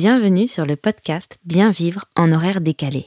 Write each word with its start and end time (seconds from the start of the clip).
Bienvenue 0.00 0.46
sur 0.46 0.64
le 0.64 0.76
podcast 0.76 1.40
Bien 1.44 1.72
vivre 1.72 2.04
en 2.14 2.30
horaire 2.30 2.60
décalé. 2.60 3.06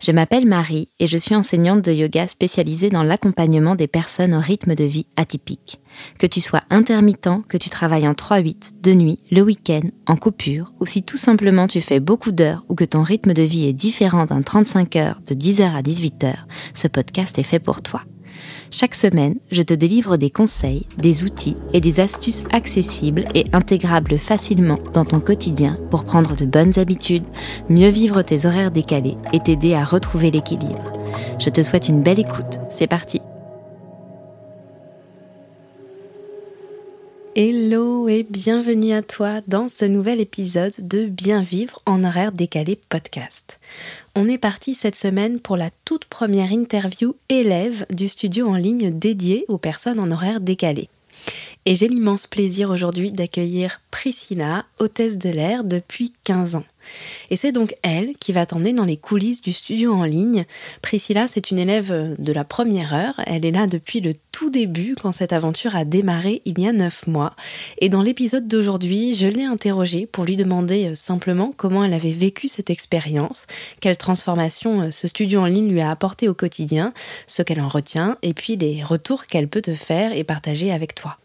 Je 0.00 0.12
m'appelle 0.12 0.46
Marie 0.46 0.88
et 1.00 1.08
je 1.08 1.18
suis 1.18 1.34
enseignante 1.34 1.84
de 1.84 1.90
yoga 1.90 2.28
spécialisée 2.28 2.88
dans 2.88 3.02
l'accompagnement 3.02 3.74
des 3.74 3.88
personnes 3.88 4.34
au 4.34 4.38
rythme 4.38 4.76
de 4.76 4.84
vie 4.84 5.08
atypique. 5.16 5.80
Que 6.20 6.28
tu 6.28 6.40
sois 6.40 6.60
intermittent, 6.70 7.42
que 7.48 7.56
tu 7.56 7.68
travailles 7.68 8.06
en 8.06 8.12
3-8, 8.12 8.80
de 8.80 8.94
nuit, 8.94 9.18
le 9.32 9.42
week-end, 9.42 9.88
en 10.06 10.14
coupure, 10.14 10.72
ou 10.78 10.86
si 10.86 11.02
tout 11.02 11.16
simplement 11.16 11.66
tu 11.66 11.80
fais 11.80 11.98
beaucoup 11.98 12.30
d'heures 12.30 12.64
ou 12.68 12.76
que 12.76 12.84
ton 12.84 13.02
rythme 13.02 13.34
de 13.34 13.42
vie 13.42 13.66
est 13.66 13.72
différent 13.72 14.26
d'un 14.26 14.42
35 14.42 14.94
heures 14.94 15.20
de 15.26 15.34
10h 15.34 15.74
à 15.74 15.82
18h, 15.82 16.32
ce 16.74 16.86
podcast 16.86 17.40
est 17.40 17.42
fait 17.42 17.58
pour 17.58 17.82
toi. 17.82 18.04
Chaque 18.70 18.94
semaine, 18.94 19.36
je 19.50 19.62
te 19.62 19.74
délivre 19.74 20.16
des 20.16 20.30
conseils, 20.30 20.86
des 20.98 21.24
outils 21.24 21.56
et 21.72 21.80
des 21.80 22.00
astuces 22.00 22.44
accessibles 22.52 23.24
et 23.34 23.46
intégrables 23.52 24.18
facilement 24.18 24.78
dans 24.94 25.04
ton 25.04 25.20
quotidien 25.20 25.78
pour 25.90 26.04
prendre 26.04 26.36
de 26.36 26.44
bonnes 26.44 26.78
habitudes, 26.78 27.26
mieux 27.68 27.88
vivre 27.88 28.22
tes 28.22 28.46
horaires 28.46 28.70
décalés 28.70 29.16
et 29.32 29.40
t'aider 29.40 29.74
à 29.74 29.84
retrouver 29.84 30.30
l'équilibre. 30.30 30.92
Je 31.38 31.50
te 31.50 31.62
souhaite 31.62 31.88
une 31.88 32.02
belle 32.02 32.20
écoute. 32.20 32.58
C'est 32.68 32.86
parti. 32.86 33.20
Hello 37.36 38.08
et 38.08 38.26
bienvenue 38.28 38.92
à 38.92 39.02
toi 39.02 39.40
dans 39.46 39.68
ce 39.68 39.84
nouvel 39.84 40.20
épisode 40.20 40.74
de 40.80 41.06
Bien 41.06 41.42
vivre 41.42 41.80
en 41.86 42.02
horaire 42.02 42.32
décalé 42.32 42.76
podcast 42.88 43.59
on 44.16 44.28
est 44.28 44.38
parti 44.38 44.74
cette 44.74 44.96
semaine 44.96 45.40
pour 45.40 45.56
la 45.56 45.70
toute 45.84 46.04
première 46.04 46.52
interview 46.52 47.14
élève 47.28 47.86
du 47.90 48.08
studio 48.08 48.48
en 48.48 48.56
ligne 48.56 48.90
dédié 48.98 49.44
aux 49.48 49.58
personnes 49.58 50.00
en 50.00 50.10
horaire 50.10 50.40
décalé. 50.40 50.88
Et 51.70 51.76
j'ai 51.76 51.86
l'immense 51.86 52.26
plaisir 52.26 52.70
aujourd'hui 52.70 53.12
d'accueillir 53.12 53.80
Priscilla, 53.92 54.64
hôtesse 54.80 55.18
de 55.18 55.30
l'air 55.30 55.62
depuis 55.62 56.12
15 56.24 56.56
ans. 56.56 56.64
Et 57.30 57.36
c'est 57.36 57.52
donc 57.52 57.76
elle 57.82 58.16
qui 58.18 58.32
va 58.32 58.44
t'emmener 58.44 58.72
dans 58.72 58.84
les 58.84 58.96
coulisses 58.96 59.40
du 59.40 59.52
studio 59.52 59.94
en 59.94 60.02
ligne. 60.02 60.46
Priscilla, 60.82 61.28
c'est 61.28 61.52
une 61.52 61.60
élève 61.60 62.16
de 62.18 62.32
la 62.32 62.42
première 62.42 62.92
heure. 62.92 63.20
Elle 63.24 63.46
est 63.46 63.52
là 63.52 63.68
depuis 63.68 64.00
le 64.00 64.16
tout 64.32 64.50
début 64.50 64.96
quand 65.00 65.12
cette 65.12 65.32
aventure 65.32 65.76
a 65.76 65.84
démarré 65.84 66.42
il 66.44 66.58
y 66.58 66.66
a 66.66 66.72
9 66.72 67.06
mois. 67.06 67.36
Et 67.78 67.88
dans 67.88 68.02
l'épisode 68.02 68.48
d'aujourd'hui, 68.48 69.14
je 69.14 69.28
l'ai 69.28 69.44
interrogée 69.44 70.06
pour 70.06 70.24
lui 70.24 70.34
demander 70.34 70.86
euh, 70.86 70.94
simplement 70.96 71.52
comment 71.56 71.84
elle 71.84 71.94
avait 71.94 72.10
vécu 72.10 72.48
cette 72.48 72.70
expérience, 72.70 73.46
quelle 73.78 73.96
transformation 73.96 74.80
euh, 74.80 74.90
ce 74.90 75.06
studio 75.06 75.42
en 75.42 75.46
ligne 75.46 75.70
lui 75.70 75.82
a 75.82 75.92
apporté 75.92 76.28
au 76.28 76.34
quotidien, 76.34 76.92
ce 77.28 77.42
qu'elle 77.42 77.60
en 77.60 77.68
retient 77.68 78.18
et 78.22 78.34
puis 78.34 78.56
les 78.56 78.82
retours 78.82 79.26
qu'elle 79.26 79.46
peut 79.46 79.62
te 79.62 79.76
faire 79.76 80.12
et 80.16 80.24
partager 80.24 80.72
avec 80.72 80.96
toi. 80.96 81.19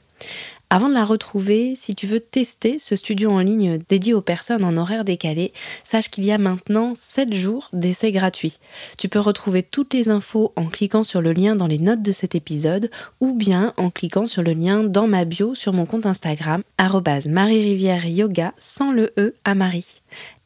Avant 0.72 0.90
de 0.90 0.94
la 0.96 1.06
retrouver, 1.06 1.76
si 1.76 1.94
tu 1.94 2.08
veux 2.08 2.20
tester 2.20 2.80
ce 2.80 2.96
studio 2.96 3.30
en 3.30 3.40
ligne 3.40 3.80
dédié 3.88 4.14
aux 4.14 4.22
personnes 4.22 4.66
en 4.66 4.78
horaire 4.78 5.06
décalé, 5.06 5.54
sache 5.84 6.10
qu'il 6.10 6.26
y 6.26 6.32
a 6.32 6.40
maintenant 6.40 6.94
7 6.96 7.34
jours 7.34 7.70
d'essai 7.72 8.12
gratuit. 8.12 8.58
Tu 8.98 9.08
peux 9.08 9.20
retrouver 9.20 9.62
toutes 9.62 9.94
les 9.94 10.10
infos 10.10 10.54
en 10.56 10.66
cliquant 10.66 11.04
sur 11.04 11.22
le 11.22 11.34
lien 11.34 11.56
dans 11.56 11.68
les 11.68 11.78
notes 11.78 12.02
de 12.02 12.12
cet 12.12 12.34
épisode 12.34 12.90
ou 13.22 13.36
bien 13.36 13.74
en 13.78 13.92
cliquant 13.92 14.26
sur 14.26 14.42
le 14.42 14.54
lien 14.54 14.84
dans 14.84 15.08
ma 15.08 15.24
bio 15.24 15.54
sur 15.54 15.72
mon 15.72 15.86
compte 15.86 16.08
Instagram 16.08 16.64
Marie-Rivière 16.80 18.06
Yoga 18.06 18.54
sans 18.58 18.92
le 18.92 19.14
E 19.18 19.36
à 19.44 19.54
Marie. 19.54 20.02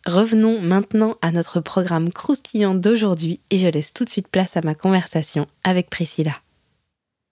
Revenons 0.06 0.59
maintenant 0.62 1.16
à 1.22 1.31
notre 1.31 1.62
programme 1.62 2.12
croustillant 2.12 2.75
d'aujourd'hui 2.75 3.40
et 3.52 3.58
je 3.58 3.67
laisse 3.67 3.94
tout 3.94 4.06
de 4.06 4.09
suite 4.09 4.28
place 4.28 4.58
à 4.58 4.62
ma 4.62 4.75
conversation 4.75 5.47
avec 5.64 5.90
Priscilla. 5.90 6.36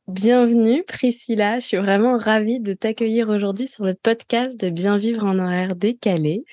Bienvenue 0.08 0.86
Priscilla, 0.86 1.60
je 1.60 1.66
suis 1.66 1.78
vraiment 1.78 2.18
ravie 2.18 2.62
de 2.62 2.72
t'accueillir 2.72 3.28
aujourd'hui 3.28 3.68
sur 3.68 3.84
le 3.84 3.94
podcast 3.94 4.58
de 4.58 4.70
Bien 4.70 4.98
vivre 4.98 5.26
en 5.26 5.38
horaire 5.38 5.76
décalé. 5.76 6.46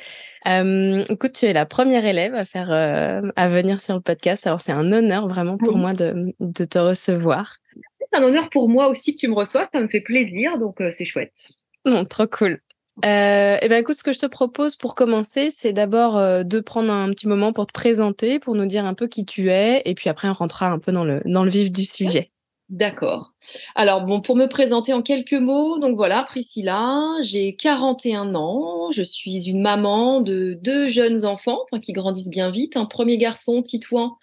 Euh, 0.48 1.04
écoute, 1.08 1.34
tu 1.34 1.46
es 1.46 1.52
la 1.52 1.64
première 1.64 2.04
élève 2.04 2.34
à 2.34 2.44
faire 2.44 2.72
euh, 2.72 3.20
à 3.36 3.48
venir 3.48 3.80
sur 3.80 3.94
le 3.94 4.00
podcast, 4.00 4.44
alors 4.48 4.60
c'est 4.60 4.72
un 4.72 4.92
honneur 4.92 5.28
vraiment 5.28 5.56
pour 5.56 5.78
moi 5.78 5.94
de, 5.94 6.34
te 6.64 6.78
recevoir. 6.80 7.58
C'est 8.04 8.16
un 8.16 8.24
honneur 8.24 8.50
pour 8.50 8.68
moi 8.68 8.88
aussi 8.88 9.14
que 9.14 9.20
tu 9.20 9.28
me 9.28 9.34
reçois, 9.34 9.66
ça 9.66 9.80
me 9.80 9.86
fait 9.86 10.00
plaisir, 10.00 10.58
donc 10.58 10.80
euh, 10.80 10.90
c'est 10.90 11.04
chouette. 11.04 11.46
Non, 11.84 12.04
trop 12.04 12.26
cool. 12.26 12.60
Euh, 13.04 13.56
et 13.62 13.68
ben 13.68 13.80
écoute, 13.80 13.94
ce 13.94 14.02
que 14.02 14.12
je 14.12 14.18
te 14.18 14.26
propose 14.26 14.74
pour 14.74 14.96
commencer, 14.96 15.50
c'est 15.52 15.72
d'abord 15.72 16.16
de 16.44 16.60
prendre 16.60 16.92
un 16.92 17.10
petit 17.10 17.28
moment 17.28 17.52
pour 17.52 17.68
te 17.68 17.72
présenter, 17.72 18.40
pour 18.40 18.56
nous 18.56 18.66
dire 18.66 18.84
un 18.84 18.94
peu 18.94 19.06
qui 19.06 19.24
tu 19.24 19.48
es, 19.50 19.80
et 19.84 19.94
puis 19.94 20.10
après 20.10 20.28
on 20.28 20.32
rentrera 20.32 20.66
un 20.66 20.80
peu 20.80 20.90
dans 20.90 21.04
le, 21.04 21.22
dans 21.24 21.44
le 21.44 21.50
vif 21.50 21.70
du 21.70 21.84
sujet. 21.84 22.32
D'accord. 22.70 23.34
Alors 23.74 24.06
bon, 24.06 24.22
pour 24.22 24.36
me 24.36 24.46
présenter 24.46 24.94
en 24.94 25.02
quelques 25.02 25.34
mots, 25.34 25.78
donc 25.78 25.96
voilà, 25.96 26.22
Priscilla, 26.22 26.98
j'ai 27.20 27.56
41 27.56 28.34
ans, 28.34 28.90
je 28.90 29.02
suis 29.02 29.50
une 29.50 29.60
maman 29.60 30.22
de 30.22 30.58
deux 30.62 30.88
jeunes 30.88 31.26
enfants 31.26 31.60
qui 31.82 31.92
grandissent 31.92 32.30
bien 32.30 32.50
vite, 32.50 32.78
un 32.78 32.86
premier 32.86 33.18
garçon, 33.18 33.62
Titouan, 33.62 34.16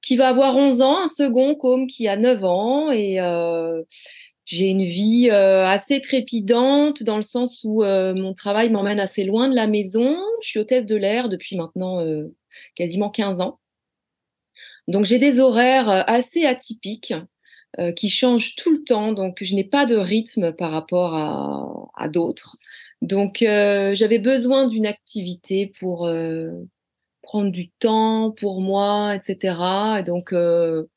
qui 0.00 0.16
va 0.16 0.28
avoir 0.28 0.56
11 0.56 0.80
ans, 0.80 0.98
un 0.98 1.08
second, 1.08 1.54
Com, 1.54 1.86
qui 1.86 2.08
a 2.08 2.16
9 2.16 2.44
ans, 2.44 2.90
et 2.90 3.20
euh, 3.20 3.82
j'ai 4.46 4.66
une 4.68 4.84
vie 4.84 5.28
euh, 5.30 5.66
assez 5.66 6.00
trépidante 6.00 7.02
dans 7.02 7.16
le 7.16 7.22
sens 7.22 7.60
où 7.64 7.82
euh, 7.84 8.14
mon 8.14 8.32
travail 8.32 8.70
m'emmène 8.70 8.98
assez 9.00 9.24
loin 9.24 9.48
de 9.48 9.54
la 9.54 9.66
maison, 9.66 10.16
je 10.40 10.48
suis 10.48 10.58
hôtesse 10.58 10.86
de 10.86 10.96
l'air 10.96 11.28
depuis 11.28 11.56
maintenant 11.56 12.02
quasiment 12.76 13.10
15 13.10 13.40
ans. 13.40 13.60
Donc 14.88 15.04
j'ai 15.04 15.18
des 15.18 15.40
horaires 15.40 16.04
assez 16.08 16.46
atypiques. 16.46 17.12
Euh, 17.80 17.90
qui 17.90 18.08
change 18.08 18.54
tout 18.54 18.72
le 18.72 18.84
temps, 18.84 19.12
donc 19.12 19.38
je 19.40 19.52
n'ai 19.56 19.64
pas 19.64 19.84
de 19.84 19.96
rythme 19.96 20.52
par 20.52 20.70
rapport 20.70 21.16
à, 21.16 22.08
d'autres. 22.08 22.56
Donc 23.02 23.42
euh, 23.42 23.96
j'avais 23.96 24.20
besoin 24.20 24.68
d'une 24.68 24.86
activité 24.86 25.72
pour 25.80 26.06
euh, 26.06 26.52
prendre 27.22 27.50
du 27.50 27.70
temps 27.70 28.30
pour 28.30 28.60
moi, 28.60 29.16
etc. 29.16 29.56
Et 29.98 30.02
donc 30.04 30.30
le 30.30 30.88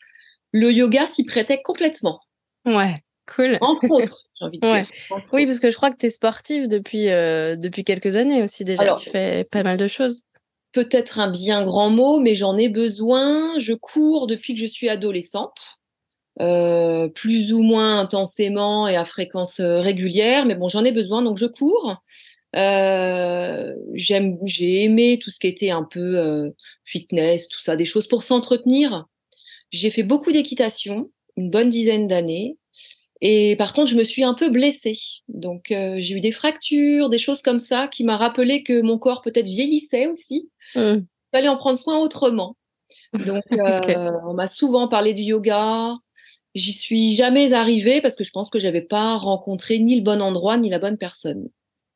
yoga 0.54 1.08
s'y 1.08 1.26
prêtait 1.26 1.64
complètement. 1.64 2.20
Ouais. 2.66 3.02
Cool. 3.26 3.58
Entre 3.62 3.90
autres, 3.90 4.26
j'ai 4.40 4.46
envie 4.46 4.60
de 4.60 4.68
dire. 4.68 4.88
oui, 5.34 5.48
parce 5.48 5.60
que 5.60 5.72
je 5.72 5.76
crois 5.76 5.90
que 5.90 5.98
tu 5.98 6.06
es 6.06 6.12
sportive 6.12 6.68
depuis, 6.68 7.06
depuis 7.06 7.84
quelques 7.86 8.16
années 8.18 8.44
aussi 8.44 8.66
déjà. 8.66 8.94
tu 8.94 9.10
fais 9.10 9.46
pas 9.46 9.64
mal 9.64 9.78
de 9.78 9.88
choses. 9.88 10.22
Peut-être 10.74 11.20
un 11.20 11.32
bien 11.32 11.64
grand 11.64 11.90
mot, 11.90 12.20
mais 12.20 12.36
j'en 12.36 12.56
ai 12.56 12.70
besoin. 12.70 13.58
Je 13.58 13.74
cours 13.74 14.28
depuis 14.28 14.54
que 14.54 14.62
je 14.62 14.68
suis 14.68 14.90
adolescente. 14.90 15.78
Euh, 16.40 17.08
plus 17.08 17.52
ou 17.52 17.64
moins 17.64 18.00
intensément 18.00 18.88
et 18.88 18.96
à 18.96 19.06
fréquence 19.06 19.60
euh, 19.60 19.80
régulière, 19.80 20.46
mais 20.46 20.54
bon, 20.54 20.68
j'en 20.68 20.86
ai 20.86 20.92
besoin, 20.92 21.24
donc 21.24 21.38
je 21.38 21.48
cours. 21.48 22.04
Euh, 22.56 23.76
j'aime, 23.94 24.38
j'ai 24.46 24.84
aimé 24.84 25.20
tout 25.22 25.32
ce 25.32 25.40
qui 25.40 25.48
était 25.48 25.72
un 25.72 25.84
peu 25.84 26.18
euh, 26.18 26.50
fitness, 26.84 27.48
tout 27.50 27.60
ça, 27.60 27.76
des 27.76 27.86
choses 27.86 28.08
pour 28.08 28.24
s'entretenir. 28.24 29.06
J'ai 29.72 29.92
fait 29.92 30.04
beaucoup 30.04 30.32
d'équitation, 30.32 31.12
une 31.36 31.50
bonne 31.50 31.70
dizaine 31.70 32.08
d'années. 32.08 32.58
Et 33.20 33.56
par 33.58 33.74
contre, 33.74 33.92
je 33.92 33.98
me 33.98 34.04
suis 34.04 34.24
un 34.24 34.34
peu 34.34 34.50
blessée. 34.50 34.98
Donc, 35.28 35.72
euh, 35.72 35.98
j'ai 36.00 36.16
eu 36.16 36.22
des 36.22 36.32
fractures, 36.32 37.10
des 37.10 37.18
choses 37.18 37.42
comme 37.42 37.60
ça, 37.60 37.88
qui 37.88 38.04
m'a 38.04 38.16
rappelé 38.16 38.64
que 38.64 38.82
mon 38.82 38.98
corps 38.98 39.22
peut-être 39.22 39.48
vieillissait 39.48 40.08
aussi. 40.08 40.50
Mmh. 40.76 41.00
Il 41.00 41.06
fallait 41.32 41.48
en 41.48 41.58
prendre 41.58 41.78
soin 41.78 41.98
autrement. 41.98 42.56
Donc, 43.14 43.44
on 43.52 44.34
m'a 44.34 44.48
souvent 44.48 44.88
parlé 44.88 45.14
du 45.14 45.24
yoga, 45.24 45.96
J'y 46.58 46.74
suis 46.74 47.14
jamais 47.14 47.54
arrivée 47.54 48.02
parce 48.02 48.16
que 48.16 48.24
je 48.24 48.32
pense 48.32 48.50
que 48.50 48.58
j'avais 48.58 48.82
pas 48.82 49.16
rencontré 49.18 49.78
ni 49.78 49.96
le 49.96 50.02
bon 50.02 50.22
endroit 50.22 50.58
ni 50.58 50.70
la 50.70 50.80
bonne 50.80 50.98
personne. 50.98 51.48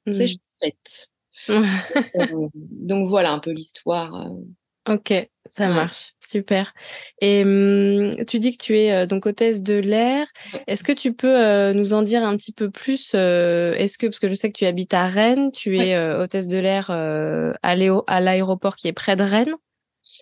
C'est 0.07 0.25
mmh. 0.25 0.37
fait. 0.61 1.09
Euh, 1.49 2.47
donc 2.53 3.09
voilà 3.09 3.31
un 3.31 3.39
peu 3.39 3.51
l'histoire. 3.51 4.27
Euh. 4.27 4.93
Ok, 4.93 5.13
ça 5.47 5.67
marche, 5.67 6.13
super. 6.19 6.73
Et 7.21 7.43
mmh, 7.43 8.25
tu 8.27 8.39
dis 8.39 8.55
que 8.55 8.63
tu 8.63 8.77
es 8.77 8.91
euh, 8.91 9.05
donc 9.07 9.25
hôtesse 9.25 9.63
de 9.63 9.75
l'air. 9.75 10.27
Est-ce 10.67 10.83
que 10.83 10.91
tu 10.91 11.13
peux 11.13 11.71
nous 11.73 11.93
en 11.93 12.03
dire 12.03 12.23
un 12.23 12.37
petit 12.37 12.53
peu 12.53 12.69
plus 12.69 13.15
Est-ce 13.15 13.97
que 13.97 14.05
parce 14.05 14.19
que 14.19 14.29
je 14.29 14.35
sais 14.35 14.51
que 14.51 14.57
tu 14.57 14.65
habites 14.65 14.93
à 14.93 15.07
Rennes, 15.07 15.51
tu 15.51 15.79
es 15.79 15.97
hôtesse 16.15 16.47
de 16.47 16.59
l'air 16.59 16.91
à 16.91 17.75
l'aéroport 17.75 18.75
qui 18.75 18.87
est 18.87 18.93
près 18.93 19.15
de 19.15 19.23
Rennes? 19.23 19.55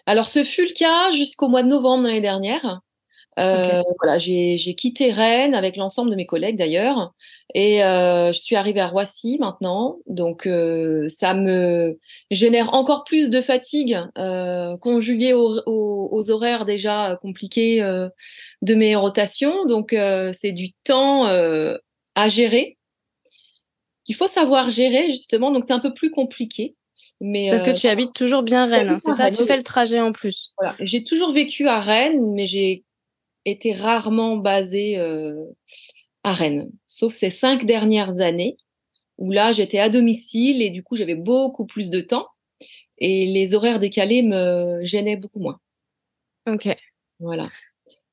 Alors 0.05 0.29
ce 0.29 0.43
fut 0.43 0.65
le 0.65 0.73
cas 0.73 1.11
jusqu'au 1.11 1.47
mois 1.47 1.63
de 1.63 1.67
novembre 1.67 2.03
l'année 2.03 2.21
dernière. 2.21 2.81
Euh, 3.39 3.83
voilà, 4.01 4.17
j'ai 4.17 4.75
quitté 4.75 5.11
Rennes 5.11 5.55
avec 5.55 5.77
l'ensemble 5.77 6.11
de 6.11 6.15
mes 6.15 6.25
collègues 6.25 6.57
d'ailleurs, 6.57 7.13
et 7.53 7.83
euh, 7.83 8.33
je 8.33 8.39
suis 8.39 8.55
arrivée 8.55 8.81
à 8.81 8.87
Roissy 8.87 9.37
maintenant. 9.39 9.97
Donc 10.07 10.45
euh, 10.45 11.07
ça 11.07 11.33
me 11.33 11.97
génère 12.31 12.73
encore 12.73 13.05
plus 13.05 13.29
de 13.29 13.41
fatigue 13.41 13.97
conjuguée 14.81 15.33
aux, 15.33 16.31
horaires 16.31 16.65
déjà 16.65 17.17
compliqués 17.21 17.81
de 18.61 18.75
mes 18.75 18.95
rotations. 18.95 19.65
Donc 19.65 19.95
c'est 20.33 20.51
du 20.51 20.73
temps 20.83 21.25
à 21.25 22.27
gérer 22.27 22.77
qu'il 24.03 24.15
faut 24.15 24.27
savoir 24.27 24.69
gérer 24.69 25.07
justement. 25.09 25.51
Donc 25.51 25.63
c'est 25.65 25.73
un 25.73 25.79
peu 25.79 25.93
plus 25.93 26.11
compliqué. 26.11 26.75
Mais 27.21 27.49
Parce 27.49 27.63
que 27.63 27.77
tu 27.77 27.87
habites 27.87 28.13
toujours 28.13 28.43
bien 28.43 28.65
Rennes, 28.65 28.89
hein, 28.89 28.97
c'est 28.99 29.13
ça 29.13 29.29
Tu 29.29 29.45
fais 29.45 29.55
le 29.55 29.63
trajet 29.63 30.01
en 30.01 30.11
plus. 30.11 30.53
Voilà. 30.57 30.75
J'ai 30.79 31.03
toujours 31.03 31.31
vécu 31.31 31.67
à 31.67 31.79
Rennes, 31.79 32.33
mais 32.33 32.45
j'ai 32.45 32.83
était 33.45 33.73
rarement 33.73 34.37
basée 34.37 34.97
euh, 34.97 35.45
à 36.23 36.33
Rennes, 36.33 36.71
sauf 36.85 37.13
ces 37.13 37.29
cinq 37.29 37.65
dernières 37.65 38.19
années 38.19 38.57
où 39.17 39.31
là 39.31 39.51
j'étais 39.51 39.79
à 39.79 39.89
domicile 39.89 40.61
et 40.61 40.69
du 40.69 40.83
coup 40.83 40.95
j'avais 40.95 41.15
beaucoup 41.15 41.65
plus 41.65 41.89
de 41.89 42.01
temps. 42.01 42.27
et 42.97 43.25
les 43.25 43.53
horaires 43.53 43.79
décalés 43.79 44.23
me 44.23 44.79
gênaient 44.83 45.17
beaucoup 45.17 45.39
moins. 45.39 45.59
Ok. 46.47 46.67
Voilà. 47.19 47.49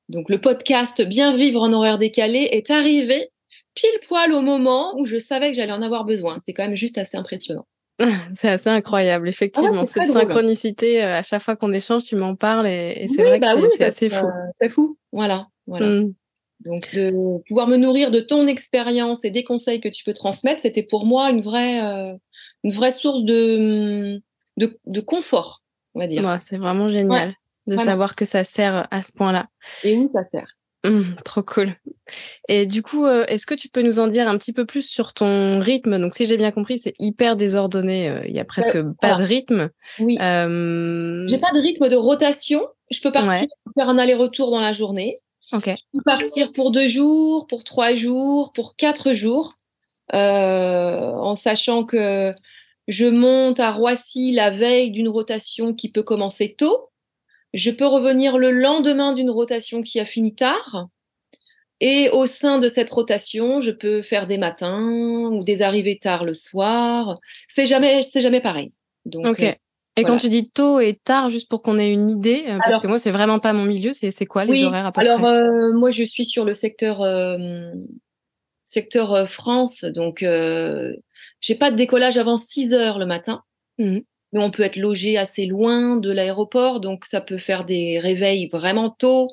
Donc 0.09 0.29
le 0.29 0.39
podcast 0.39 1.01
Bien 1.01 1.35
vivre 1.35 1.61
en 1.61 1.73
horaire 1.73 1.97
décalé 1.97 2.39
est 2.51 2.71
arrivé 2.71 3.29
pile 3.73 3.99
poil 4.07 4.33
au 4.33 4.41
moment 4.41 4.97
où 4.97 5.05
je 5.05 5.17
savais 5.19 5.51
que 5.51 5.55
j'allais 5.55 5.71
en 5.71 5.81
avoir 5.81 6.03
besoin. 6.03 6.39
C'est 6.39 6.53
quand 6.53 6.63
même 6.63 6.75
juste 6.75 6.97
assez 6.97 7.15
impressionnant. 7.15 7.67
C'est 8.33 8.49
assez 8.49 8.69
incroyable, 8.69 9.27
effectivement. 9.27 9.81
Ah 9.83 9.87
Cette 9.87 10.05
synchronicité, 10.05 11.03
euh, 11.03 11.17
à 11.17 11.23
chaque 11.23 11.41
fois 11.41 11.55
qu'on 11.55 11.73
échange, 11.73 12.03
tu 12.03 12.15
m'en 12.15 12.35
parles 12.35 12.67
et, 12.67 13.07
c'est 13.15 13.23
vrai 13.23 13.39
bah 13.39 13.55
que 13.55 13.69
c'est 13.69 13.85
assez 13.85 14.09
fou. 14.09 14.25
c'est 14.55 14.69
fou, 14.69 14.97
voilà. 15.11 15.47
voilà. 15.65 15.87
Mmh. 15.87 16.13
Donc, 16.65 16.93
de 16.93 17.11
pouvoir 17.47 17.67
me 17.67 17.77
nourrir 17.77 18.09
de 18.09 18.19
ton 18.19 18.47
expérience 18.47 19.23
et 19.25 19.29
des 19.29 19.43
conseils 19.43 19.79
que 19.79 19.89
tu 19.89 20.03
peux 20.03 20.13
transmettre, 20.13 20.61
c'était 20.61 20.83
pour 20.83 21.05
moi 21.05 21.29
une 21.29 21.41
vraie, 21.41 21.83
euh, 21.83 22.13
une 22.63 22.73
vraie 22.73 22.91
source 22.91 23.23
de, 23.23 24.19
de, 24.57 24.79
de, 24.85 24.99
confort, 24.99 25.63
on 25.93 25.99
va 25.99 26.07
dire. 26.07 26.23
Bah, 26.23 26.39
c'est 26.39 26.57
vraiment 26.57 26.89
génial 26.89 27.35
de 27.67 27.75
savoir 27.75 28.15
que 28.15 28.25
ça 28.25 28.43
sert 28.43 28.87
à 28.91 29.01
ce 29.01 29.11
point-là. 29.11 29.47
Et 29.83 29.97
oui, 29.97 30.07
ça 30.07 30.23
sert. 30.23 30.57
Mmh, 30.85 31.15
trop 31.25 31.41
cool. 31.41 31.75
Et 32.47 32.65
du 32.65 32.81
coup, 32.81 33.05
euh, 33.05 33.25
est-ce 33.27 33.45
que 33.45 33.55
tu 33.55 33.67
peux 33.67 33.81
nous 33.81 33.99
en 33.99 34.07
dire 34.07 34.27
un 34.27 34.37
petit 34.37 34.53
peu 34.53 34.65
plus 34.65 34.83
sur 34.83 35.13
ton 35.13 35.59
rythme? 35.59 35.99
Donc, 35.99 36.15
si 36.15 36.25
j'ai 36.25 36.37
bien 36.37 36.51
compris, 36.51 36.77
c'est 36.77 36.93
hyper 36.99 37.35
désordonné. 37.35 38.09
Euh, 38.09 38.21
il 38.27 38.35
y 38.35 38.39
a 38.39 38.45
presque 38.45 38.81
pas 39.01 39.15
de 39.15 39.23
rythme. 39.23 39.69
Oui. 39.99 40.17
Euh... 40.21 41.27
J'ai 41.27 41.39
pas 41.39 41.51
de 41.51 41.59
rythme 41.59 41.89
de 41.89 41.95
rotation. 41.95 42.65
Je 42.91 43.01
peux 43.01 43.11
partir 43.11 43.47
faire 43.75 43.89
un 43.89 43.97
aller-retour 43.97 44.51
dans 44.51 44.61
la 44.61 44.71
journée. 44.71 45.17
Ok. 45.51 45.67
Je 45.67 45.97
peux 45.97 46.03
partir 46.03 46.53
pour 46.53 46.71
deux 46.71 46.87
jours, 46.87 47.47
pour 47.47 47.63
trois 47.63 47.95
jours, 47.95 48.53
pour 48.53 48.75
quatre 48.75 49.13
jours, 49.13 49.55
euh, 50.13 51.11
en 51.11 51.35
sachant 51.35 51.83
que 51.83 52.33
je 52.87 53.05
monte 53.05 53.59
à 53.59 53.71
Roissy 53.71 54.31
la 54.31 54.49
veille 54.49 54.91
d'une 54.91 55.09
rotation 55.09 55.73
qui 55.73 55.91
peut 55.91 56.03
commencer 56.03 56.55
tôt. 56.57 56.89
Je 57.53 57.71
peux 57.71 57.85
revenir 57.87 58.37
le 58.37 58.51
lendemain 58.51 59.13
d'une 59.13 59.29
rotation 59.29 59.81
qui 59.81 59.99
a 59.99 60.05
fini 60.05 60.35
tard. 60.35 60.87
Et 61.79 62.09
au 62.09 62.25
sein 62.25 62.59
de 62.59 62.67
cette 62.67 62.89
rotation, 62.89 63.59
je 63.59 63.71
peux 63.71 64.01
faire 64.01 64.25
des 64.25 64.37
matins 64.37 64.81
ou 64.81 65.43
des 65.43 65.61
arrivées 65.61 65.99
tard 65.99 66.25
le 66.25 66.33
soir. 66.33 67.15
C'est 67.47 67.67
jamais, 67.67 68.01
c'est 68.01 68.21
jamais 68.21 68.41
pareil. 68.41 68.71
Donc, 69.05 69.25
ok. 69.27 69.43
Euh, 69.43 69.53
et 69.95 70.03
quand 70.03 70.17
tu 70.17 70.29
dis 70.29 70.51
tôt 70.51 70.79
et 70.79 70.99
tard, 71.03 71.29
juste 71.29 71.49
pour 71.49 71.63
qu'on 71.63 71.79
ait 71.79 71.91
une 71.91 72.09
idée, 72.09 72.45
euh, 72.47 72.59
parce 72.59 72.79
que 72.79 72.87
moi, 72.87 72.99
c'est 72.99 73.09
vraiment 73.09 73.39
pas 73.39 73.53
mon 73.53 73.65
milieu, 73.65 73.93
c'est 73.93 74.25
quoi 74.27 74.45
les 74.45 74.63
horaires 74.63 74.85
à 74.85 74.91
peu 74.91 75.01
alors, 75.01 75.19
près? 75.19 75.27
euh, 75.27 75.73
moi, 75.73 75.89
je 75.89 76.03
suis 76.03 76.25
sur 76.25 76.45
le 76.45 76.53
secteur, 76.53 76.99
secteur 78.63 79.27
France, 79.27 79.83
donc 79.83 80.19
j'ai 80.21 81.55
pas 81.55 81.71
de 81.71 81.75
décollage 81.75 82.17
avant 82.17 82.37
6 82.37 82.73
heures 82.75 82.99
le 82.99 83.07
matin. 83.07 83.43
Mmh 83.79 83.99
on 84.39 84.51
peut 84.51 84.63
être 84.63 84.77
logé 84.77 85.17
assez 85.17 85.45
loin 85.45 85.97
de 85.97 86.11
l'aéroport, 86.11 86.81
donc 86.81 87.05
ça 87.05 87.21
peut 87.21 87.37
faire 87.37 87.65
des 87.65 87.99
réveils 87.99 88.49
vraiment 88.49 88.89
tôt, 88.89 89.31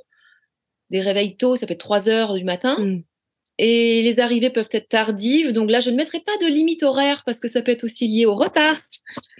des 0.91 1.01
réveils 1.01 1.37
tôt, 1.37 1.57
ça 1.57 1.67
peut 1.67 1.75
être 1.75 1.81
3 1.81 2.09
heures 2.09 2.35
du 2.35 2.45
matin. 2.45 2.79
Mm. 2.79 3.03
Et 3.59 4.03
les 4.03 4.19
arrivées 4.19 4.51
peuvent 4.51 4.69
être 4.73 4.89
tardives, 4.89 5.53
donc 5.53 5.71
là 5.71 5.79
je 5.79 5.91
ne 5.91 5.97
mettrai 5.97 6.19
pas 6.21 6.37
de 6.41 6.47
limite 6.47 6.83
horaire 6.83 7.23
parce 7.25 7.39
que 7.39 7.47
ça 7.47 7.63
peut 7.63 7.71
être 7.71 7.85
aussi 7.85 8.09
lié 8.09 8.27
au 8.27 8.35
retard. 8.35 8.81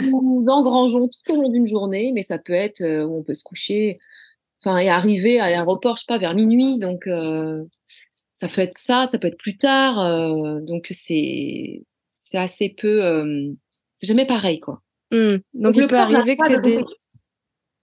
nous 0.00 0.48
engrangeons 0.48 1.08
tout 1.08 1.32
au 1.32 1.40
long 1.40 1.48
d'une 1.48 1.66
journée, 1.66 2.10
mais 2.12 2.22
ça 2.22 2.38
peut 2.38 2.52
être 2.52 2.80
euh, 2.80 3.04
où 3.04 3.18
on 3.18 3.22
peut 3.22 3.34
se 3.34 3.44
coucher, 3.44 4.00
enfin 4.60 4.78
et 4.78 4.88
arriver 4.88 5.38
à 5.38 5.48
l'aéroport, 5.48 5.96
je 5.96 6.00
sais 6.00 6.06
pas, 6.08 6.18
vers 6.18 6.34
minuit, 6.34 6.80
donc 6.80 7.06
euh, 7.06 7.62
ça 8.34 8.48
peut 8.48 8.62
être 8.62 8.78
ça, 8.78 9.06
ça 9.06 9.18
peut 9.20 9.28
être 9.28 9.38
plus 9.38 9.58
tard, 9.58 10.00
euh, 10.00 10.60
donc 10.60 10.88
c'est 10.90 11.84
c'est 12.14 12.38
assez 12.38 12.68
peu, 12.68 13.46
c'est 13.94 14.08
jamais 14.08 14.26
pareil 14.26 14.58
quoi. 14.58 14.82
Mmh. 15.12 15.36
Donc, 15.54 15.76
il 15.76 15.86
peut 15.86 15.96
arriver 15.96 16.36
que 16.36 16.56
tu 16.56 16.62
des. 16.62 16.84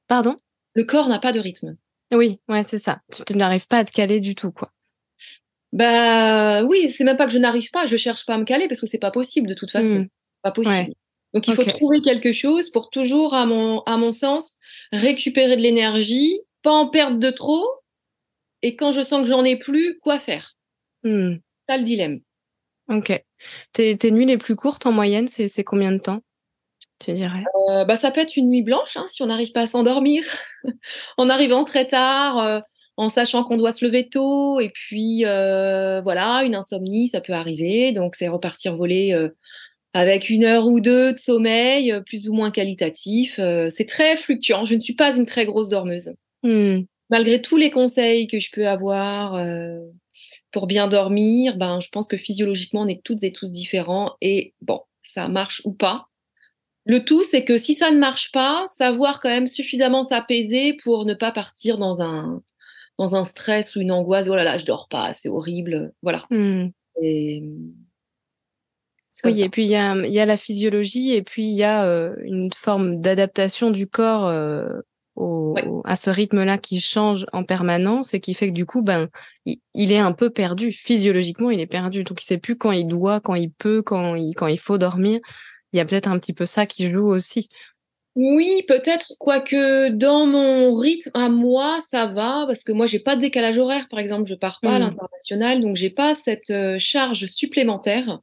Pardon? 0.08 0.36
Le 0.74 0.84
corps 0.84 1.08
n'a 1.08 1.20
pas 1.20 1.32
de 1.32 1.40
rythme. 1.40 1.78
Oui, 2.12 2.40
ouais, 2.50 2.64
c'est 2.64 2.80
ça. 2.80 3.02
Tu 3.26 3.38
n'arrives 3.38 3.68
pas 3.68 3.78
à 3.78 3.86
te 3.86 3.92
caler 3.92 4.20
du 4.20 4.36
tout, 4.36 4.52
quoi. 4.52 4.72
Bah 5.72 6.64
oui, 6.64 6.90
c'est 6.90 7.04
même 7.04 7.18
pas 7.18 7.28
que 7.28 7.34
je 7.34 7.38
n'arrive 7.38 7.70
pas, 7.70 7.86
je 7.86 7.96
cherche 7.96 8.26
pas 8.26 8.34
à 8.34 8.38
me 8.40 8.44
caler 8.44 8.68
parce 8.68 8.82
que 8.82 8.88
c'est 8.88 8.98
pas 8.98 9.12
possible 9.12 9.48
de 9.48 9.54
toute 9.54 9.70
façon. 9.70 10.00
Mmh. 10.00 10.08
Pas 10.42 10.52
possible. 10.52 10.96
Donc 11.36 11.48
il 11.48 11.54
faut 11.54 11.64
trouver 11.64 12.02
quelque 12.02 12.32
chose 12.32 12.72
pour 12.72 12.90
toujours, 12.90 13.36
à 13.36 13.46
mon, 13.46 13.82
à 13.82 13.98
mon 13.98 14.12
sens, 14.12 14.60
récupérer 14.92 15.56
de 15.56 15.62
l'énergie, 15.62 16.40
pas 16.64 16.72
en 16.72 16.90
perdre 16.90 17.20
de 17.20 17.30
trop, 17.30 17.64
et 18.64 18.76
quand 18.76 18.92
je 18.92 19.04
sens 19.04 19.22
que 19.22 19.28
j'en 19.30 19.46
ai 19.46 19.60
plus, 19.60 20.00
quoi 20.00 20.18
faire? 20.18 20.58
Mmh. 21.04 21.36
Ça 21.70 21.78
le 21.78 21.84
dilemme. 21.84 22.22
Ok. 22.88 23.24
Tes, 23.74 23.96
tes 23.96 24.10
nuits 24.10 24.26
les 24.26 24.40
plus 24.40 24.56
courtes 24.56 24.88
en 24.88 24.92
moyenne, 24.92 25.28
c'est 25.28 25.64
combien 25.64 25.92
de 25.92 26.00
temps? 26.00 26.24
Tu 27.00 27.14
dirais? 27.14 27.44
Euh, 27.70 27.86
bah, 27.86 27.96
Ça 27.96 28.12
peut 28.12 28.22
être 28.22 28.36
une 28.36 28.50
nuit 28.50 28.62
blanche 28.62 28.98
hein, 28.98 29.06
si 29.10 29.22
on 29.22 29.28
n'arrive 29.28 29.52
pas 29.52 29.62
à 29.62 29.68
s'endormir 29.68 30.24
en 31.18 31.30
arrivant 31.30 31.64
très 31.64 31.88
tard, 31.88 32.40
euh, 32.40 32.60
en 32.98 33.10
sachant 33.10 33.44
qu'on 33.44 33.58
doit 33.58 33.72
se 33.72 33.86
lever 33.86 34.10
tôt. 34.10 34.60
Et 34.60 34.70
puis, 34.70 35.26
euh, 35.26 36.02
voilà, 36.02 36.44
une 36.44 36.56
insomnie, 36.56 37.08
ça 37.08 37.22
peut 37.22 37.34
arriver. 37.34 37.94
Donc, 37.94 38.16
c'est 38.16 38.28
repartir 38.28 38.76
voler 38.76 39.18
avec 39.94 40.30
une 40.30 40.44
heure 40.44 40.68
ou 40.68 40.82
deux 40.82 41.14
de 41.14 41.18
sommeil, 41.18 41.98
plus 42.06 42.28
ou 42.28 42.34
moins 42.34 42.52
qualitatif. 42.52 43.40
c'est 43.70 43.88
très 43.88 44.18
fluctuant. 44.18 44.66
Je 44.66 44.76
ne 44.76 44.82
suis 44.82 44.96
pas 44.96 45.16
une 45.16 45.26
très 45.26 45.46
grosse 45.46 45.70
dormeuse. 45.70 46.14
Mmh. 46.44 46.82
Malgré 47.10 47.42
tous 47.42 47.58
les 47.58 47.72
conseils 47.72 48.28
que 48.28 48.40
je 48.40 48.52
peux 48.52 48.68
avoir 48.68 49.42
pour 50.52 50.68
bien 50.68 50.90
dormir, 50.90 51.56
ben, 51.56 51.80
je 51.80 51.88
pense 51.88 52.08
que 52.08 52.18
physiologiquement, 52.18 52.82
on 52.82 52.88
est 52.88 53.02
toutes 53.04 53.24
et 53.24 53.32
tous 53.32 53.50
différents. 53.50 54.16
Et 54.20 54.54
bon, 54.62 54.82
ça 55.04 55.30
marche 55.30 55.62
ou 55.64 55.72
pas. 55.72 56.09
Le 56.90 57.06
tout, 57.06 57.24
c'est 57.24 57.46
que 57.46 57.56
si 57.56 57.76
ça 57.76 57.92
ne 57.92 58.00
marche 58.00 58.32
pas, 58.32 58.66
savoir 58.68 59.22
quand 59.22 59.30
même 59.30 59.46
suffisamment 59.46 60.08
s'apaiser 60.08 60.76
pour 60.84 61.06
ne 61.06 61.14
pas 61.14 61.32
partir 61.32 61.78
dans 61.78 62.02
un, 62.02 62.42
dans 62.98 63.16
un 63.16 63.26
stress 63.26 63.76
ou 63.76 63.82
une 63.82 63.92
angoisse. 63.92 64.28
Oh 64.28 64.36
là 64.36 64.44
là, 64.44 64.58
je 64.58 64.66
dors 64.66 64.88
pas, 64.90 65.14
c'est 65.14 65.30
horrible. 65.30 65.94
Voilà. 66.02 66.26
Mmh. 66.32 66.70
Et... 67.00 67.44
Oui, 69.24 69.40
et 69.44 69.50
puis 69.50 69.66
il 69.66 69.70
y 69.70 69.76
a, 69.76 69.96
y 69.98 70.20
a, 70.20 70.26
la 70.26 70.36
physiologie 70.36 71.12
et 71.14 71.22
puis 71.22 71.44
il 71.44 71.54
y 71.54 71.64
a 71.64 71.86
euh, 71.86 72.16
une 72.24 72.52
forme 72.54 73.02
d'adaptation 73.02 73.70
du 73.70 73.86
corps 73.86 74.26
euh, 74.26 74.68
au, 75.16 75.84
à 75.86 75.96
ce 75.96 76.10
rythme-là 76.10 76.58
qui 76.58 76.80
change 76.80 77.28
en 77.34 77.44
permanence 77.44 78.16
et 78.16 78.20
qui 78.20 78.34
fait 78.34 78.48
que 78.48 78.54
du 78.56 78.66
coup, 78.66 78.82
ben, 78.82 79.10
il, 79.46 79.60
il, 79.76 79.92
est 79.92 80.00
un 80.00 80.14
peu 80.14 80.32
perdu. 80.32 80.72
Physiologiquement, 80.72 81.52
il 81.52 81.60
est 81.60 81.68
perdu. 81.68 82.04
Donc 82.04 82.24
il 82.24 82.26
sait 82.26 82.40
plus 82.40 82.58
quand 82.58 82.72
il 82.72 82.88
doit, 82.88 83.20
quand 83.20 83.36
il 83.36 83.52
peut, 83.52 83.84
quand 83.84 84.16
il, 84.16 84.34
quand 84.34 84.48
il 84.48 84.58
faut 84.58 84.80
dormir 84.80 85.20
il 85.74 85.78
y 85.78 85.80
a 85.80 85.86
peut-être 85.86 86.10
un 86.10 86.20
petit 86.20 86.34
peu 86.34 86.46
ça 86.46 86.66
qui 86.66 86.92
joue 86.92 87.06
aussi. 87.06 87.50
Oui, 88.16 88.64
peut-être, 88.68 89.14
quoique 89.20 89.90
dans 89.90 90.26
mon 90.26 90.76
rythme 90.76 91.12
à 91.14 91.30
moi, 91.30 91.80
ça 91.90 92.08
va, 92.08 92.46
parce 92.48 92.64
que 92.64 92.72
moi, 92.72 92.86
j'ai 92.86 93.00
pas 93.00 93.16
de 93.16 93.22
décalage 93.22 93.60
horaire, 93.60 93.88
par 93.88 94.00
exemple, 94.00 94.28
je 94.28 94.36
pars 94.36 94.60
pas 94.62 94.76
à 94.76 94.80
mmh. 94.80 94.82
l'international, 94.82 95.62
donc 95.62 95.76
j'ai 95.76 95.90
pas 95.90 96.16
cette 96.16 96.50
euh, 96.50 96.78
charge 96.80 97.28
supplémentaire 97.28 98.20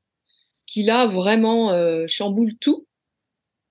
qui 0.67 0.83
là 0.83 1.07
vraiment 1.07 1.71
euh, 1.71 2.07
chamboule 2.09 2.57
tout. 2.61 2.87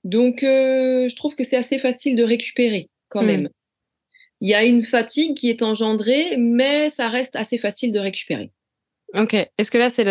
Donc, 0.04 0.42
euh, 0.44 1.08
je 1.10 1.16
trouve 1.16 1.36
que 1.36 1.44
c'est 1.44 1.58
assez 1.58 1.80
facile 1.80 2.16
de 2.16 2.24
récupérer 2.24 2.90
quand 3.10 3.22
mmh. 3.22 3.28
même. 3.28 3.50
Il 4.42 4.50
y 4.50 4.56
a 4.56 4.64
une 4.64 4.84
fatigue 4.84 5.36
qui 5.36 5.50
est 5.50 5.62
engendrée, 5.62 6.38
mais 6.38 6.90
ça 6.90 7.10
reste 7.10 7.36
assez 7.36 7.58
facile 7.58 7.92
de 7.92 8.00
récupérer. 8.00 8.52
Ok. 9.16 9.34
Est-ce 9.34 9.72
que 9.72 9.78
là, 9.78 9.90
c'est 9.90 10.04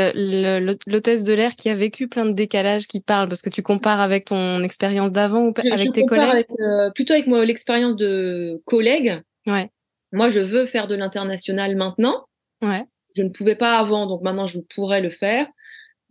l'hôtesse 0.86 1.24
de 1.24 1.34
l'air 1.34 1.56
qui 1.56 1.68
a 1.68 1.74
vécu 1.74 2.08
plein 2.08 2.24
de 2.24 2.32
décalages 2.32 2.86
qui 2.86 3.00
parle? 3.00 3.28
Parce 3.28 3.42
que 3.42 3.50
tu 3.50 3.62
compares 3.62 4.00
avec 4.00 4.26
ton 4.26 4.62
expérience 4.62 5.12
d'avant 5.12 5.48
ou 5.48 5.54
avec 5.70 5.92
tes 5.92 6.04
collègues? 6.04 6.46
euh, 6.60 6.90
Plutôt 6.90 7.12
avec 7.12 7.26
l'expérience 7.26 7.96
de 7.96 8.62
collègues. 8.64 9.20
Ouais. 9.46 9.68
Moi, 10.12 10.30
je 10.30 10.40
veux 10.40 10.66
faire 10.66 10.86
de 10.86 10.94
l'international 10.94 11.76
maintenant. 11.76 12.24
Ouais. 12.62 12.84
Je 13.14 13.22
ne 13.22 13.28
pouvais 13.28 13.56
pas 13.56 13.78
avant, 13.78 14.06
donc 14.06 14.22
maintenant, 14.22 14.46
je 14.46 14.60
pourrais 14.60 15.00
le 15.00 15.10
faire. 15.10 15.46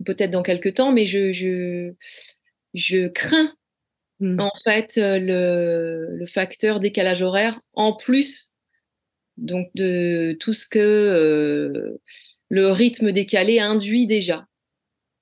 Peut-être 0.06 0.32
dans 0.32 0.44
quelques 0.44 0.76
temps, 0.76 0.92
mais 0.92 1.06
je, 1.06 1.32
je, 1.32 1.94
je 2.74 3.08
crains 3.08 3.54
hmm. 4.20 4.40
en 4.40 4.52
fait 4.64 4.94
le, 4.98 6.08
le 6.12 6.26
facteur 6.26 6.80
décalage 6.80 7.22
horaire 7.22 7.60
en 7.74 7.94
plus 7.96 8.54
donc 9.38 9.70
de 9.76 10.36
tout 10.40 10.54
ce 10.54 10.68
que 10.68 10.80
euh, 10.80 12.02
le 12.54 12.70
rythme 12.70 13.12
décalé 13.12 13.60
induit 13.60 14.06
déjà. 14.06 14.46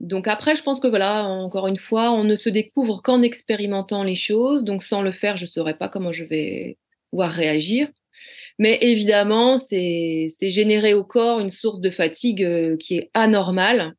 Donc 0.01 0.27
après, 0.27 0.57
je 0.57 0.63
pense 0.63 0.81
que 0.81 0.88
voilà, 0.88 1.23
encore 1.23 1.67
une 1.67 1.77
fois, 1.77 2.11
on 2.11 2.25
ne 2.25 2.35
se 2.35 2.50
découvre 2.50 3.01
qu'en 3.01 3.21
expérimentant 3.21 4.03
les 4.03 4.15
choses. 4.15 4.65
Donc 4.65 4.83
sans 4.83 5.01
le 5.01 5.13
faire, 5.13 5.38
je 5.38 5.43
ne 5.43 5.47
saurais 5.47 5.77
pas 5.77 5.88
comment 5.88 6.11
je 6.11 6.25
vais 6.25 6.77
pouvoir 7.09 7.31
réagir. 7.31 7.88
Mais 8.59 8.79
évidemment, 8.81 9.57
c'est 9.57 10.27
générer 10.41 10.93
au 10.93 11.05
corps 11.05 11.39
une 11.39 11.51
source 11.51 11.79
de 11.79 11.89
fatigue 11.89 12.43
euh, 12.43 12.75
qui 12.75 12.97
est 12.97 13.11
anormale 13.13 13.93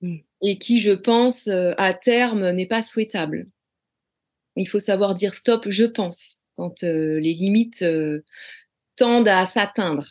mm. 0.00 0.16
et 0.40 0.56
qui, 0.56 0.78
je 0.78 0.92
pense, 0.92 1.48
euh, 1.48 1.74
à 1.76 1.92
terme, 1.92 2.52
n'est 2.52 2.64
pas 2.64 2.82
souhaitable. 2.82 3.48
Il 4.56 4.66
faut 4.66 4.80
savoir 4.80 5.14
dire 5.14 5.34
stop, 5.34 5.66
je 5.68 5.84
pense, 5.84 6.38
quand 6.56 6.82
les 6.82 7.34
limites 7.34 7.84
tendent 8.96 9.28
à 9.28 9.44
s'atteindre. 9.44 10.06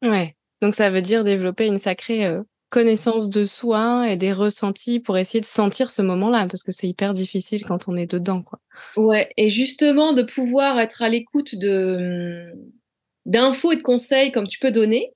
Ouais. 0.00 0.36
Donc 0.64 0.74
ça 0.74 0.88
veut 0.88 1.02
dire 1.02 1.24
développer 1.24 1.66
une 1.66 1.76
sacrée 1.76 2.24
euh, 2.24 2.40
connaissance 2.70 3.28
de 3.28 3.44
soi 3.44 4.10
et 4.10 4.16
des 4.16 4.32
ressentis 4.32 4.98
pour 4.98 5.18
essayer 5.18 5.42
de 5.42 5.44
sentir 5.44 5.90
ce 5.90 6.00
moment-là, 6.00 6.46
parce 6.50 6.62
que 6.62 6.72
c'est 6.72 6.88
hyper 6.88 7.12
difficile 7.12 7.66
quand 7.66 7.86
on 7.86 7.96
est 7.96 8.10
dedans, 8.10 8.40
quoi. 8.40 8.60
Ouais, 8.96 9.28
et 9.36 9.50
justement 9.50 10.14
de 10.14 10.22
pouvoir 10.22 10.80
être 10.80 11.02
à 11.02 11.10
l'écoute 11.10 11.54
de 11.54 12.48
hum, 12.54 12.60
d'infos 13.26 13.72
et 13.72 13.76
de 13.76 13.82
conseils 13.82 14.32
comme 14.32 14.46
tu 14.46 14.58
peux 14.58 14.70
donner, 14.70 15.12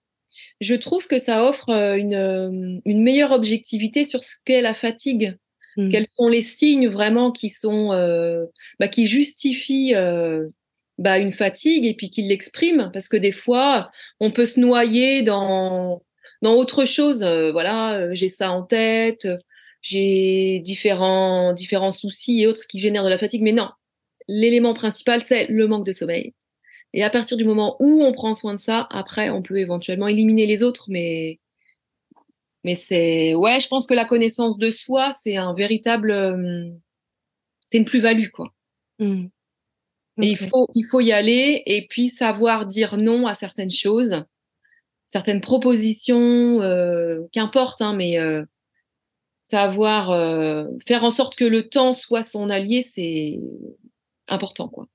je 0.61 0.75
trouve 0.75 1.07
que 1.07 1.17
ça 1.17 1.47
offre 1.47 1.71
euh, 1.71 1.97
une, 1.97 2.12
euh, 2.12 2.78
une 2.85 3.02
meilleure 3.02 3.33
objectivité 3.33 4.05
sur 4.05 4.25
ce 4.25 4.35
qu'est 4.45 4.61
la 4.61 4.75
fatigue. 4.75 5.35
Mmh. 5.78 5.88
Quels 5.88 6.09
sont 6.09 6.28
les 6.28 6.43
signes 6.43 6.88
vraiment 6.88 7.33
qui 7.33 7.49
sont 7.49 7.93
euh, 7.93 8.45
bah, 8.81 8.88
qui 8.88 9.07
justifient 9.07 9.95
euh, 9.95 10.47
bah, 10.99 11.19
une 11.19 11.33
fatigue 11.33 11.87
et 11.87 11.95
puis 11.95 12.11
qui 12.11 12.23
l'expriment 12.23 12.90
parce 12.93 13.09
que 13.09 13.17
des 13.17 13.33
fois 13.33 13.90
on 14.21 14.33
peut 14.33 14.47
se 14.47 14.61
noyer 14.61 15.23
dans 15.23 16.02
dans 16.43 16.55
autre 16.55 16.85
chose. 16.85 17.23
Euh, 17.23 17.52
voilà, 17.52 18.14
j'ai 18.14 18.28
ça 18.28 18.52
en 18.52 18.62
tête, 18.62 19.28
j'ai 19.83 20.61
différents 20.64 21.52
différents 21.52 21.93
soucis 21.93 22.43
et 22.43 22.47
autres 22.47 22.67
qui 22.69 22.78
génèrent 22.78 23.05
de 23.05 23.09
la 23.09 23.19
fatigue, 23.19 23.43
mais 23.43 23.52
non, 23.52 23.71
l'élément 24.28 24.75
principal 24.75 25.21
c'est 25.23 25.47
le 25.49 25.67
manque 25.69 25.87
de 25.87 25.93
sommeil. 25.93 26.35
Et 26.95 27.02
à 27.02 27.11
partir 27.11 27.37
du 27.37 27.45
moment 27.45 27.76
où 27.81 28.02
on 28.02 28.12
prend 28.12 28.35
soin 28.35 28.55
de 28.55 28.59
ça, 28.59 28.87
après, 28.90 29.31
on 29.31 29.43
peut 29.43 29.59
éventuellement 29.59 30.09
éliminer 30.09 30.47
les 30.47 30.62
autres, 30.62 30.87
mais 30.88 31.38
mais 32.64 32.75
c'est 32.75 33.35
ouais, 33.35 33.61
je 33.61 33.69
pense 33.69 33.87
que 33.87 33.95
la 33.95 34.05
connaissance 34.05 34.59
de 34.59 34.71
soi, 34.71 35.12
c'est 35.12 35.37
un 35.37 35.55
véritable, 35.55 36.11
euh, 36.11 36.71
c'est 37.67 37.78
une 37.78 37.85
plus-value 37.85 38.31
quoi. 38.31 38.52
Et 40.21 40.31
il 40.31 40.37
faut 40.37 40.69
il 40.75 40.85
faut 40.85 41.01
y 41.01 41.13
aller 41.13 41.63
et 41.67 41.87
puis 41.89 42.09
savoir 42.09 42.67
dire 42.67 42.97
non 42.97 43.27
à 43.27 43.35
certaines 43.35 43.71
choses, 43.71 44.25
certaines 45.07 45.41
propositions, 45.41 46.61
euh, 46.63 47.25
qu'importe, 47.33 47.81
hein, 47.83 47.95
mais 47.95 48.19
euh, 48.19 48.45
savoir 49.43 50.11
euh, 50.11 50.67
faire 50.87 51.05
en 51.05 51.11
sorte 51.11 51.37
que 51.37 51.45
le 51.45 51.69
temps 51.69 51.93
soit 51.93 52.23
son 52.23 52.51
allié, 52.51 52.83
c'est 52.83 53.41
important 54.29 54.69
quoi. 54.69 54.89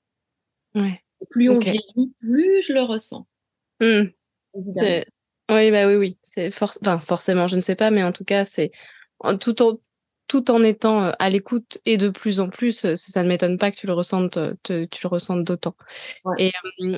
Ouais. 0.75 1.01
Plus 1.29 1.49
on 1.49 1.59
vieillit, 1.59 2.13
plus 2.19 2.61
je 2.61 2.73
le 2.73 2.81
ressens. 2.81 3.25
Mmh. 3.79 4.09
Oui, 5.49 5.71
bah 5.71 5.87
oui, 5.87 5.95
oui. 5.95 6.17
C'est 6.21 6.47
enfin, 6.47 6.99
forcément, 6.99 7.47
je 7.47 7.55
ne 7.55 7.61
sais 7.61 7.75
pas, 7.75 7.91
mais 7.91 8.03
en 8.03 8.11
tout 8.11 8.25
cas, 8.25 8.45
c'est 8.45 8.71
tout 9.39 9.61
en 9.61 9.79
tout 10.27 10.51
en 10.51 10.63
étant 10.63 11.11
à 11.19 11.29
l'écoute 11.29 11.79
et 11.85 11.97
de 11.97 12.09
plus 12.09 12.39
en 12.39 12.49
plus, 12.49 12.85
ça, 12.95 13.23
ne 13.23 13.27
m'étonne 13.27 13.57
pas 13.57 13.71
que 13.71 13.77
tu 13.77 13.87
le 13.87 13.93
ressentes, 13.93 14.39
tu 14.63 14.73
le 14.73 15.07
ressentes 15.07 15.43
d'autant. 15.43 15.75
Et 16.37 16.51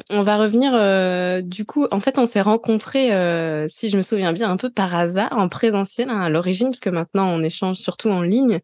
on 0.10 0.22
va 0.22 0.38
revenir, 0.38 1.44
du 1.44 1.66
coup, 1.66 1.88
en 1.92 2.00
fait, 2.00 2.20
on 2.20 2.26
s'est 2.26 2.42
rencontrés, 2.42 3.10
si 3.70 3.90
je 3.90 3.98
me 3.98 4.02
souviens 4.02 4.32
bien, 4.32 4.50
un 4.50 4.58
peu 4.58 4.70
par 4.70 4.96
hasard 4.96 5.34
en 5.34 5.50
présentiel 5.50 6.10
hein, 6.10 6.22
à 6.22 6.30
l'origine, 6.30 6.70
puisque 6.70 6.88
maintenant 6.88 7.28
on 7.28 7.44
échange 7.44 7.78
surtout 7.78 8.10
en 8.10 8.22
ligne. 8.22 8.62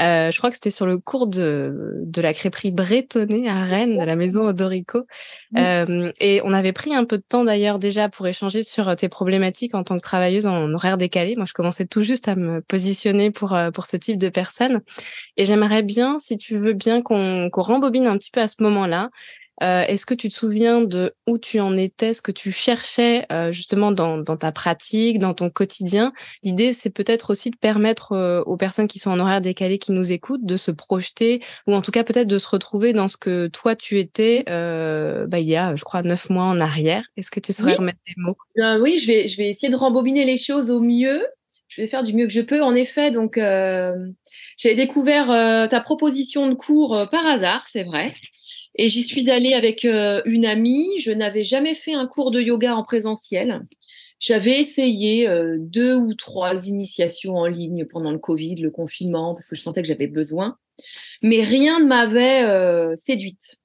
Euh, 0.00 0.30
je 0.30 0.38
crois 0.38 0.50
que 0.50 0.56
c'était 0.56 0.70
sur 0.70 0.86
le 0.86 0.98
cours 0.98 1.26
de, 1.26 2.00
de 2.04 2.22
la 2.22 2.32
crêperie 2.32 2.70
bretonnée 2.70 3.48
à 3.48 3.64
Rennes, 3.64 3.98
de 3.98 4.04
la 4.04 4.16
maison 4.16 4.46
Odorico. 4.46 5.06
Euh, 5.56 6.10
et 6.20 6.40
on 6.44 6.52
avait 6.54 6.72
pris 6.72 6.94
un 6.94 7.04
peu 7.04 7.18
de 7.18 7.22
temps 7.22 7.44
d'ailleurs 7.44 7.78
déjà 7.78 8.08
pour 8.08 8.26
échanger 8.26 8.62
sur 8.62 8.88
euh, 8.88 8.94
tes 8.94 9.08
problématiques 9.08 9.74
en 9.74 9.84
tant 9.84 9.96
que 9.96 10.02
travailleuse 10.02 10.46
en 10.46 10.72
horaire 10.72 10.96
décalé. 10.96 11.36
Moi, 11.36 11.44
je 11.46 11.52
commençais 11.52 11.86
tout 11.86 12.02
juste 12.02 12.28
à 12.28 12.34
me 12.34 12.62
positionner 12.62 13.30
pour, 13.30 13.58
pour 13.74 13.86
ce 13.86 13.96
type 13.96 14.18
de 14.18 14.28
personnes. 14.28 14.80
Et 15.36 15.44
j'aimerais 15.44 15.82
bien, 15.82 16.18
si 16.18 16.36
tu 16.36 16.58
veux 16.58 16.72
bien, 16.72 17.02
qu'on 17.02 17.50
qu'on 17.50 17.62
rembobine 17.62 18.06
un 18.06 18.16
petit 18.16 18.30
peu 18.30 18.40
à 18.40 18.46
ce 18.46 18.62
moment-là. 18.62 19.10
Euh, 19.62 19.84
est-ce 19.86 20.06
que 20.06 20.14
tu 20.14 20.28
te 20.28 20.34
souviens 20.34 20.80
de 20.80 21.14
où 21.26 21.38
tu 21.38 21.60
en 21.60 21.76
étais, 21.76 22.12
ce 22.12 22.22
que 22.22 22.32
tu 22.32 22.50
cherchais 22.50 23.26
euh, 23.30 23.52
justement 23.52 23.92
dans, 23.92 24.18
dans, 24.18 24.36
ta 24.36 24.52
pratique, 24.52 25.18
dans 25.18 25.34
ton 25.34 25.50
quotidien? 25.50 26.12
L'idée, 26.42 26.72
c'est 26.72 26.90
peut-être 26.90 27.30
aussi 27.30 27.50
de 27.50 27.56
permettre 27.56 28.12
euh, 28.12 28.42
aux 28.42 28.56
personnes 28.56 28.88
qui 28.88 28.98
sont 28.98 29.10
en 29.10 29.20
horaire 29.20 29.40
décalé, 29.40 29.78
qui 29.78 29.92
nous 29.92 30.12
écoutent, 30.12 30.44
de 30.44 30.56
se 30.56 30.70
projeter 30.70 31.42
ou 31.66 31.74
en 31.74 31.82
tout 31.82 31.90
cas 31.90 32.04
peut-être 32.04 32.28
de 32.28 32.38
se 32.38 32.48
retrouver 32.48 32.92
dans 32.92 33.08
ce 33.08 33.16
que 33.16 33.48
toi 33.48 33.76
tu 33.76 33.98
étais 33.98 34.44
bah, 34.46 35.38
il 35.38 35.46
y 35.46 35.56
a, 35.56 35.74
je 35.76 35.84
crois, 35.84 36.02
neuf 36.02 36.30
mois 36.30 36.44
en 36.44 36.60
arrière. 36.60 37.04
Est-ce 37.16 37.30
que 37.30 37.40
tu 37.40 37.52
saurais 37.52 37.74
remettre 37.74 37.98
des 38.06 38.14
mots? 38.16 38.36
Oui, 38.80 38.98
je 38.98 39.06
vais, 39.06 39.26
je 39.26 39.36
vais 39.36 39.48
essayer 39.48 39.70
de 39.70 39.76
rembobiner 39.76 40.24
les 40.24 40.36
choses 40.36 40.70
au 40.70 40.80
mieux 40.80 41.24
je 41.70 41.80
vais 41.80 41.86
faire 41.86 42.02
du 42.02 42.12
mieux 42.12 42.26
que 42.26 42.32
je 42.32 42.40
peux. 42.40 42.62
En 42.62 42.74
effet, 42.74 43.10
donc 43.12 43.38
euh, 43.38 43.94
j'ai 44.58 44.74
découvert 44.74 45.30
euh, 45.30 45.68
ta 45.68 45.80
proposition 45.80 46.48
de 46.48 46.54
cours 46.54 46.96
euh, 46.96 47.06
par 47.06 47.24
hasard, 47.24 47.66
c'est 47.68 47.84
vrai. 47.84 48.12
Et 48.74 48.88
j'y 48.88 49.02
suis 49.02 49.30
allée 49.30 49.54
avec 49.54 49.84
une 49.84 50.44
amie. 50.44 50.88
Je 50.98 51.12
n'avais 51.12 51.44
jamais 51.44 51.74
fait 51.74 51.94
un 51.94 52.06
cours 52.06 52.30
de 52.30 52.40
yoga 52.40 52.74
en 52.74 52.82
présentiel. 52.82 53.62
J'avais 54.18 54.58
essayé 54.58 55.28
deux 55.58 55.94
ou 55.94 56.14
trois 56.14 56.68
initiations 56.68 57.36
en 57.36 57.46
ligne 57.46 57.84
pendant 57.84 58.10
le 58.10 58.18
Covid, 58.18 58.56
le 58.56 58.70
confinement, 58.70 59.34
parce 59.34 59.48
que 59.48 59.56
je 59.56 59.60
sentais 59.60 59.82
que 59.82 59.88
j'avais 59.88 60.06
besoin. 60.06 60.56
Mais 61.20 61.42
rien 61.42 61.80
ne 61.80 61.86
m'avait 61.86 62.96
séduite. 62.96 63.56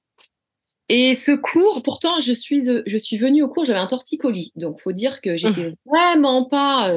Et 0.88 1.14
ce 1.14 1.32
cours, 1.32 1.82
pourtant, 1.82 2.20
je 2.20 2.32
suis, 2.32 2.64
je 2.84 2.98
suis 2.98 3.16
venue 3.16 3.42
au 3.42 3.48
cours, 3.48 3.64
j'avais 3.64 3.78
un 3.78 3.86
torticolis. 3.86 4.52
Donc, 4.56 4.80
faut 4.80 4.92
dire 4.92 5.20
que 5.20 5.36
j'étais 5.36 5.70
mmh. 5.70 5.76
vraiment 5.86 6.44
pas 6.44 6.92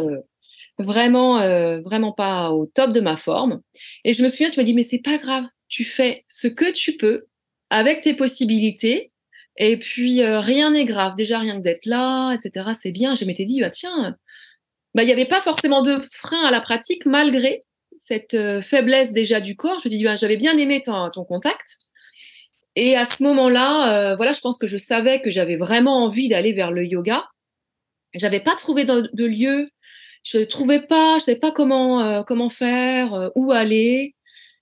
vraiment, 0.80 1.40
euh, 1.40 1.82
vraiment 1.82 2.12
pas 2.12 2.52
au 2.52 2.66
top 2.66 2.92
de 2.92 3.02
ma 3.02 3.18
forme. 3.18 3.62
Et 4.06 4.14
je 4.14 4.24
me 4.24 4.30
souviens, 4.30 4.50
tu 4.50 4.60
m'as 4.60 4.64
dit, 4.64 4.74
mais 4.74 4.84
c'est 4.84 5.02
pas 5.02 5.18
grave, 5.18 5.44
tu 5.68 5.84
fais 5.84 6.24
ce 6.28 6.48
que 6.48 6.72
tu 6.72 6.98
peux 6.98 7.26
avec 7.70 8.02
tes 8.02 8.16
possibilités. 8.16 9.12
Et 9.58 9.78
puis, 9.78 10.24
euh, 10.24 10.40
rien 10.40 10.72
n'est 10.72 10.86
grave. 10.86 11.16
Déjà, 11.18 11.38
rien 11.40 11.58
que 11.58 11.64
d'être 11.64 11.86
là, 11.86 12.34
etc., 12.34 12.72
c'est 12.80 12.92
bien. 12.92 13.16
Je 13.16 13.26
m'étais 13.26 13.44
dit, 13.44 13.60
bah, 13.60 13.70
tiens, 13.70 14.16
bah, 14.96 15.04
il 15.04 15.06
n'y 15.06 15.12
avait 15.12 15.26
pas 15.26 15.42
forcément 15.42 15.82
de 15.82 16.00
frein 16.12 16.44
à 16.46 16.52
la 16.52 16.62
pratique, 16.62 17.06
malgré 17.06 17.66
cette 17.98 18.34
euh, 18.36 18.62
faiblesse 18.62 19.12
déjà 19.12 19.42
du 19.42 19.58
corps. 19.58 19.80
Je 19.84 19.90
me 19.90 19.94
dis, 19.94 20.04
bah, 20.04 20.16
j'avais 20.16 20.38
bien 20.38 20.58
aimé 20.58 20.82
ton, 20.82 21.26
contact. 21.26 21.78
Et 22.76 22.96
à 22.96 23.04
ce 23.04 23.22
moment-là, 23.24 24.16
voilà, 24.16 24.32
je 24.32 24.40
pense 24.40 24.58
que 24.58 24.68
je 24.68 24.78
savais 24.78 25.22
que 25.22 25.30
j'avais 25.30 25.58
vraiment 25.58 26.06
envie 26.06 26.30
d'aller 26.30 26.54
vers 26.54 26.72
le 26.72 26.86
yoga. 26.86 27.28
J'avais 28.14 28.40
pas 28.40 28.56
trouvé 28.56 28.86
de 28.86 29.26
lieu 29.26 29.68
je 30.24 30.40
trouvais 30.40 30.82
pas, 30.82 31.18
je 31.20 31.26
savais 31.26 31.40
pas 31.40 31.52
comment 31.52 32.02
euh, 32.02 32.24
comment 32.24 32.50
faire, 32.50 33.14
euh, 33.14 33.30
où 33.36 33.52
aller. 33.52 34.16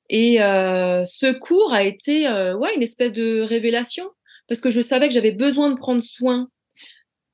Et 0.09 0.41
euh, 0.41 1.03
ce 1.05 1.33
cours 1.37 1.73
a 1.73 1.83
été 1.83 2.27
ouais 2.53 2.75
une 2.75 2.81
espèce 2.81 3.11
de 3.11 3.41
révélation 3.41 4.05
parce 4.47 4.61
que 4.61 4.71
je 4.71 4.79
savais 4.79 5.09
que 5.09 5.13
j'avais 5.13 5.33
besoin 5.33 5.69
de 5.69 5.75
prendre 5.75 6.01
soin 6.01 6.47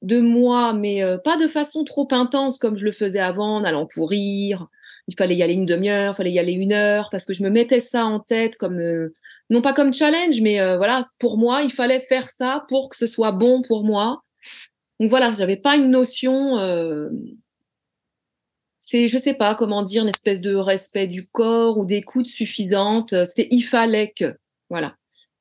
de 0.01 0.19
moi, 0.19 0.73
mais 0.73 1.01
pas 1.23 1.37
de 1.37 1.47
façon 1.47 1.83
trop 1.83 2.07
intense 2.11 2.57
comme 2.57 2.77
je 2.77 2.85
le 2.85 2.91
faisais 2.91 3.19
avant, 3.19 3.57
en 3.57 3.63
allant 3.63 3.85
courir. 3.85 4.65
Il 5.07 5.15
fallait 5.15 5.35
y 5.35 5.43
aller 5.43 5.53
une 5.53 5.67
demi-heure, 5.67 6.13
il 6.13 6.17
fallait 6.17 6.31
y 6.31 6.39
aller 6.39 6.53
une 6.53 6.73
heure, 6.73 7.09
parce 7.11 7.25
que 7.25 7.33
je 7.33 7.43
me 7.43 7.49
mettais 7.51 7.79
ça 7.79 8.05
en 8.05 8.19
tête 8.19 8.57
comme, 8.57 8.81
non 9.51 9.61
pas 9.61 9.73
comme 9.73 9.93
challenge, 9.93 10.41
mais 10.41 10.57
voilà, 10.77 11.03
pour 11.19 11.37
moi, 11.37 11.61
il 11.61 11.71
fallait 11.71 11.99
faire 11.99 12.31
ça 12.31 12.65
pour 12.69 12.89
que 12.89 12.97
ce 12.97 13.05
soit 13.05 13.33
bon 13.33 13.61
pour 13.61 13.85
moi. 13.85 14.23
Donc 14.99 15.11
voilà, 15.11 15.31
j'avais 15.33 15.57
pas 15.57 15.75
une 15.75 15.91
notion 15.91 16.57
c'est, 18.85 19.07
je 19.07 19.17
sais 19.17 19.33
pas 19.33 19.55
comment 19.55 19.81
dire, 19.81 20.03
une 20.03 20.09
espèce 20.09 20.41
de 20.41 20.55
respect 20.55 21.07
du 21.07 21.25
corps 21.25 21.77
ou 21.77 21.85
d'écoute 21.85 22.25
suffisante. 22.25 23.15
C'était 23.23 23.47
il 23.49 23.61
fallait 23.61 24.11
que, 24.13 24.35
voilà. 24.69 24.97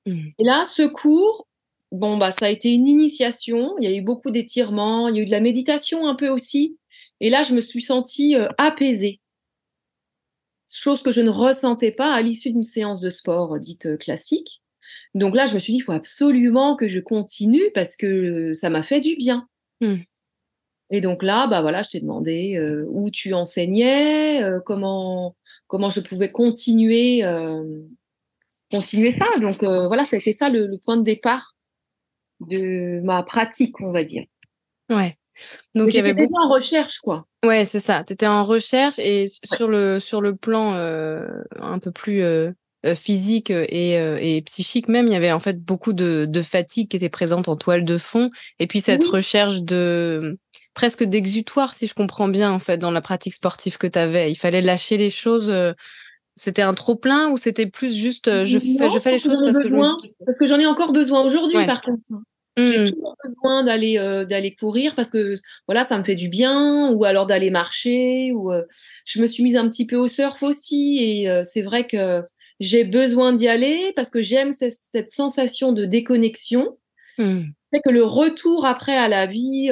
Mmh. 0.07 0.29
Et 0.39 0.45
là, 0.45 0.65
ce 0.65 0.83
cours, 0.83 1.49
bon 1.91 2.19
bah 2.19 2.31
ça 2.31 2.47
a 2.47 2.51
été 2.51 2.73
une 2.73 2.87
initiation. 2.87 3.75
Il 3.81 3.85
y 3.85 3.93
a 3.93 3.97
eu 3.97 4.01
beaucoup 4.01 4.31
d'étirements, 4.31 5.09
il 5.09 5.17
y 5.17 5.19
a 5.19 5.23
eu 5.23 5.27
de 5.27 5.33
la 5.33 5.41
méditation 5.41 6.07
un 6.07 6.15
peu 6.15 6.29
aussi. 6.29 6.79
Et 7.19 7.31
là, 7.31 7.43
je 7.43 7.55
me 7.55 7.61
suis 7.61 7.83
sentie 7.83 8.37
euh, 8.37 8.47
apaisée, 8.59 9.21
chose 10.73 11.03
que 11.03 11.11
je 11.11 11.21
ne 11.21 11.31
ressentais 11.31 11.91
pas 11.91 12.15
à 12.15 12.23
l'issue 12.23 12.53
d'une 12.53 12.63
séance 12.63 13.01
de 13.01 13.11
sport 13.11 13.57
euh, 13.57 13.59
dite 13.59 13.87
euh, 13.87 13.97
classique. 13.97 14.63
Donc 15.15 15.35
là, 15.35 15.47
je 15.47 15.55
me 15.55 15.59
suis 15.59 15.73
dit, 15.73 15.81
il 15.81 15.83
faut 15.83 15.91
absolument 15.91 16.77
que 16.77 16.87
je 16.87 17.01
continue 17.01 17.73
parce 17.75 17.97
que 17.97 18.55
ça 18.55 18.71
m'a 18.71 18.85
fait 18.85 19.01
du 19.01 19.17
bien. 19.17 19.49
Mmh. 19.81 19.97
Et 20.93 21.01
donc 21.01 21.23
là, 21.23 21.47
bah 21.47 21.63
voilà, 21.63 21.81
je 21.83 21.89
t'ai 21.89 22.01
demandé 22.01 22.57
euh, 22.59 22.85
où 22.91 23.11
tu 23.11 23.33
enseignais, 23.33 24.45
euh, 24.45 24.61
comment 24.65 25.35
comment 25.67 25.89
je 25.89 26.01
pouvais 26.01 26.31
continuer 26.31 27.25
euh, 27.25 27.65
continuer 28.71 29.13
ça. 29.13 29.25
Donc 29.41 29.65
voilà, 29.65 30.05
ça 30.05 30.17
a 30.17 30.19
été 30.19 30.35
ça 30.35 30.51
le, 30.51 30.79
point 30.85 30.99
de 30.99 31.03
départ 31.03 31.57
de 32.41 33.01
ma 33.03 33.23
pratique, 33.23 33.81
on 33.81 33.91
va 33.91 34.05
dire. 34.05 34.25
Ouais. 34.91 35.17
Donc 35.75 35.89
il 35.89 35.97
y 35.97 35.99
avait 35.99 36.13
beaucoup... 36.13 36.43
en 36.45 36.51
recherche, 36.51 36.99
quoi. 36.99 37.27
Ouais, 37.43 37.65
c'est 37.65 37.81
ça. 37.81 38.05
Tu 38.07 38.13
étais 38.13 38.27
en 38.27 38.45
recherche 38.45 38.99
et 38.99 39.27
sur 39.45 39.69
le 39.69 39.99
sur 39.99 40.21
le 40.21 40.37
plan 40.37 40.75
un 40.75 41.79
peu 41.79 41.91
plus 41.91 42.23
physique 42.97 43.49
et, 43.49 43.93
et, 43.95 44.43
psychique 44.43 44.89
même, 44.89 45.07
il 45.07 45.13
y 45.13 45.17
avait 45.17 45.33
en 45.33 45.39
fait 45.39 45.59
beaucoup 45.63 45.95
de, 45.95 46.27
de, 46.29 46.43
fatigue 46.43 46.91
qui 46.91 46.97
était 46.97 47.09
présente 47.09 47.49
en 47.49 47.57
toile 47.57 47.85
de 47.85 47.97
fond 47.97 48.31
et 48.59 48.67
puis 48.67 48.81
cette 48.81 49.05
recherche 49.05 49.63
de 49.63 50.37
presque 50.75 51.05
d'exutoire, 51.05 51.75
si 51.75 51.87
je 51.87 51.95
comprends 51.95 52.29
bien, 52.29 52.51
en 52.51 52.59
fait, 52.59 52.79
dans 52.79 52.91
la 52.91 53.01
pratique 53.01 53.35
sportive 53.35 53.79
que 53.79 53.87
tu 53.87 53.99
avais. 53.99 54.31
Il 54.31 54.37
fallait 54.37 54.63
lâcher 54.63 54.97
les 54.97 55.11
choses. 55.11 55.51
Euh, 55.51 55.73
c'était 56.35 56.63
un 56.63 56.75
trop 56.75 56.97
plein 56.97 57.31
ou 57.31 57.37
c'était 57.37 57.67
plus 57.67 57.95
juste 57.95 58.27
euh, 58.27 58.47
je, 58.47 58.59
fais, 58.59 58.89
je 58.89 58.99
fais 58.99 59.13
les 59.13 59.19
choses 59.19 59.43
parce 59.45 59.59
que, 59.59 60.25
parce 60.25 60.39
que 60.39 60.47
j'en 60.47 60.59
ai 60.59 60.65
encore 60.65 60.93
besoin 60.93 61.23
aujourd'hui, 61.23 61.65
par 61.67 61.83
contre. 61.83 62.03
J'ai 62.59 62.81
mmh. 62.81 62.91
toujours 62.91 63.17
besoin 63.25 63.65
d'aller 63.65 63.97
d'aller 64.29 64.55
courir 64.55 64.95
parce 64.95 65.09
que 65.09 65.37
voilà, 65.67 65.85
ça 65.85 65.97
me 65.99 66.05
fait 66.05 66.15
du 66.15 66.29
bien, 66.29 66.91
ou 66.93 67.05
alors 67.05 67.27
d'aller 67.27 67.51
marcher. 67.51 68.33
Ou 68.33 68.51
je 69.07 69.23
me 69.23 69.27
suis 69.27 69.43
mise 69.43 69.57
un 69.57 69.69
petit 69.71 69.87
peu 69.87 69.97
au 69.97 70.07
surf 70.07 70.43
aussi, 70.43 70.99
et 70.99 71.43
c'est 71.45 71.63
vrai 71.63 71.87
que 71.87 72.23
j'ai 72.63 72.85
besoin 72.85 73.33
d'y 73.33 73.49
aller 73.49 73.93
parce 73.97 74.09
que 74.09 74.23
j'aime 74.23 74.53
cette, 74.53 75.11
sensation 75.11 75.73
de 75.73 75.85
déconnexion. 75.85 76.79
Mmh. 77.19 77.43
Fait 77.73 77.81
que 77.85 77.91
le 77.91 78.05
retour 78.05 78.67
après 78.67 78.97
à 78.97 79.09
la 79.09 79.27
vie, 79.27 79.71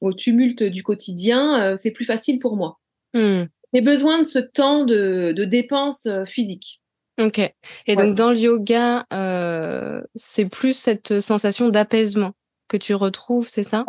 au 0.00 0.12
tumulte 0.12 0.62
du 0.62 0.82
quotidien, 0.82 1.76
c'est 1.76 1.90
plus 1.90 2.04
facile 2.04 2.38
pour 2.38 2.56
moi. 2.56 2.78
Mmh. 3.14 3.44
J'ai 3.74 3.80
besoin 3.80 4.18
de 4.18 4.24
ce 4.24 4.38
temps 4.38 4.84
de, 4.84 5.32
de 5.34 5.44
dépense 5.44 6.08
physique. 6.26 6.82
Ok. 7.20 7.40
Et 7.86 7.96
donc 7.96 8.14
dans 8.14 8.30
le 8.30 8.38
yoga, 8.38 9.06
euh, 9.12 10.00
c'est 10.14 10.46
plus 10.46 10.74
cette 10.74 11.20
sensation 11.20 11.68
d'apaisement 11.68 12.32
que 12.68 12.76
tu 12.76 12.94
retrouves, 12.94 13.48
c'est 13.48 13.62
ça? 13.62 13.84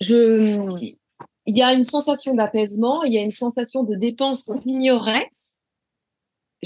Je... 0.00 0.58
Il 1.48 1.56
y 1.56 1.62
a 1.62 1.72
une 1.72 1.84
sensation 1.84 2.34
d'apaisement, 2.34 3.02
il 3.04 3.12
y 3.12 3.18
a 3.18 3.22
une 3.22 3.30
sensation 3.30 3.84
de 3.84 3.94
dépense 3.94 4.42
qu'on 4.42 4.60
ignorait. 4.60 5.28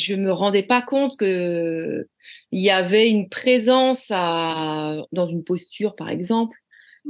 Je 0.00 0.14
me 0.14 0.32
rendais 0.32 0.62
pas 0.62 0.82
compte 0.82 1.16
que 1.16 2.06
il 2.52 2.62
y 2.62 2.70
avait 2.70 3.08
une 3.08 3.28
présence 3.28 4.10
à... 4.10 4.96
dans 5.12 5.26
une 5.26 5.44
posture, 5.44 5.94
par 5.94 6.08
exemple, 6.08 6.56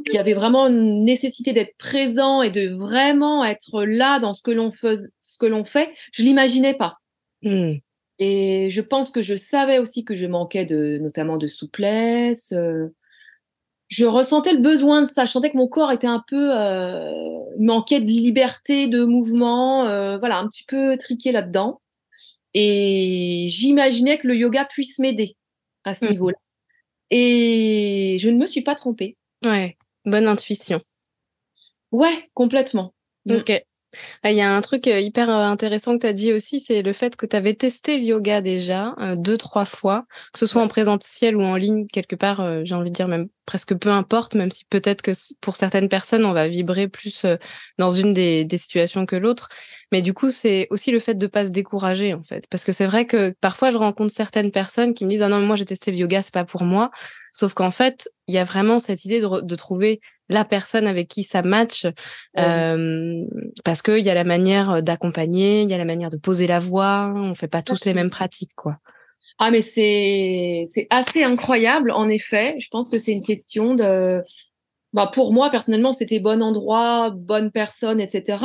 qu'il 0.05 0.15
y 0.15 0.19
avait 0.19 0.35
vraiment 0.35 0.67
une 0.67 1.05
nécessité 1.05 1.53
d'être 1.53 1.77
présent 1.79 2.43
et 2.43 2.51
de 2.51 2.69
vraiment 2.69 3.45
être 3.45 3.85
là 3.85 4.19
dans 4.19 4.35
ce 4.35 4.43
que 4.43 4.51
l'on 4.51 4.73
fait. 4.73 4.99
Ce 5.23 5.39
que 5.39 5.47
l'on 5.47 5.65
fait, 5.65 5.91
je 6.13 6.23
l'imaginais 6.23 6.75
pas. 6.75 6.97
Mmh. 7.43 7.75
Et 8.19 8.69
je 8.71 8.81
pense 8.83 9.11
que 9.11 9.23
je 9.23 9.35
savais 9.35 9.79
aussi 9.79 10.05
que 10.05 10.15
je 10.15 10.27
manquais 10.27 10.67
de, 10.67 10.99
notamment 11.01 11.39
de 11.39 11.49
souplesse. 11.49 12.53
Euh, 12.53 12.89
je 13.89 14.05
ressentais 14.05 14.53
le 14.53 14.61
besoin 14.61 15.03
de 15.03 15.07
ça. 15.07 15.25
Je 15.25 15.33
sentais 15.33 15.51
que 15.51 15.57
mon 15.57 15.69
corps 15.69 15.91
était 15.91 16.07
un 16.07 16.23
peu 16.29 16.57
euh, 16.57 17.11
manquait 17.59 18.01
de 18.01 18.07
liberté, 18.07 18.87
de 18.87 19.05
mouvement, 19.05 19.87
euh, 19.89 20.19
voilà, 20.19 20.39
un 20.39 20.47
petit 20.47 20.65
peu 20.65 20.97
triqué 20.99 21.33
là-dedans. 21.33 21.81
Et 22.55 23.47
j'imaginais 23.49 24.19
que 24.19 24.27
le 24.27 24.37
yoga 24.37 24.65
puisse 24.65 24.99
m'aider 24.99 25.37
à 25.85 25.95
ce 25.95 26.05
mmh. 26.05 26.09
niveau-là. 26.09 26.39
Et 27.11 28.17
je 28.21 28.31
ne 28.31 28.39
me 28.39 28.47
suis 28.47 28.63
pas 28.63 28.75
trompée. 28.75 29.17
Ouais, 29.45 29.77
bonne 30.05 30.27
intuition. 30.27 30.81
Ouais, 31.91 32.31
complètement. 32.35 32.95
Ah, 34.23 34.31
il 34.31 34.37
y 34.37 34.41
a 34.41 34.55
un 34.55 34.61
truc 34.61 34.87
euh, 34.87 35.01
hyper 35.01 35.29
euh, 35.31 35.43
intéressant 35.45 35.97
que 35.97 36.03
tu 36.03 36.07
as 36.07 36.13
dit 36.13 36.33
aussi, 36.33 36.61
c'est 36.61 36.83
le 36.83 36.93
fait 36.93 37.17
que 37.17 37.27
tu 37.27 37.35
avais 37.35 37.55
testé 37.55 37.97
le 37.97 38.05
yoga 38.05 38.41
déjà 38.41 38.95
euh, 39.01 39.17
deux, 39.17 39.37
trois 39.37 39.65
fois, 39.65 40.07
que 40.33 40.39
ce 40.39 40.47
soit 40.47 40.63
en 40.63 40.69
présentiel 40.69 41.37
ou 41.37 41.43
en 41.43 41.57
ligne, 41.57 41.87
quelque 41.89 42.17
part, 42.17 42.65
j'ai 42.65 42.75
envie 42.75 42.91
de 42.91 42.95
dire 42.95 43.09
même 43.09 43.29
presque 43.47 43.75
peu 43.75 43.89
importe, 43.91 44.37
même 44.37 44.51
si 44.51 44.65
peut-être 44.67 45.03
que 45.03 45.11
pour 45.41 45.57
certaines 45.57 45.89
personnes, 45.89 46.25
on 46.25 46.33
va 46.33 46.47
vibrer 46.47 46.87
plus 46.87 47.27
dans 47.79 47.91
une 47.91 48.13
des, 48.13 48.45
des 48.45 48.59
situations 48.59 49.07
que 49.07 49.17
l'autre. 49.17 49.49
Mais 49.91 50.03
du 50.03 50.15
coup, 50.15 50.31
c'est 50.31 50.69
aussi 50.71 50.93
le 50.93 51.01
fait 51.01 51.15
de 51.15 51.27
pas 51.27 51.45
se 51.45 51.51
décourager, 51.51 52.15
en 52.15 52.23
fait. 52.23 52.47
Parce 52.49 52.63
que 52.63 52.71
c'est 52.71 52.87
vrai 52.87 53.07
que 53.07 53.35
parfois, 53.41 53.73
je 53.73 53.77
rencontre 53.77 54.13
certaines 54.13 54.53
personnes 54.53 54.95
qui 54.95 55.05
me 55.05 55.11
disent, 55.11 55.23
ah 55.23 55.29
non, 55.29 55.41
moi, 55.41 55.57
j'ai 55.57 55.65
testé 55.65 55.91
le 55.91 55.97
yoga, 55.97 56.23
c'est 56.23 56.35
pas 56.35 56.45
pour 56.45 56.63
moi. 56.63 56.93
Sauf 57.33 57.55
qu'en 57.55 57.73
fait, 57.73 58.09
il 58.29 58.35
y 58.35 58.39
a 58.39 58.45
vraiment 58.45 58.79
cette 58.79 59.05
idée 59.05 59.21
de, 59.21 59.41
de 59.41 59.57
trouver 59.57 60.01
la 60.31 60.45
personne 60.45 60.87
avec 60.87 61.09
qui 61.09 61.25
ça 61.25 61.43
match, 61.43 61.87
euh, 62.39 63.25
parce 63.65 63.83
qu'il 63.83 63.99
y 63.99 64.09
a 64.09 64.15
la 64.15 64.25
manière 64.25 64.83
d'accompagner, 64.83 65.63
il 65.63 65.71
y 65.71 65.75
a 65.75 65.79
la 65.79 65.85
manière 65.85 66.11
de 66.11 66.17
poser 66.17 66.47
la 66.47 66.61
voix, 66.61 67.13
on 67.15 67.35
fait 67.35 67.49
pas 67.49 67.63
tous 67.63 67.85
les 67.85 67.93
mêmes 67.93 68.11
pratiques, 68.11 68.55
quoi. 68.55 68.79
Ah, 69.39 69.51
mais 69.51 69.61
c'est 69.61 70.65
c'est 70.67 70.87
assez 70.89 71.25
incroyable, 71.25 71.91
en 71.91 72.09
effet. 72.09 72.55
Je 72.59 72.69
pense 72.71 72.89
que 72.89 72.99
c'est 72.99 73.13
une 73.13 73.25
question 73.25 73.75
de. 73.75 74.23
Bah, 74.93 75.11
pour 75.13 75.33
moi, 75.33 75.51
personnellement, 75.51 75.93
c'était 75.93 76.21
bon 76.21 76.43
endroit, 76.43 77.11
bonne 77.11 77.51
personne, 77.51 78.01
etc. 78.01 78.45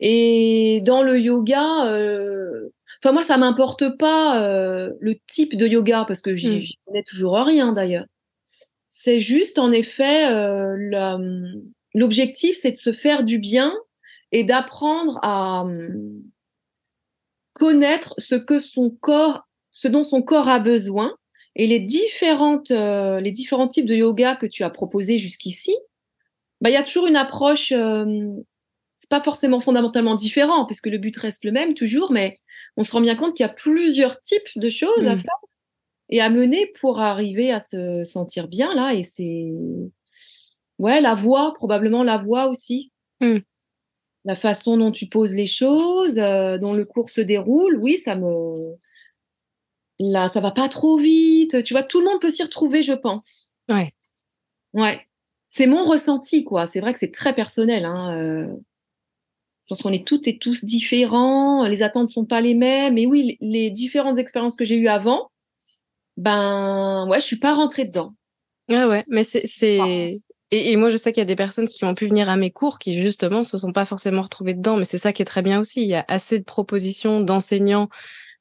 Et 0.00 0.80
dans 0.84 1.02
le 1.02 1.18
yoga, 1.18 1.86
euh... 1.86 2.68
enfin 3.02 3.12
moi, 3.12 3.22
ça 3.22 3.38
m'importe 3.38 3.96
pas 3.98 4.42
euh, 4.42 4.90
le 5.00 5.14
type 5.26 5.56
de 5.56 5.66
yoga 5.66 6.04
parce 6.06 6.20
que 6.20 6.34
j'y 6.34 6.58
mmh. 6.58 6.86
connais 6.86 7.02
toujours 7.02 7.34
rien 7.34 7.72
d'ailleurs. 7.72 8.04
C'est 8.98 9.20
juste, 9.20 9.58
en 9.58 9.72
effet, 9.72 10.26
euh, 10.30 10.74
l'objectif, 11.92 12.56
c'est 12.56 12.70
de 12.70 12.78
se 12.78 12.94
faire 12.94 13.24
du 13.24 13.38
bien 13.38 13.76
et 14.32 14.42
d'apprendre 14.42 15.18
à 15.20 15.64
hum, 15.64 16.22
connaître 17.52 18.14
ce 18.16 18.36
que 18.36 18.58
son 18.58 18.88
corps, 18.88 19.42
ce 19.70 19.86
dont 19.86 20.02
son 20.02 20.22
corps 20.22 20.48
a 20.48 20.60
besoin. 20.60 21.14
Et 21.56 21.66
les 21.66 21.78
différentes, 21.78 22.70
euh, 22.70 23.20
les 23.20 23.32
différents 23.32 23.68
types 23.68 23.84
de 23.84 23.94
yoga 23.94 24.34
que 24.34 24.46
tu 24.46 24.64
as 24.64 24.70
proposés 24.70 25.18
jusqu'ici, 25.18 25.76
bah, 26.62 26.70
il 26.70 26.72
y 26.72 26.76
a 26.76 26.82
toujours 26.82 27.06
une 27.06 27.16
approche. 27.16 27.72
Euh, 27.72 28.30
c'est 28.96 29.10
pas 29.10 29.22
forcément 29.22 29.60
fondamentalement 29.60 30.14
différent, 30.14 30.64
puisque 30.64 30.86
le 30.86 30.96
but 30.96 31.14
reste 31.18 31.44
le 31.44 31.52
même 31.52 31.74
toujours, 31.74 32.12
mais 32.12 32.38
on 32.78 32.84
se 32.84 32.92
rend 32.92 33.02
bien 33.02 33.16
compte 33.16 33.36
qu'il 33.36 33.44
y 33.44 33.48
a 33.48 33.52
plusieurs 33.52 34.22
types 34.22 34.56
de 34.56 34.70
choses 34.70 35.06
à 35.06 35.16
mmh. 35.16 35.20
faire 35.20 35.45
et 36.08 36.20
à 36.20 36.30
mener 36.30 36.72
pour 36.80 37.00
arriver 37.00 37.50
à 37.50 37.60
se 37.60 38.04
sentir 38.04 38.48
bien 38.48 38.74
là. 38.74 38.94
Et 38.94 39.02
c'est 39.02 39.52
ouais 40.78 41.00
la 41.00 41.14
voix, 41.14 41.54
probablement 41.54 42.02
la 42.02 42.18
voix 42.18 42.48
aussi. 42.48 42.92
Mmh. 43.20 43.38
La 44.24 44.34
façon 44.34 44.76
dont 44.76 44.92
tu 44.92 45.06
poses 45.06 45.34
les 45.34 45.46
choses, 45.46 46.18
euh, 46.18 46.58
dont 46.58 46.74
le 46.74 46.84
cours 46.84 47.10
se 47.10 47.20
déroule, 47.20 47.78
oui, 47.80 47.96
ça 47.96 48.16
me 48.16 48.76
là, 49.98 50.28
ça 50.28 50.40
va 50.40 50.50
pas 50.50 50.68
trop 50.68 50.98
vite. 50.98 51.62
Tu 51.64 51.74
vois, 51.74 51.82
tout 51.82 52.00
le 52.00 52.06
monde 52.06 52.20
peut 52.20 52.30
s'y 52.30 52.42
retrouver, 52.42 52.82
je 52.82 52.92
pense. 52.92 53.54
Ouais. 53.68 53.92
Ouais. 54.74 55.00
C'est 55.50 55.66
mon 55.66 55.82
ressenti, 55.84 56.44
quoi. 56.44 56.66
C'est 56.66 56.80
vrai 56.80 56.92
que 56.92 56.98
c'est 56.98 57.12
très 57.12 57.34
personnel. 57.34 57.84
Hein. 57.84 58.18
Euh. 58.18 58.46
Je 59.64 59.74
pense 59.74 59.82
qu'on 59.82 59.92
est 59.92 60.06
toutes 60.06 60.28
et 60.28 60.38
tous 60.38 60.64
différents. 60.64 61.66
Les 61.66 61.82
attentes 61.82 62.08
sont 62.08 62.24
pas 62.24 62.40
les 62.40 62.54
mêmes. 62.54 62.94
Mais 62.94 63.06
oui, 63.06 63.36
les 63.40 63.70
différentes 63.70 64.18
expériences 64.18 64.54
que 64.54 64.64
j'ai 64.64 64.76
eues 64.76 64.88
avant, 64.88 65.30
ben 66.16 67.06
ouais, 67.08 67.20
je 67.20 67.24
suis 67.24 67.38
pas 67.38 67.54
rentrée 67.54 67.84
dedans. 67.84 68.14
Ah 68.68 68.88
ouais, 68.88 69.04
mais 69.08 69.24
c'est 69.24 69.46
c'est 69.46 70.20
et, 70.52 70.76
moi 70.76 70.90
je 70.90 70.96
sais 70.96 71.12
qu'il 71.12 71.20
y 71.20 71.22
a 71.22 71.26
des 71.26 71.36
personnes 71.36 71.66
qui 71.66 71.84
ont 71.84 71.94
pu 71.94 72.06
venir 72.06 72.28
à 72.28 72.36
mes 72.36 72.50
cours 72.50 72.78
qui 72.78 72.94
justement 72.94 73.42
se 73.42 73.58
sont 73.58 73.72
pas 73.72 73.84
forcément 73.84 74.22
retrouvées 74.22 74.54
dedans, 74.54 74.76
mais 74.76 74.84
c'est 74.84 74.98
ça 74.98 75.12
qui 75.12 75.22
est 75.22 75.26
très 75.26 75.42
bien 75.42 75.60
aussi. 75.60 75.82
Il 75.82 75.88
y 75.88 75.94
a 75.94 76.04
assez 76.08 76.38
de 76.38 76.44
propositions 76.44 77.20
d'enseignants 77.20 77.88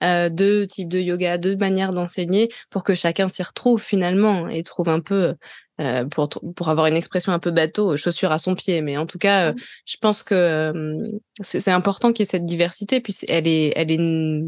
euh, 0.03 0.29
de 0.29 0.65
types 0.65 0.89
de 0.89 0.99
yoga, 0.99 1.37
de 1.37 1.55
manières 1.55 1.91
d'enseigner 1.91 2.49
pour 2.69 2.83
que 2.83 2.93
chacun 2.93 3.27
s'y 3.27 3.41
retrouve 3.41 3.81
finalement 3.81 4.47
et 4.49 4.61
trouve 4.63 4.89
un 4.89 4.99
peu 4.99 5.35
euh, 5.81 6.05
pour, 6.05 6.29
pour 6.55 6.69
avoir 6.69 6.87
une 6.87 6.95
expression 6.95 7.33
un 7.33 7.39
peu 7.39 7.51
bateau, 7.51 7.97
chaussure 7.97 8.31
à 8.31 8.37
son 8.37 8.55
pied. 8.55 8.81
Mais 8.81 8.95
en 8.97 9.05
tout 9.05 9.17
cas, 9.17 9.49
euh, 9.49 9.53
je 9.85 9.97
pense 9.97 10.23
que 10.23 10.33
euh, 10.33 11.07
c'est 11.41 11.71
important 11.71 12.13
qu'il 12.13 12.23
y 12.23 12.27
ait 12.27 12.31
cette 12.31 12.45
diversité. 12.45 13.01
Puis 13.01 13.13
elle 13.27 13.47
est, 13.47 13.73
elle 13.75 13.91
est 13.91 14.41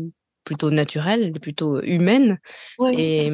plutôt 0.48 0.72
naturelle, 0.72 1.34
plutôt 1.34 1.82
humaine. 1.82 2.40
Et, 2.94 3.30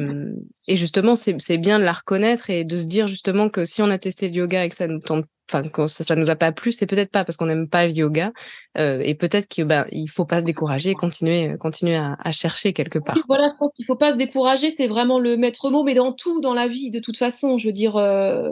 et, 0.66 0.76
justement, 0.76 1.14
c'est 1.14 1.58
bien 1.58 1.78
de 1.78 1.84
la 1.84 1.92
reconnaître 1.92 2.50
et 2.50 2.64
de 2.64 2.76
se 2.76 2.86
dire 2.86 3.06
justement 3.06 3.48
que 3.48 3.64
si 3.64 3.82
on 3.82 3.88
a 3.88 3.98
testé 3.98 4.28
le 4.28 4.34
yoga 4.34 4.64
et 4.64 4.68
que 4.68 4.74
ça 4.74 4.88
nous 4.88 4.98
tente 4.98 5.26
enfin 5.48 5.62
que 5.68 5.86
ça, 5.88 6.02
ça 6.02 6.16
nous 6.16 6.28
a 6.30 6.36
pas 6.36 6.52
plu, 6.52 6.72
c'est 6.72 6.86
peut-être 6.86 7.10
pas 7.10 7.24
parce 7.24 7.36
qu'on 7.36 7.46
n'aime 7.46 7.68
pas 7.68 7.86
le 7.86 7.92
yoga 7.92 8.32
euh, 8.78 9.00
et 9.04 9.14
peut-être 9.14 9.46
qu'il 9.46 9.66
ben 9.66 9.84
il 9.92 10.08
faut 10.08 10.24
pas 10.24 10.40
se 10.40 10.46
décourager 10.46 10.90
et 10.90 10.94
continuer 10.94 11.54
continuer 11.60 11.96
à, 11.96 12.16
à 12.18 12.32
chercher 12.32 12.72
quelque 12.72 12.98
part. 12.98 13.16
voilà, 13.28 13.48
je 13.50 13.56
pense 13.58 13.72
qu'il 13.74 13.84
faut 13.84 13.94
pas 13.94 14.12
se 14.12 14.16
décourager, 14.16 14.74
c'est 14.74 14.88
vraiment 14.88 15.18
le 15.18 15.36
maître 15.36 15.70
mot, 15.70 15.84
mais 15.84 15.94
dans 15.94 16.12
tout 16.12 16.40
dans 16.40 16.54
la 16.54 16.66
vie 16.66 16.90
de 16.90 16.98
toute 16.98 17.16
façon, 17.16 17.58
je 17.58 17.66
veux 17.66 17.72
dire. 17.72 17.96
Euh, 17.96 18.50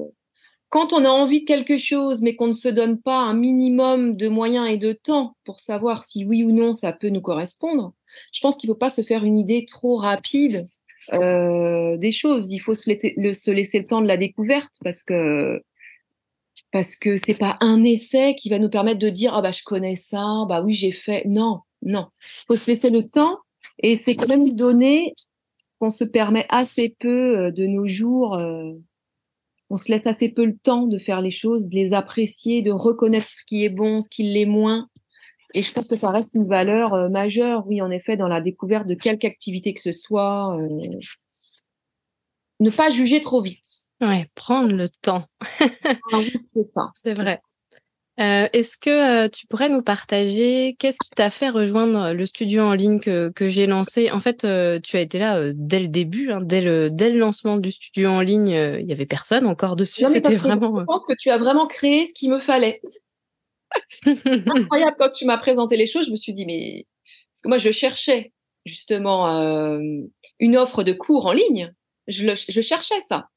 quand 0.69 0.95
on 0.95 1.05
a 1.05 1.11
envie 1.11 1.41
de 1.41 1.45
quelque 1.45 1.77
chose, 1.77 2.23
mais 2.23 2.35
qu'on 2.35 2.47
ne 2.47 2.55
se 2.55 2.69
donne 2.69 2.99
pas 2.99 3.19
un 3.19 3.35
minimum 3.35 4.17
de 4.17 4.29
moyens 4.29 4.71
et 4.71 4.79
de 4.79 4.95
temps 4.95 5.37
pour 5.45 5.61
savoir 5.61 6.03
si 6.03 6.25
oui 6.25 6.45
ou 6.45 6.51
non 6.51 6.73
ça 6.73 6.93
peut 6.93 7.11
nous 7.11 7.21
correspondre, 7.21 7.93
je 8.33 8.41
pense 8.41 8.57
qu'il 8.57 8.69
ne 8.69 8.75
faut 8.75 8.79
pas 8.79 8.91
se 8.91 9.03
faire 9.03 9.25
une 9.25 9.39
idée 9.39 9.65
trop 9.67 9.97
rapide 9.97 10.69
euh, 11.13 11.97
des 11.97 12.13
choses. 12.13 12.53
Il 12.53 12.61
faut 12.61 12.75
se 12.75 12.89
laisser, 12.89 13.15
le, 13.17 13.87
temps 13.87 14.01
de 14.01 14.07
la 14.07 14.17
découverte 14.17 14.75
parce 14.83 15.03
que 15.03 15.63
parce 16.71 16.97
que 16.97 17.17
c'est 17.17 17.39
pas 17.39 17.57
un 17.61 17.83
essai 17.83 18.35
qui 18.35 18.49
va 18.49 18.59
nous 18.59 18.71
permettre 18.71 18.99
de 18.99 19.09
dire 19.09 19.35
ah 19.35 19.43
bah 19.43 19.51
je 19.51 19.63
connais 19.65 19.97
ça, 19.97 20.45
bah 20.49 20.63
oui 20.63 20.75
j'ai 20.75 20.93
fait. 20.93 21.25
Non, 21.27 21.61
non. 21.83 22.09
Il 22.21 22.45
faut 22.49 22.57
se 22.57 22.71
laisser 22.71 22.91
le 22.91 23.09
temps 23.09 23.39
et 23.83 23.97
c'est 23.97 24.15
quand 24.15 24.29
même 24.29 24.55
donner 24.55 25.15
qu'on 25.79 25.91
se 25.91 26.05
permet 26.05 26.47
assez 26.49 26.95
peu 27.01 27.39
euh, 27.39 27.51
de 27.51 27.67
nos 27.67 27.89
jours. 27.89 28.37
Euh, 28.37 28.73
on 29.71 29.79
se 29.79 29.91
laisse 29.91 30.07
assez 30.07 30.29
peu 30.29 30.45
le 30.45 30.57
temps 30.57 30.87
de 30.87 30.99
faire 30.99 31.21
les 31.21 31.31
choses, 31.31 31.69
de 31.69 31.75
les 31.75 31.95
apprécier, 31.95 32.63
de 32.63 32.71
reconnaître 32.71 33.27
ce 33.27 33.45
qui 33.47 33.65
est 33.65 33.71
bon, 33.71 34.03
ce 34.03 34.11
qui 34.11 34.23
l'est 34.25 34.47
moins. 34.47 34.87
Et 35.55 35.63
je 35.63 35.73
pense 35.73 35.89
que 35.89 35.97
ça 35.97 36.11
reste 36.11 36.35
une 36.35 36.47
valeur 36.47 36.95
euh, 36.95 37.09
majeure, 37.09 37.67
oui, 37.67 37.83
en 37.83 37.91
effet, 37.91 38.17
dans 38.17 38.29
la 38.29 38.41
découverte 38.41 38.87
de 38.87 38.95
quelque 38.95 39.27
activité 39.27 39.75
que 39.75 39.81
ce 39.81 39.93
soit. 39.93 40.57
Euh, 40.59 40.69
ne 42.61 42.71
pas 42.71 42.91
juger 42.91 43.21
trop 43.21 43.43
vite. 43.43 43.83
Ouais, 44.01 44.29
prendre 44.35 44.71
le 44.71 44.89
temps. 45.03 45.25
Ah 46.13 46.19
oui, 46.19 46.33
c'est 46.37 46.63
ça. 46.63 46.91
C'est 46.95 47.15
vrai. 47.15 47.41
Euh, 48.21 48.47
est-ce 48.53 48.77
que 48.77 49.27
tu 49.29 49.47
pourrais 49.47 49.71
nous 49.71 49.83
partager 49.83 50.77
qu'est-ce 50.79 50.99
qui 51.03 51.11
t'a 51.11 51.31
fait 51.31 51.49
rejoindre 51.49 52.13
le 52.13 52.27
studio 52.27 52.63
en 52.63 52.75
ligne 52.75 53.01
que, 53.01 53.33
j'ai 53.49 53.67
lancé? 53.67 54.11
En 54.11 54.21
fait, 54.21 54.47
tu 54.83 54.97
as 54.97 55.01
été 55.01 55.19
là 55.19 55.53
dès 55.55 55.79
le 55.79 55.89
début, 55.89 56.31
hein, 56.31 56.41
dès, 56.43 56.61
le, 56.61 56.91
dès 56.91 57.11
le 57.11 57.19
lancement 57.19 57.57
du 57.57 57.71
studio 57.71 58.11
en 58.11 58.21
ligne, 58.21 58.49
il 58.49 58.85
n'y 58.85 58.93
avait 58.93 59.07
personne 59.07 59.47
encore 59.47 59.77
dessus. 59.77 60.05
C'était 60.05 60.37
vraiment. 60.37 60.81
Je 60.81 60.85
pense 60.85 61.07
que 61.07 61.15
tu 61.19 61.31
as 61.31 61.39
vraiment 61.39 61.67
créé 61.67 62.07
ce 62.07 62.13
qu'il 62.13 62.31
me 62.31 62.39
fallait. 62.39 62.83
Incroyable 64.07 64.97
quand 64.99 65.11
tu 65.11 65.25
m'as 65.25 65.39
présenté 65.39 65.77
les 65.77 65.87
choses. 65.87 66.07
Je 66.07 66.13
me 66.13 66.17
suis 66.17 66.33
dit 66.33 66.47
mais 66.47 66.87
parce 67.33 67.43
que 67.43 67.49
moi 67.49 67.59
je 67.59 67.71
cherchais 67.71 68.33
justement 68.65 69.27
une 70.39 70.57
offre 70.57 70.83
de 70.83 70.93
cours 70.93 71.27
en 71.27 71.33
ligne. 71.33 71.73
Je, 72.09 72.35
cherchais 72.35 73.01
ça. 73.01 73.29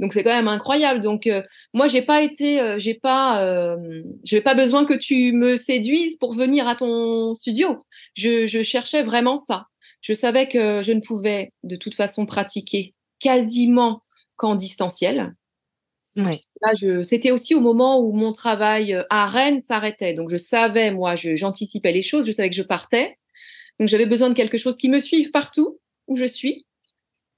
Donc 0.00 0.12
c'est 0.12 0.24
quand 0.24 0.34
même 0.34 0.48
incroyable. 0.48 1.00
Donc 1.00 1.26
euh, 1.26 1.42
moi 1.72 1.86
j'ai 1.86 2.02
pas 2.02 2.22
été, 2.22 2.60
euh, 2.60 2.78
j'ai 2.78 2.94
pas, 2.94 3.44
euh, 3.44 4.02
j'ai 4.24 4.40
pas 4.40 4.54
besoin 4.54 4.84
que 4.84 4.94
tu 4.94 5.32
me 5.32 5.56
séduises 5.56 6.16
pour 6.16 6.34
venir 6.34 6.66
à 6.66 6.74
ton 6.74 7.34
studio. 7.34 7.78
Je, 8.14 8.46
je, 8.46 8.62
cherchais 8.62 9.02
vraiment 9.02 9.36
ça. 9.36 9.66
Je 10.00 10.12
savais 10.12 10.48
que 10.48 10.82
je 10.82 10.92
ne 10.92 11.00
pouvais 11.00 11.52
de 11.62 11.76
toute 11.76 11.94
façon 11.94 12.26
pratiquer 12.26 12.94
quasiment 13.20 14.02
qu'en 14.36 14.56
distanciel. 14.56 15.34
Ouais. 16.16 16.34
c'était 17.02 17.32
aussi 17.32 17.56
au 17.56 17.60
moment 17.60 17.98
où 17.98 18.12
mon 18.12 18.32
travail 18.32 18.96
à 19.10 19.26
Rennes 19.26 19.60
s'arrêtait. 19.60 20.14
Donc 20.14 20.30
je 20.30 20.36
savais, 20.36 20.92
moi, 20.92 21.16
j'anticipais 21.16 21.92
les 21.92 22.02
choses. 22.02 22.26
Je 22.26 22.32
savais 22.32 22.50
que 22.50 22.56
je 22.56 22.62
partais. 22.62 23.18
Donc 23.78 23.88
j'avais 23.88 24.06
besoin 24.06 24.28
de 24.28 24.34
quelque 24.34 24.58
chose 24.58 24.76
qui 24.76 24.88
me 24.88 25.00
suive 25.00 25.30
partout 25.30 25.80
où 26.06 26.16
je 26.16 26.24
suis. 26.24 26.66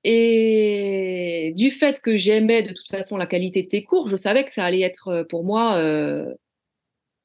Et 0.08 1.52
du 1.56 1.72
fait 1.72 2.00
que 2.00 2.16
j'aimais 2.16 2.62
de 2.62 2.72
toute 2.72 2.86
façon 2.88 3.16
la 3.16 3.26
qualité 3.26 3.64
de 3.64 3.68
tes 3.68 3.82
cours, 3.82 4.06
je 4.06 4.16
savais 4.16 4.44
que 4.44 4.52
ça 4.52 4.64
allait 4.64 4.82
être 4.82 5.08
euh, 5.08 5.24
pour 5.24 5.42
moi, 5.42 5.78
euh, 5.78 6.32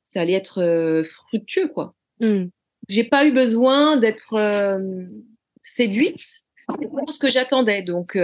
ça 0.03 0.21
allait 0.21 0.33
être 0.33 0.63
euh, 0.63 1.03
fructueux, 1.03 1.67
quoi. 1.67 1.93
Mmh. 2.21 2.45
J'ai 2.89 3.03
pas 3.03 3.27
eu 3.27 3.31
besoin 3.31 3.97
d'être 3.97 4.79
séduite 5.61 6.41
pour 6.67 7.11
ce 7.11 7.19
que 7.19 7.29
j'attendais, 7.29 7.83
donc 7.83 8.17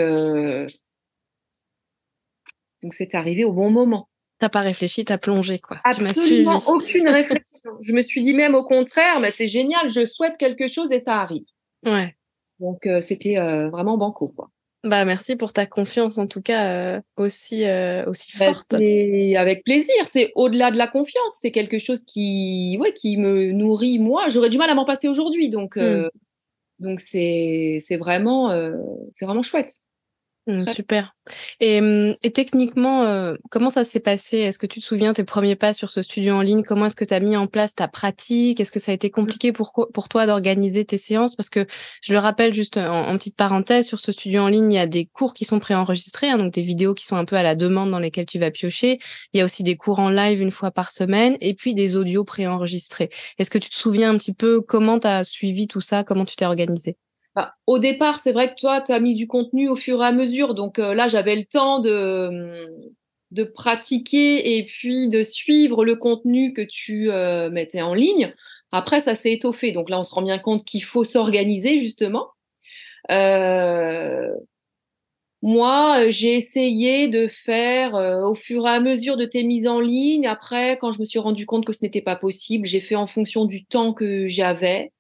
donc 2.87 2.93
c'est 2.93 3.15
arrivé 3.15 3.43
au 3.43 3.51
bon 3.51 3.69
moment. 3.69 4.07
T'as 4.39 4.47
pas 4.47 4.61
réfléchi, 4.61 5.03
t'as 5.03 5.17
plongé 5.17 5.59
quoi. 5.59 5.81
Absolument 5.83 6.61
aucune 6.67 7.09
réflexion. 7.09 7.71
je 7.81 7.91
me 7.91 8.01
suis 8.01 8.21
dit 8.21 8.33
même 8.33 8.55
au 8.55 8.63
contraire, 8.63 9.19
mais 9.19 9.29
c'est 9.29 9.47
génial, 9.47 9.89
je 9.89 10.05
souhaite 10.05 10.37
quelque 10.37 10.69
chose 10.69 10.93
et 10.93 11.01
ça 11.01 11.15
arrive. 11.19 11.43
Ouais. 11.85 12.15
Donc 12.61 12.87
euh, 12.87 13.01
c'était 13.01 13.37
euh, 13.39 13.67
vraiment 13.69 13.97
banco 13.97 14.29
quoi. 14.29 14.49
Bah 14.85 15.03
merci 15.03 15.35
pour 15.35 15.51
ta 15.51 15.65
confiance 15.65 16.17
en 16.17 16.27
tout 16.27 16.41
cas 16.41 16.69
euh, 16.69 17.01
aussi 17.17 17.65
aussi 18.07 18.37
bah, 18.39 18.53
forte. 18.53 18.75
avec 18.75 19.65
plaisir. 19.65 19.95
C'est 20.05 20.31
au-delà 20.35 20.71
de 20.71 20.77
la 20.77 20.87
confiance. 20.87 21.39
C'est 21.41 21.51
quelque 21.51 21.77
chose 21.77 22.05
qui 22.05 22.77
ouais 22.79 22.93
qui 22.93 23.17
me 23.17 23.51
nourrit 23.51 23.99
moi. 23.99 24.29
J'aurais 24.29 24.49
du 24.49 24.57
mal 24.57 24.69
à 24.69 24.75
m'en 24.75 24.85
passer 24.85 25.09
aujourd'hui. 25.09 25.49
Donc 25.49 25.75
mmh. 25.75 26.07
donc 26.79 27.01
c'est 27.01 27.79
c'est 27.81 27.97
vraiment 27.97 28.49
c'est 29.09 29.25
vraiment 29.25 29.41
chouette. 29.41 29.73
Mmh, 30.47 30.65
super. 30.69 31.13
Et, 31.59 31.81
mmh, 31.81 32.15
et 32.23 32.31
techniquement, 32.31 33.03
euh, 33.03 33.35
comment 33.51 33.69
ça 33.69 33.83
s'est 33.83 33.99
passé? 33.99 34.37
Est-ce 34.37 34.57
que 34.57 34.65
tu 34.65 34.79
te 34.79 34.85
souviens 34.85 35.11
tes 35.11 35.25
premiers 35.25 35.57
pas 35.57 35.73
sur 35.73 35.89
ce 35.89 36.01
studio 36.01 36.35
en 36.35 36.41
ligne? 36.41 36.63
Comment 36.63 36.85
est-ce 36.85 36.95
que 36.95 37.03
tu 37.03 37.13
as 37.13 37.19
mis 37.19 37.35
en 37.35 37.47
place 37.47 37.75
ta 37.75 37.89
pratique? 37.89 38.61
Est-ce 38.61 38.71
que 38.71 38.79
ça 38.79 38.91
a 38.91 38.95
été 38.95 39.09
mmh. 39.09 39.11
compliqué 39.11 39.51
pour, 39.51 39.73
pour 39.93 40.07
toi 40.07 40.25
d'organiser 40.25 40.85
tes 40.85 40.97
séances? 40.97 41.35
Parce 41.35 41.49
que 41.49 41.67
je 42.01 42.13
le 42.13 42.19
rappelle 42.19 42.53
juste 42.53 42.77
en, 42.77 43.17
petite 43.17 43.35
parenthèse, 43.35 43.85
sur 43.85 43.99
ce 43.99 44.13
studio 44.13 44.41
en 44.41 44.47
ligne, 44.47 44.71
il 44.71 44.75
y 44.75 44.79
a 44.79 44.87
des 44.87 45.05
cours 45.05 45.33
qui 45.33 45.43
sont 45.43 45.59
préenregistrés, 45.59 46.29
hein, 46.29 46.37
donc 46.37 46.53
des 46.53 46.61
vidéos 46.61 46.93
qui 46.93 47.05
sont 47.05 47.17
un 47.17 47.25
peu 47.25 47.35
à 47.35 47.43
la 47.43 47.55
demande 47.55 47.91
dans 47.91 47.99
lesquelles 47.99 48.25
tu 48.25 48.39
vas 48.39 48.49
piocher. 48.49 48.99
Il 49.33 49.39
y 49.39 49.41
a 49.41 49.45
aussi 49.45 49.63
des 49.63 49.75
cours 49.75 49.99
en 49.99 50.09
live 50.09 50.41
une 50.41 50.51
fois 50.51 50.71
par 50.71 50.91
semaine 50.91 51.35
et 51.41 51.55
puis 51.55 51.73
des 51.73 51.97
audios 51.97 52.23
préenregistrés. 52.23 53.09
Est-ce 53.37 53.49
que 53.49 53.57
tu 53.57 53.69
te 53.69 53.75
souviens 53.75 54.11
un 54.11 54.17
petit 54.17 54.33
peu 54.33 54.61
comment 54.61 54.97
tu 54.97 55.07
as 55.07 55.25
suivi 55.25 55.67
tout 55.67 55.81
ça? 55.81 56.05
Comment 56.05 56.23
tu 56.23 56.37
t'es 56.37 56.45
organisé? 56.45 56.95
Au 57.65 57.79
départ, 57.79 58.19
c'est 58.19 58.31
vrai 58.31 58.49
que 58.49 58.59
toi, 58.59 58.81
tu 58.81 58.91
as 58.91 58.99
mis 58.99 59.15
du 59.15 59.27
contenu 59.27 59.69
au 59.69 59.75
fur 59.75 60.01
et 60.03 60.07
à 60.07 60.11
mesure. 60.11 60.55
Donc 60.55 60.79
euh, 60.79 60.93
là, 60.93 61.07
j'avais 61.07 61.35
le 61.35 61.45
temps 61.45 61.79
de, 61.79 62.67
de 63.31 63.43
pratiquer 63.43 64.57
et 64.57 64.65
puis 64.65 65.07
de 65.09 65.23
suivre 65.23 65.85
le 65.85 65.95
contenu 65.95 66.53
que 66.53 66.61
tu 66.61 67.11
euh, 67.11 67.49
mettais 67.49 67.81
en 67.81 67.93
ligne. 67.93 68.33
Après, 68.71 69.01
ça 69.01 69.15
s'est 69.15 69.33
étoffé. 69.33 69.71
Donc 69.71 69.89
là, 69.89 69.99
on 69.99 70.03
se 70.03 70.13
rend 70.13 70.21
bien 70.21 70.39
compte 70.39 70.65
qu'il 70.65 70.83
faut 70.83 71.03
s'organiser, 71.03 71.79
justement. 71.79 72.27
Euh, 73.11 74.29
moi, 75.41 76.09
j'ai 76.09 76.35
essayé 76.35 77.07
de 77.07 77.27
faire 77.27 77.93
au 77.93 78.35
fur 78.35 78.67
et 78.67 78.71
à 78.71 78.79
mesure 78.79 79.17
de 79.17 79.25
tes 79.25 79.43
mises 79.43 79.67
en 79.67 79.79
ligne. 79.79 80.27
Après, 80.27 80.77
quand 80.79 80.91
je 80.91 80.99
me 80.99 81.05
suis 81.05 81.19
rendu 81.19 81.45
compte 81.45 81.65
que 81.65 81.73
ce 81.73 81.85
n'était 81.85 82.01
pas 82.01 82.15
possible, 82.15 82.65
j'ai 82.67 82.81
fait 82.81 82.95
en 82.95 83.07
fonction 83.07 83.45
du 83.45 83.63
temps 83.65 83.93
que 83.93 84.27
j'avais 84.27 84.91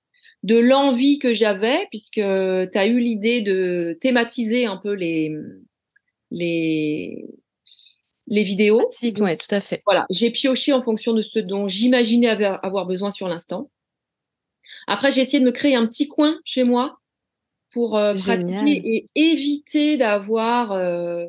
de 0.43 0.57
l'envie 0.57 1.19
que 1.19 1.33
j'avais, 1.33 1.87
puisque 1.89 2.15
tu 2.15 2.21
as 2.21 2.87
eu 2.87 2.99
l'idée 2.99 3.41
de 3.41 3.97
thématiser 3.99 4.65
un 4.65 4.77
peu 4.77 4.93
les, 4.93 5.35
les, 6.31 7.25
les 8.27 8.43
vidéos. 8.43 8.89
Oui, 9.01 9.37
tout 9.37 9.55
à 9.55 9.59
fait. 9.59 9.81
Voilà, 9.85 10.05
j'ai 10.09 10.29
pioché 10.29 10.73
en 10.73 10.81
fonction 10.81 11.13
de 11.13 11.21
ce 11.21 11.39
dont 11.39 11.67
j'imaginais 11.67 12.27
avoir 12.27 12.85
besoin 12.85 13.11
sur 13.11 13.27
l'instant. 13.27 13.69
Après, 14.87 15.11
j'ai 15.11 15.21
essayé 15.21 15.39
de 15.39 15.45
me 15.45 15.51
créer 15.51 15.75
un 15.75 15.85
petit 15.85 16.07
coin 16.07 16.39
chez 16.45 16.63
moi 16.63 16.99
pour 17.71 17.97
euh, 17.97 18.13
pratiquer 18.13 18.81
et 18.85 19.09
éviter 19.15 19.97
d'avoir 19.97 20.71
euh, 20.71 21.25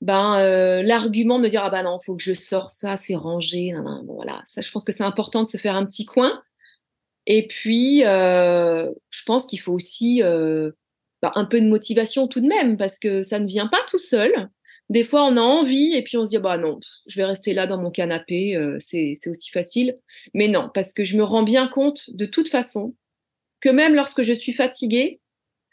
ben, 0.00 0.38
euh, 0.38 0.82
l'argument 0.82 1.38
de 1.38 1.44
me 1.44 1.48
dire 1.48 1.62
ah 1.62 1.70
ben 1.70 1.82
non, 1.82 1.98
il 2.00 2.04
faut 2.06 2.16
que 2.16 2.22
je 2.22 2.32
sorte 2.32 2.74
ça, 2.74 2.96
c'est 2.96 3.14
rangé. 3.14 3.72
voilà, 4.06 4.42
ça, 4.46 4.62
je 4.62 4.70
pense 4.70 4.84
que 4.84 4.92
c'est 4.92 5.02
important 5.04 5.42
de 5.42 5.48
se 5.48 5.58
faire 5.58 5.74
un 5.74 5.84
petit 5.84 6.06
coin 6.06 6.42
et 7.30 7.46
puis, 7.46 8.04
euh, 8.06 8.90
je 9.10 9.22
pense 9.24 9.44
qu'il 9.44 9.60
faut 9.60 9.74
aussi 9.74 10.22
euh, 10.22 10.70
bah, 11.20 11.30
un 11.34 11.44
peu 11.44 11.60
de 11.60 11.68
motivation 11.68 12.26
tout 12.26 12.40
de 12.40 12.46
même, 12.46 12.78
parce 12.78 12.98
que 12.98 13.22
ça 13.22 13.38
ne 13.38 13.46
vient 13.46 13.66
pas 13.66 13.84
tout 13.86 13.98
seul. 13.98 14.48
Des 14.88 15.04
fois, 15.04 15.26
on 15.26 15.36
a 15.36 15.42
envie 15.42 15.92
et 15.92 16.02
puis 16.02 16.16
on 16.16 16.24
se 16.24 16.30
dit, 16.30 16.38
bah 16.38 16.56
non, 16.56 16.80
je 17.06 17.16
vais 17.16 17.26
rester 17.26 17.52
là 17.52 17.66
dans 17.66 17.76
mon 17.76 17.90
canapé, 17.90 18.56
euh, 18.56 18.78
c'est 18.80 19.12
aussi 19.26 19.50
facile. 19.50 19.94
Mais 20.32 20.48
non, 20.48 20.70
parce 20.72 20.94
que 20.94 21.04
je 21.04 21.18
me 21.18 21.22
rends 21.22 21.42
bien 21.42 21.68
compte 21.68 22.08
de 22.08 22.24
toute 22.24 22.48
façon 22.48 22.96
que 23.60 23.68
même 23.68 23.94
lorsque 23.94 24.22
je 24.22 24.32
suis 24.32 24.54
fatiguée, 24.54 25.20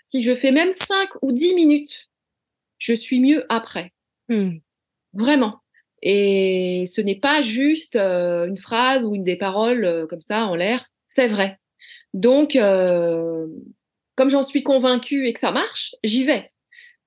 si 0.08 0.22
je 0.24 0.36
fais 0.36 0.52
même 0.52 0.74
5 0.74 1.10
ou 1.22 1.32
10 1.32 1.56
minutes, 1.56 2.10
je 2.80 2.92
suis 2.92 3.22
mieux 3.22 3.46
après. 3.48 3.94
Hmm. 4.28 4.58
Vraiment. 5.14 5.62
Et 6.02 6.84
ce 6.86 7.00
n'est 7.00 7.20
pas 7.20 7.42
juste 7.42 7.96
une 7.96 8.58
phrase 8.58 9.06
ou 9.06 9.16
une 9.16 9.24
des 9.24 9.38
paroles 9.38 10.06
comme 10.10 10.20
ça 10.20 10.48
en 10.48 10.56
l'air 10.56 10.92
c'est 11.16 11.28
vrai. 11.28 11.58
Donc, 12.14 12.56
euh, 12.58 13.48
comme 14.16 14.30
j'en 14.30 14.44
suis 14.44 14.64
convaincue 14.64 15.28
et 15.28 15.34
que 15.34 15.40
ça 15.40 15.52
marche, 15.52 15.96
j'y 16.04 16.26
vais. 16.26 16.50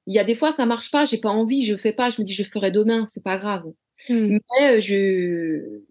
Il 0.07 0.15
y 0.15 0.19
a 0.19 0.25
des 0.25 0.35
fois, 0.35 0.51
ça 0.51 0.65
marche 0.65 0.91
pas, 0.91 1.05
j'ai 1.05 1.19
pas 1.19 1.29
envie, 1.29 1.65
je 1.65 1.77
fais 1.77 1.93
pas, 1.93 2.09
je 2.09 2.21
me 2.21 2.25
dis 2.27 2.33
je 2.33 2.43
ferai 2.43 2.71
demain, 2.71 3.05
c'est 3.09 3.23
pas 3.23 3.37
grave. 3.37 3.65
Hmm. 4.09 4.39
Mais 4.59 4.79
euh, 4.79 4.81
je, 4.81 5.83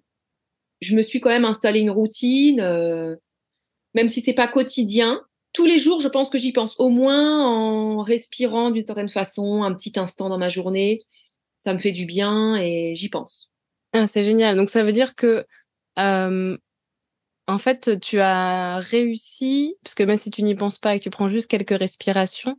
je 0.82 0.96
me 0.96 1.04
suis 1.04 1.20
quand 1.20 1.30
même 1.30 1.46
installé 1.46 1.80
une 1.80 1.92
routine, 1.92 2.60
euh, 2.60 3.16
même 3.94 4.08
si 4.08 4.22
c'est 4.22 4.34
pas 4.34 4.48
quotidien. 4.48 5.22
Tous 5.54 5.68
les 5.68 5.78
jours, 5.78 6.02
je 6.02 6.08
pense 6.08 6.30
que 6.30 6.40
j'y 6.40 6.52
pense, 6.52 6.76
au 6.80 6.90
moins 6.90 7.46
en 7.46 8.02
respirant 8.02 8.72
d'une 8.72 8.86
certaine 8.86 9.10
façon, 9.10 9.62
un 9.64 9.74
petit 9.74 9.94
instant 9.96 10.30
dans 10.30 10.40
ma 10.40 10.50
journée. 10.50 11.02
Ça 11.60 11.74
me 11.74 11.78
fait 11.78 11.92
du 11.92 12.06
bien 12.06 12.56
et 12.56 12.96
j'y 12.96 13.10
pense. 13.10 13.52
Ah, 13.94 14.08
c'est 14.08 14.24
génial. 14.24 14.56
Donc 14.56 14.70
ça 14.70 14.84
veut 14.84 14.92
dire 14.92 15.16
que 15.16 15.46
en 17.48 17.58
fait, 17.58 18.00
tu 18.02 18.20
as 18.20 18.80
réussi, 18.80 19.76
parce 19.84 19.96
que 19.96 20.04
même 20.04 20.18
si 20.18 20.30
tu 20.32 20.44
n'y 20.44 20.54
penses 20.54 20.80
pas 20.80 20.96
et 20.96 21.00
que 21.00 21.04
tu 21.04 21.10
prends 21.10 21.30
juste 21.30 21.48
quelques 21.48 21.78
respirations, 21.78 22.58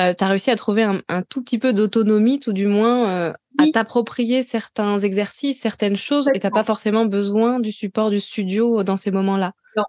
euh, 0.00 0.14
tu 0.16 0.24
as 0.24 0.28
réussi 0.28 0.50
à 0.50 0.56
trouver 0.56 0.82
un, 0.82 1.22
tout 1.28 1.42
petit 1.42 1.58
peu 1.58 1.74
d'autonomie, 1.74 2.40
tout 2.40 2.54
du 2.54 2.66
moins 2.66 3.28
euh, 3.28 3.32
à 3.58 3.64
t'approprier 3.70 4.42
certains 4.42 4.98
exercices, 4.98 5.60
certaines 5.60 5.96
choses, 5.96 6.28
et 6.34 6.40
tu 6.40 6.46
n'as 6.46 6.50
pas 6.50 6.64
forcément 6.64 7.04
besoin 7.04 7.60
du 7.60 7.70
support 7.70 8.10
du 8.10 8.18
studio 8.18 8.82
dans 8.82 8.96
ces 8.96 9.10
moments-là. 9.10 9.52
Non. 9.76 9.84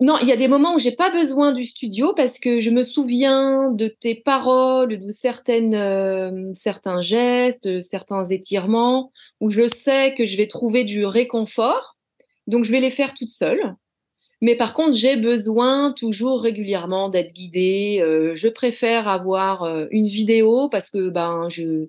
Non, 0.00 0.16
il 0.20 0.28
y 0.28 0.32
a 0.32 0.36
des 0.36 0.48
moments 0.48 0.74
où 0.74 0.78
j'ai 0.78 0.96
pas 0.96 1.10
besoin 1.10 1.52
du 1.52 1.64
studio 1.64 2.14
parce 2.14 2.38
que 2.38 2.60
je 2.60 2.70
me 2.70 2.82
souviens 2.82 3.70
de 3.70 3.86
tes 3.88 4.14
paroles, 4.14 4.98
de 4.98 5.10
certaines, 5.10 5.74
euh, 5.74 6.50
certains 6.52 7.00
gestes, 7.00 7.80
certains 7.80 8.24
étirements, 8.24 9.12
où 9.40 9.50
je 9.50 9.68
sais 9.68 10.14
que 10.14 10.26
je 10.26 10.36
vais 10.36 10.48
trouver 10.48 10.84
du 10.84 11.04
réconfort. 11.06 11.93
Donc, 12.46 12.64
je 12.64 12.72
vais 12.72 12.80
les 12.80 12.90
faire 12.90 13.14
toute 13.14 13.28
seule. 13.28 13.74
Mais 14.40 14.56
par 14.56 14.74
contre, 14.74 14.94
j'ai 14.94 15.16
besoin 15.16 15.92
toujours 15.92 16.42
régulièrement 16.42 17.08
d'être 17.08 17.32
guidée. 17.32 18.00
Euh, 18.02 18.34
je 18.34 18.48
préfère 18.48 19.08
avoir 19.08 19.62
euh, 19.62 19.86
une 19.90 20.08
vidéo 20.08 20.68
parce 20.68 20.90
que 20.90 21.08
ben, 21.08 21.48
je, 21.48 21.88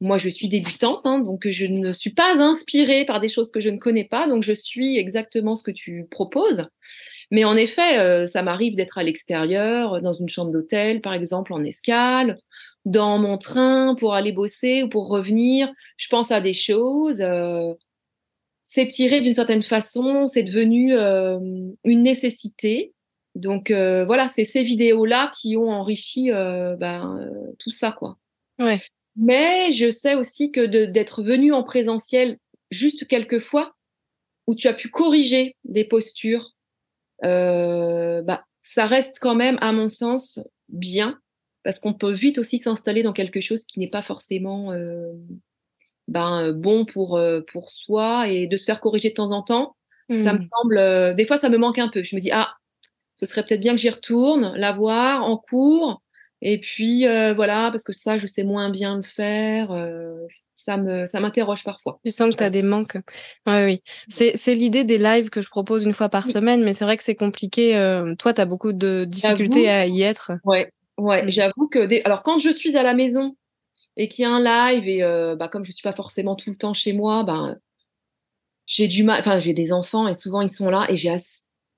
moi, 0.00 0.16
je 0.18 0.28
suis 0.28 0.48
débutante, 0.48 1.06
hein, 1.06 1.18
donc 1.18 1.48
je 1.48 1.66
ne 1.66 1.92
suis 1.92 2.10
pas 2.10 2.36
inspirée 2.36 3.04
par 3.04 3.18
des 3.18 3.28
choses 3.28 3.50
que 3.50 3.58
je 3.58 3.68
ne 3.68 3.78
connais 3.78 4.04
pas. 4.04 4.28
Donc, 4.28 4.42
je 4.44 4.52
suis 4.52 4.96
exactement 4.96 5.56
ce 5.56 5.62
que 5.64 5.72
tu 5.72 6.06
proposes. 6.10 6.66
Mais 7.30 7.44
en 7.44 7.56
effet, 7.56 7.98
euh, 7.98 8.26
ça 8.26 8.42
m'arrive 8.42 8.76
d'être 8.76 8.98
à 8.98 9.02
l'extérieur, 9.02 10.00
dans 10.00 10.14
une 10.14 10.28
chambre 10.28 10.52
d'hôtel, 10.52 11.00
par 11.00 11.14
exemple, 11.14 11.52
en 11.52 11.64
escale, 11.64 12.38
dans 12.84 13.18
mon 13.18 13.38
train 13.38 13.94
pour 13.96 14.14
aller 14.14 14.32
bosser 14.32 14.82
ou 14.84 14.88
pour 14.88 15.08
revenir. 15.08 15.72
Je 15.96 16.08
pense 16.08 16.30
à 16.30 16.40
des 16.40 16.54
choses 16.54 17.22
s'étirer 18.70 19.22
d'une 19.22 19.32
certaine 19.32 19.62
façon, 19.62 20.26
c'est 20.26 20.42
devenu 20.42 20.92
une 20.94 22.02
nécessité. 22.02 22.92
Donc 23.34 23.70
voilà, 23.70 24.28
c'est 24.28 24.44
ces 24.44 24.62
vidéos-là 24.62 25.32
qui 25.34 25.56
ont 25.56 25.70
enrichi 25.70 26.30
ben, 26.30 27.30
tout 27.58 27.70
ça, 27.70 27.92
quoi. 27.92 28.18
Ouais. 28.58 28.78
Mais 29.16 29.72
je 29.72 29.90
sais 29.90 30.14
aussi 30.14 30.52
que 30.52 30.66
d'être 30.66 31.22
venu 31.22 31.54
en 31.54 31.62
présentiel 31.62 32.36
juste 32.70 33.08
quelques 33.08 33.40
fois, 33.40 33.72
où 34.46 34.54
tu 34.54 34.68
as 34.68 34.74
pu 34.74 34.88
corriger 34.88 35.56
des 35.64 35.84
postures, 35.84 36.54
bah, 37.22 38.44
ça 38.62 38.84
reste 38.84 39.16
quand 39.18 39.34
même, 39.34 39.56
à 39.62 39.72
mon 39.72 39.88
sens, 39.88 40.40
bien, 40.68 41.18
parce 41.62 41.78
qu'on 41.78 41.94
peut 41.94 42.12
vite 42.12 42.36
aussi 42.36 42.58
s'installer 42.58 43.02
dans 43.02 43.14
quelque 43.14 43.40
chose 43.40 43.64
qui 43.64 43.80
n'est 43.80 43.88
pas 43.88 44.02
forcément 44.02 44.74
ben, 46.08 46.52
bon 46.52 46.84
pour, 46.84 47.20
pour 47.52 47.70
soi 47.70 48.28
et 48.28 48.46
de 48.46 48.56
se 48.56 48.64
faire 48.64 48.80
corriger 48.80 49.10
de 49.10 49.14
temps 49.14 49.32
en 49.32 49.42
temps. 49.42 49.76
Ça 50.18 50.32
me 50.32 50.38
mmh. 50.38 50.40
semble, 50.40 51.14
des 51.16 51.26
fois, 51.26 51.36
ça 51.36 51.50
me 51.50 51.58
manque 51.58 51.78
un 51.78 51.88
peu. 51.88 52.02
Je 52.02 52.16
me 52.16 52.20
dis, 52.20 52.30
ah, 52.32 52.54
ce 53.14 53.26
serait 53.26 53.44
peut-être 53.44 53.60
bien 53.60 53.74
que 53.74 53.80
j'y 53.80 53.90
retourne, 53.90 54.54
la 54.56 54.72
voir 54.72 55.22
en 55.24 55.36
cours. 55.36 56.02
Et 56.40 56.60
puis 56.60 57.04
voilà, 57.04 57.68
parce 57.70 57.82
que 57.82 57.92
ça, 57.92 58.18
je 58.18 58.26
sais 58.26 58.44
moins 58.44 58.70
bien 58.70 58.96
le 58.96 59.02
faire. 59.02 59.68
ça 60.54 60.78
me, 60.78 61.04
ça 61.04 61.20
m'interroge 61.20 61.62
parfois. 61.62 62.00
Tu 62.04 62.10
sens 62.10 62.30
que 62.30 62.38
tu 62.38 62.42
as 62.44 62.48
des 62.48 62.62
manques. 62.62 62.96
Oui, 63.46 63.64
oui. 63.64 63.82
C'est, 64.08 64.54
l'idée 64.54 64.84
des 64.84 64.96
lives 64.96 65.28
que 65.28 65.42
je 65.42 65.50
propose 65.50 65.84
une 65.84 65.92
fois 65.92 66.08
par 66.08 66.26
semaine, 66.26 66.64
mais 66.64 66.72
c'est 66.72 66.84
vrai 66.84 66.96
que 66.96 67.04
c'est 67.04 67.16
compliqué. 67.16 67.72
toi, 68.18 68.32
tu 68.32 68.40
as 68.40 68.46
beaucoup 68.46 68.72
de 68.72 69.04
difficultés 69.04 69.68
à 69.68 69.86
y 69.86 70.00
être. 70.00 70.32
Ouais, 70.44 70.72
ouais. 70.96 71.24
Mmh. 71.24 71.30
J'avoue 71.30 71.68
que 71.68 72.06
alors 72.06 72.22
quand 72.22 72.38
je 72.38 72.50
suis 72.50 72.78
à 72.78 72.82
la 72.82 72.94
maison, 72.94 73.36
et 73.98 74.08
qu'il 74.08 74.22
y 74.22 74.26
a 74.26 74.30
un 74.30 74.40
live 74.72 74.88
et 74.88 75.02
euh, 75.02 75.36
bah, 75.36 75.48
comme 75.48 75.64
je 75.64 75.72
suis 75.72 75.82
pas 75.82 75.92
forcément 75.92 76.36
tout 76.36 76.50
le 76.50 76.56
temps 76.56 76.72
chez 76.72 76.92
moi, 76.92 77.24
bah, 77.24 77.56
j'ai 78.64 78.86
du 78.86 79.02
mal. 79.02 79.20
Enfin, 79.20 79.38
j'ai 79.38 79.52
des 79.52 79.72
enfants 79.72 80.08
et 80.08 80.14
souvent 80.14 80.40
ils 80.40 80.48
sont 80.48 80.70
là 80.70 80.86
et 80.88 80.96
j'ai 80.96 81.14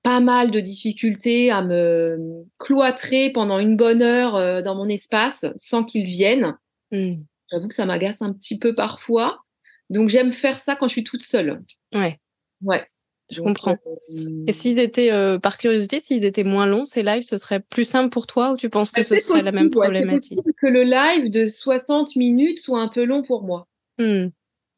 pas 0.02 0.20
mal 0.20 0.50
de 0.50 0.60
difficultés 0.60 1.50
à 1.50 1.62
me 1.62 2.44
cloîtrer 2.58 3.30
pendant 3.30 3.58
une 3.58 3.76
bonne 3.76 4.02
heure 4.02 4.36
euh, 4.36 4.62
dans 4.62 4.74
mon 4.76 4.88
espace 4.88 5.46
sans 5.56 5.82
qu'ils 5.82 6.06
viennent. 6.06 6.56
Mmh. 6.92 7.22
J'avoue 7.50 7.68
que 7.68 7.74
ça 7.74 7.86
m'agace 7.86 8.22
un 8.22 8.32
petit 8.32 8.58
peu 8.58 8.74
parfois. 8.74 9.40
Donc 9.88 10.08
j'aime 10.08 10.30
faire 10.30 10.60
ça 10.60 10.76
quand 10.76 10.88
je 10.88 10.92
suis 10.92 11.04
toute 11.04 11.22
seule. 11.22 11.62
Ouais. 11.92 12.20
Ouais. 12.62 12.86
Je 13.30 13.40
comprends. 13.40 13.78
Euh, 14.10 14.44
et 14.46 14.52
s'ils 14.52 14.78
étaient, 14.78 15.12
euh, 15.12 15.38
par 15.38 15.58
curiosité, 15.58 16.00
s'ils 16.00 16.24
étaient 16.24 16.44
moins 16.44 16.66
longs, 16.66 16.84
ces 16.84 17.02
lives, 17.02 17.22
ce 17.22 17.36
serait 17.36 17.60
plus 17.60 17.84
simple 17.84 18.10
pour 18.10 18.26
toi 18.26 18.52
ou 18.52 18.56
tu 18.56 18.68
penses 18.68 18.90
que 18.90 19.00
bah, 19.00 19.04
ce 19.04 19.16
serait 19.18 19.42
la 19.42 19.52
même 19.52 19.70
problématique 19.70 20.20
C'est 20.20 20.34
possible 20.36 20.54
que 20.60 20.66
le 20.66 20.82
live 20.82 21.30
de 21.30 21.46
60 21.46 22.16
minutes 22.16 22.58
soit 22.58 22.80
un 22.80 22.88
peu 22.88 23.04
long 23.04 23.22
pour 23.22 23.42
moi. 23.42 23.68
Mmh. 23.98 24.28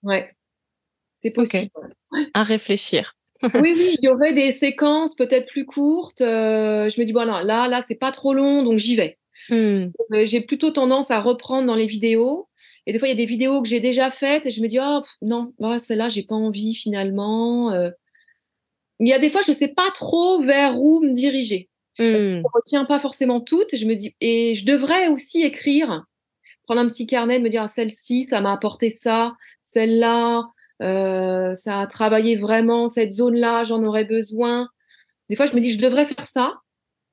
Ouais, 0.02 0.34
c'est 1.16 1.30
possible. 1.30 1.70
À 2.34 2.42
réfléchir. 2.42 3.16
oui, 3.42 3.74
oui, 3.76 3.96
il 4.00 4.04
y 4.04 4.08
aurait 4.08 4.34
des 4.34 4.50
séquences 4.50 5.14
peut-être 5.14 5.46
plus 5.46 5.64
courtes. 5.64 6.20
Euh, 6.20 6.88
je 6.88 7.00
me 7.00 7.06
dis, 7.06 7.12
voilà, 7.12 7.42
là, 7.42 7.68
là, 7.68 7.80
c'est 7.80 7.98
pas 7.98 8.10
trop 8.10 8.34
long, 8.34 8.62
donc 8.62 8.78
j'y 8.78 8.96
vais. 8.96 9.18
Mmh. 9.48 9.86
J'ai 10.24 10.40
plutôt 10.40 10.70
tendance 10.70 11.10
à 11.10 11.20
reprendre 11.20 11.66
dans 11.66 11.74
les 11.74 11.86
vidéos. 11.86 12.48
Et 12.86 12.92
des 12.92 12.98
fois, 12.98 13.08
il 13.08 13.12
y 13.12 13.14
a 13.14 13.16
des 13.16 13.26
vidéos 13.26 13.62
que 13.62 13.68
j'ai 13.68 13.80
déjà 13.80 14.10
faites 14.10 14.46
et 14.46 14.50
je 14.50 14.60
me 14.60 14.68
dis, 14.68 14.78
oh 14.80 15.00
non, 15.22 15.52
bah, 15.58 15.78
celle-là, 15.78 16.08
j'ai 16.08 16.22
pas 16.22 16.34
envie 16.34 16.74
finalement 16.74 17.72
il 19.00 19.08
y 19.08 19.12
a 19.12 19.18
des 19.18 19.30
fois, 19.30 19.42
je 19.42 19.50
ne 19.50 19.56
sais 19.56 19.68
pas 19.68 19.90
trop 19.92 20.42
vers 20.42 20.80
où 20.80 21.00
me 21.00 21.12
diriger. 21.12 21.68
je 21.98 22.36
ne 22.36 22.42
retiens 22.54 22.84
pas 22.84 23.00
forcément 23.00 23.40
toutes. 23.40 23.76
Je 23.76 23.86
me 23.86 23.94
dis, 23.94 24.14
et 24.20 24.54
je 24.54 24.64
devrais 24.64 25.08
aussi 25.08 25.42
écrire, 25.42 26.04
prendre 26.64 26.80
un 26.80 26.88
petit 26.88 27.06
carnet, 27.06 27.38
de 27.38 27.44
me 27.44 27.48
dire, 27.48 27.62
ah, 27.62 27.68
celle-ci, 27.68 28.24
ça 28.24 28.40
m'a 28.40 28.52
apporté 28.52 28.90
ça, 28.90 29.34
celle-là, 29.60 30.44
euh, 30.82 31.54
ça 31.54 31.80
a 31.80 31.86
travaillé 31.86 32.36
vraiment, 32.36 32.88
cette 32.88 33.12
zone-là, 33.12 33.64
j'en 33.64 33.82
aurais 33.84 34.04
besoin. 34.04 34.68
Des 35.28 35.36
fois, 35.36 35.46
je 35.46 35.54
me 35.54 35.60
dis, 35.60 35.72
je 35.72 35.80
devrais 35.80 36.06
faire 36.06 36.26
ça. 36.26 36.54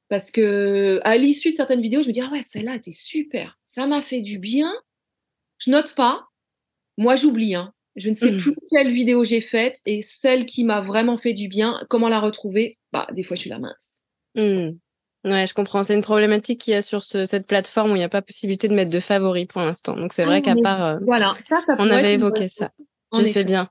Parce 0.09 0.31
que 0.31 0.99
à 1.03 1.17
l'issue 1.17 1.51
de 1.51 1.55
certaines 1.55 1.81
vidéos, 1.81 2.01
je 2.01 2.07
me 2.07 2.13
dis, 2.13 2.21
ah 2.21 2.31
ouais, 2.31 2.41
celle-là 2.41 2.75
était 2.75 2.91
super. 2.91 3.59
Ça 3.65 3.85
m'a 3.85 4.01
fait 4.01 4.21
du 4.21 4.39
bien. 4.39 4.73
Je 5.59 5.69
note 5.69 5.93
pas. 5.93 6.27
Moi, 6.97 7.15
j'oublie. 7.15 7.53
Hein. 7.53 7.73
Je 7.99 8.09
ne 8.09 8.15
sais 8.15 8.31
mmh. 8.31 8.37
plus 8.37 8.55
quelle 8.71 8.91
vidéo 8.91 9.23
j'ai 9.23 9.41
faite 9.41 9.79
et 9.85 10.01
celle 10.01 10.45
qui 10.45 10.63
m'a 10.63 10.81
vraiment 10.81 11.17
fait 11.17 11.33
du 11.33 11.47
bien, 11.47 11.81
comment 11.89 12.09
la 12.09 12.19
retrouver? 12.19 12.77
Bah, 12.93 13.07
des 13.11 13.23
fois, 13.23 13.35
je 13.35 13.41
suis 13.41 13.49
la 13.49 13.59
mince. 13.59 14.01
Mmh. 14.35 14.69
Ouais, 15.25 15.47
je 15.47 15.53
comprends. 15.53 15.83
C'est 15.83 15.95
une 15.95 16.01
problématique 16.01 16.61
qu'il 16.61 16.71
y 16.71 16.75
a 16.77 16.81
sur 16.81 17.03
cette 17.03 17.45
plateforme 17.45 17.91
où 17.91 17.95
il 17.95 17.99
n'y 17.99 18.05
a 18.05 18.09
pas 18.09 18.21
possibilité 18.21 18.69
de 18.69 18.73
mettre 18.73 18.91
de 18.91 18.99
favoris 19.01 19.47
pour 19.47 19.61
l'instant. 19.61 19.95
Donc, 19.95 20.13
c'est 20.13 20.23
vrai 20.23 20.37
ah, 20.37 20.41
qu'à 20.41 20.55
part. 20.55 20.83
Euh, 20.83 20.99
voilà, 21.05 21.35
ça, 21.41 21.59
ça 21.59 21.75
On 21.77 21.89
avait 21.89 22.13
évoqué 22.13 22.47
ça. 22.47 22.71
Je 23.13 23.23
sais 23.23 23.43
bien. 23.43 23.69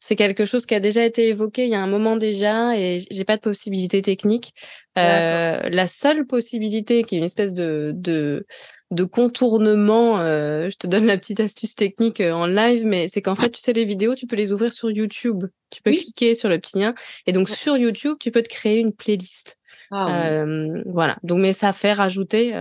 C'est 0.00 0.16
quelque 0.16 0.44
chose 0.44 0.66
qui 0.66 0.74
a 0.74 0.80
déjà 0.80 1.04
été 1.04 1.28
évoqué 1.28 1.64
il 1.64 1.70
y 1.70 1.74
a 1.74 1.80
un 1.80 1.86
moment 1.86 2.16
déjà 2.16 2.76
et 2.76 2.98
j'ai 3.10 3.24
pas 3.24 3.36
de 3.36 3.42
possibilité 3.42 4.02
technique. 4.02 4.52
Euh, 4.98 5.68
la 5.70 5.86
seule 5.86 6.26
possibilité 6.26 7.04
qui 7.04 7.14
est 7.14 7.18
une 7.18 7.24
espèce 7.24 7.54
de, 7.54 7.92
de, 7.94 8.46
de 8.90 9.04
contournement, 9.04 10.18
euh, 10.20 10.70
je 10.70 10.76
te 10.76 10.86
donne 10.86 11.06
la 11.06 11.18
petite 11.18 11.40
astuce 11.40 11.74
technique 11.74 12.20
euh, 12.20 12.32
en 12.32 12.46
live, 12.46 12.84
mais 12.84 13.08
c'est 13.08 13.22
qu'en 13.22 13.36
fait, 13.36 13.50
tu 13.50 13.60
sais, 13.60 13.72
les 13.72 13.84
vidéos, 13.84 14.14
tu 14.14 14.26
peux 14.26 14.36
les 14.36 14.50
ouvrir 14.50 14.72
sur 14.72 14.90
YouTube. 14.90 15.44
Tu 15.70 15.82
peux 15.82 15.92
cliquer 15.92 16.34
sur 16.34 16.48
le 16.48 16.58
petit 16.58 16.78
lien 16.78 16.94
et 17.26 17.32
donc 17.32 17.48
sur 17.48 17.76
YouTube, 17.76 18.16
tu 18.18 18.30
peux 18.30 18.42
te 18.42 18.48
créer 18.48 18.78
une 18.78 18.92
playlist. 18.92 19.57
Ah 19.90 20.44
voilà. 20.86 21.16
Donc, 21.22 21.38
mais 21.38 21.52
ça 21.52 21.72
fait 21.72 21.92
rajouter 21.92 22.52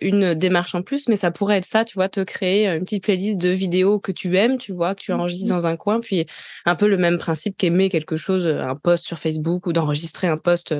une 0.00 0.34
démarche 0.34 0.74
en 0.74 0.82
plus, 0.82 1.08
mais 1.08 1.16
ça 1.16 1.30
pourrait 1.30 1.58
être 1.58 1.64
ça, 1.64 1.84
tu 1.84 1.94
vois, 1.94 2.08
te 2.08 2.20
créer 2.20 2.68
une 2.68 2.84
petite 2.84 3.02
playlist 3.04 3.38
de 3.38 3.50
vidéos 3.50 3.98
que 4.00 4.12
tu 4.12 4.36
aimes, 4.36 4.58
tu 4.58 4.72
vois, 4.72 4.94
que 4.94 5.00
tu 5.00 5.12
enregistres 5.12 5.46
mmh 5.46 5.56
dans 5.56 5.66
un 5.66 5.76
coin, 5.76 6.00
puis 6.00 6.26
un 6.64 6.74
peu 6.74 6.88
le 6.88 6.96
même 6.96 7.18
principe 7.18 7.56
qu'aimer 7.56 7.88
quelque 7.88 8.16
chose, 8.16 8.46
un 8.46 8.74
post 8.74 9.06
sur 9.06 9.18
Facebook 9.18 9.66
ou 9.66 9.72
d'enregistrer 9.72 10.26
un 10.26 10.36
post 10.36 10.74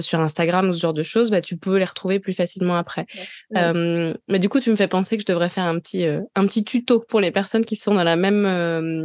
sur 0.00 0.20
Instagram 0.20 0.68
ou 0.68 0.72
ce 0.72 0.80
genre 0.80 0.94
de 0.94 1.02
choses, 1.02 1.30
bah, 1.30 1.40
tu 1.40 1.56
peux 1.56 1.76
les 1.78 1.84
retrouver 1.84 2.20
plus 2.20 2.32
facilement 2.32 2.76
après. 2.76 3.06
mais 3.52 4.38
du 4.38 4.48
coup, 4.48 4.60
tu 4.60 4.70
me 4.70 4.76
fais 4.76 4.88
penser 4.88 5.16
que 5.16 5.22
je 5.22 5.32
devrais 5.32 5.48
faire 5.48 5.64
un 5.64 5.78
petit, 5.78 6.06
un 6.06 6.46
petit 6.46 6.64
tuto 6.64 7.00
pour 7.08 7.20
les 7.20 7.30
personnes 7.30 7.64
qui 7.64 7.76
sont 7.76 7.94
dans 7.94 8.04
la 8.04 8.16
même 8.16 8.46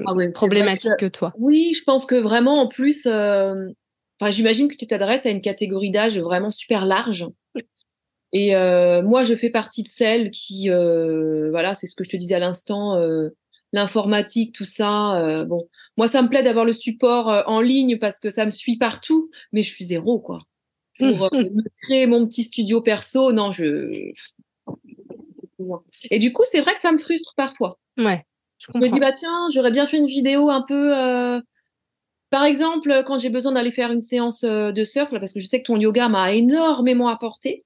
ah 0.05 0.13
problématique 0.33 0.91
que... 0.99 1.07
toi. 1.07 1.33
Oui, 1.37 1.73
je 1.77 1.83
pense 1.83 2.05
que 2.05 2.15
vraiment, 2.15 2.61
en 2.61 2.67
plus, 2.67 3.07
j'imagine 4.29 4.67
que 4.67 4.75
tu 4.75 4.85
t'adresses 4.85 5.25
à 5.25 5.29
une 5.29 5.41
catégorie 5.41 5.91
d'âge 5.91 6.19
vraiment 6.19 6.51
super 6.51 6.85
large. 6.85 7.27
Et 8.33 8.55
euh, 8.55 9.01
moi, 9.01 9.23
je 9.23 9.35
fais 9.35 9.49
partie 9.49 9.83
de 9.83 9.89
celles 9.89 10.31
qui, 10.31 10.69
euh, 10.69 11.49
voilà, 11.49 11.73
c'est 11.73 11.87
ce 11.87 11.95
que 11.95 12.03
je 12.03 12.09
te 12.09 12.17
disais 12.17 12.35
à 12.35 12.39
l'instant, 12.39 12.95
euh, 12.95 13.29
l'informatique, 13.73 14.55
tout 14.55 14.65
ça. 14.65 15.45
bon, 15.47 15.67
moi, 15.97 16.07
ça 16.07 16.21
me 16.21 16.29
plaît 16.29 16.43
d'avoir 16.43 16.65
le 16.65 16.73
support 16.73 17.43
en 17.47 17.61
ligne 17.61 17.97
parce 17.97 18.19
que 18.19 18.29
ça 18.29 18.45
me 18.45 18.51
suit 18.51 18.77
partout, 18.77 19.29
mais 19.51 19.63
je 19.63 19.73
suis 19.73 19.85
zéro, 19.85 20.19
quoi. 20.19 20.39
Pour 20.97 21.07
me 21.33 21.63
créer 21.83 22.07
mon 22.07 22.25
petit 22.27 22.43
studio 22.43 22.81
perso, 22.81 23.31
non, 23.31 23.51
je. 23.51 24.11
Et 26.09 26.19
du 26.19 26.33
coup, 26.33 26.43
c'est 26.49 26.61
vrai 26.61 26.73
que 26.73 26.79
ça 26.79 26.91
me 26.91 26.97
frustre 26.97 27.33
parfois. 27.35 27.77
Ouais. 27.97 28.25
Je, 28.59 28.67
je 28.73 28.79
me 28.79 28.87
dis, 28.87 28.99
bah 28.99 29.11
tiens, 29.11 29.47
j'aurais 29.53 29.71
bien 29.71 29.87
fait 29.87 29.97
une 29.97 30.07
vidéo 30.07 30.49
un 30.49 30.61
peu 30.61 31.41
par 32.31 32.45
exemple, 32.45 33.03
quand 33.05 33.19
j'ai 33.19 33.29
besoin 33.29 33.51
d'aller 33.51 33.71
faire 33.71 33.91
une 33.91 33.99
séance 33.99 34.45
euh, 34.45 34.71
de 34.71 34.85
surf, 34.85 35.09
parce 35.11 35.33
que 35.33 35.41
je 35.41 35.47
sais 35.47 35.61
que 35.61 35.67
ton 35.67 35.77
yoga 35.77 36.07
m'a 36.07 36.33
énormément 36.33 37.09
apporté, 37.09 37.65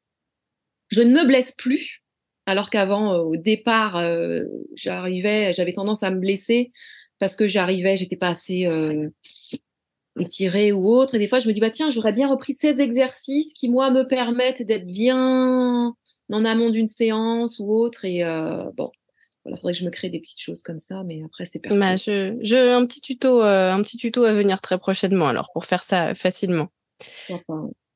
je 0.89 1.03
ne 1.03 1.13
me 1.13 1.25
blesse 1.25 1.51
plus. 1.51 2.03
Alors 2.47 2.71
qu'avant, 2.71 3.13
euh, 3.13 3.19
au 3.19 3.37
départ, 3.37 3.95
euh, 3.97 4.43
j'arrivais, 4.75 5.53
j'avais 5.53 5.73
tendance 5.73 6.01
à 6.01 6.09
me 6.09 6.19
blesser 6.19 6.71
parce 7.19 7.35
que 7.35 7.47
j'arrivais, 7.47 7.95
j'étais 7.95 8.17
pas 8.17 8.29
assez 8.29 8.67
étirée 10.19 10.71
ou 10.71 10.87
autre. 10.87 11.15
Et 11.15 11.19
des 11.19 11.27
fois, 11.27 11.39
je 11.39 11.47
me 11.47 11.53
dis, 11.53 11.59
bah 11.59 11.69
tiens, 11.69 11.91
j'aurais 11.91 12.13
bien 12.13 12.27
repris 12.27 12.53
ces 12.53 12.81
exercices 12.81 13.53
qui, 13.53 13.69
moi, 13.69 13.91
me 13.91 14.03
permettent 14.03 14.63
d'être 14.63 14.87
bien 14.87 15.93
en 16.31 16.45
amont 16.45 16.71
d'une 16.71 16.87
séance 16.87 17.59
ou 17.59 17.71
autre. 17.71 18.03
Et 18.03 18.23
bon, 18.75 18.91
il 19.47 19.55
faudrait 19.57 19.73
que 19.73 19.79
je 19.79 19.85
me 19.85 19.91
crée 19.91 20.09
des 20.09 20.19
petites 20.19 20.41
choses 20.41 20.63
comme 20.63 20.79
ça, 20.79 21.03
mais 21.03 21.21
après, 21.23 21.45
c'est 21.45 21.59
personnel. 21.59 21.95
Bah, 21.95 21.95
je, 21.97 22.37
je, 22.41 22.75
un, 22.75 22.85
petit 22.85 23.01
tuto, 23.01 23.43
euh, 23.43 23.71
un 23.71 23.81
petit 23.83 23.97
tuto 23.97 24.23
à 24.23 24.33
venir 24.33 24.61
très 24.61 24.77
prochainement, 24.77 25.27
alors, 25.27 25.51
pour 25.53 25.65
faire 25.65 25.83
ça 25.83 26.13
facilement. 26.15 26.69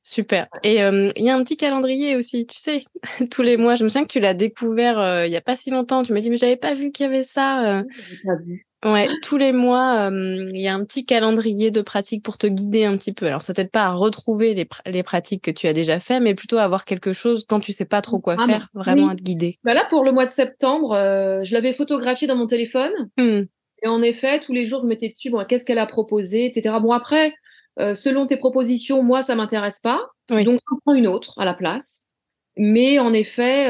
Super. 0.03 0.47
Et 0.63 0.81
euh, 0.81 1.11
il 1.15 1.25
y 1.25 1.29
a 1.29 1.35
un 1.35 1.43
petit 1.43 1.57
calendrier 1.57 2.15
aussi, 2.15 2.45
tu 2.47 2.57
sais, 2.57 2.85
tous 3.31 3.41
les 3.41 3.57
mois. 3.57 3.75
Je 3.75 3.83
me 3.83 3.89
souviens 3.89 4.05
que 4.05 4.11
tu 4.11 4.19
l'as 4.19 4.33
découvert 4.33 4.99
euh, 4.99 5.25
il 5.25 5.29
n'y 5.29 5.35
a 5.35 5.41
pas 5.41 5.55
si 5.55 5.69
longtemps. 5.69 6.03
Tu 6.03 6.13
m'as 6.13 6.21
dit, 6.21 6.29
mais 6.29 6.37
j'avais 6.37 6.57
pas 6.57 6.73
vu 6.73 6.91
qu'il 6.91 7.03
y 7.03 7.07
avait 7.07 7.23
ça. 7.23 7.83
Pas 8.25 8.35
vu. 8.43 8.68
Ouais, 8.85 9.09
tous 9.23 9.37
les 9.37 9.51
mois, 9.51 10.09
il 10.11 10.59
y 10.59 10.67
a 10.67 10.73
un 10.73 10.85
petit 10.85 11.05
calendrier 11.05 11.69
de 11.69 11.81
pratiques 11.81 12.23
pour 12.23 12.37
te 12.37 12.47
guider 12.47 12.85
un 12.85 12.97
petit 12.97 13.11
peu. 13.11 13.25
Alors, 13.25 13.41
ça 13.41 13.53
t'aide 13.53 13.71
pas 13.71 13.83
à 13.83 13.93
retrouver 13.93 14.53
les, 14.53 14.67
les, 14.85 15.03
pratiques 15.03 15.43
que 15.43 15.51
tu 15.51 15.67
as 15.67 15.73
déjà 15.73 15.99
fait, 15.99 16.21
mais 16.21 16.33
plutôt 16.33 16.57
à 16.57 16.63
avoir 16.63 16.85
quelque 16.85 17.11
chose 17.11 17.45
quand 17.47 17.59
tu 17.59 17.73
sais 17.73 17.85
pas 17.85 18.01
trop 18.01 18.19
quoi 18.19 18.37
faire, 18.45 18.69
vraiment 18.73 19.09
à 19.09 19.15
te 19.15 19.21
guider. 19.21 19.59
Bah 19.65 19.73
là, 19.73 19.85
pour 19.89 20.05
le 20.05 20.13
mois 20.13 20.25
de 20.25 20.31
septembre, 20.31 20.95
je 21.43 21.53
l'avais 21.53 21.73
photographié 21.73 22.25
dans 22.25 22.37
mon 22.37 22.47
téléphone. 22.47 22.93
Mmh. 23.17 23.41
Et 23.81 23.87
en 23.87 24.01
effet, 24.01 24.39
tous 24.39 24.53
les 24.53 24.65
jours, 24.65 24.81
je 24.81 24.87
mettais 24.87 25.09
dessus, 25.09 25.29
bon, 25.29 25.43
qu'est-ce 25.45 25.65
qu'elle 25.65 25.79
a 25.79 25.85
proposé, 25.85 26.45
etc. 26.45 26.77
Bon, 26.81 26.93
après, 26.93 27.33
selon 27.77 28.27
tes 28.27 28.37
propositions, 28.37 29.03
moi, 29.03 29.21
ça 29.21 29.35
m'intéresse 29.35 29.81
pas. 29.81 30.07
Donc, 30.29 30.45
j'en 30.45 30.77
prends 30.81 30.93
une 30.93 31.07
autre 31.07 31.33
à 31.37 31.43
la 31.43 31.53
place. 31.53 32.07
Mais 32.55 32.99
en 32.99 33.13
effet, 33.13 33.69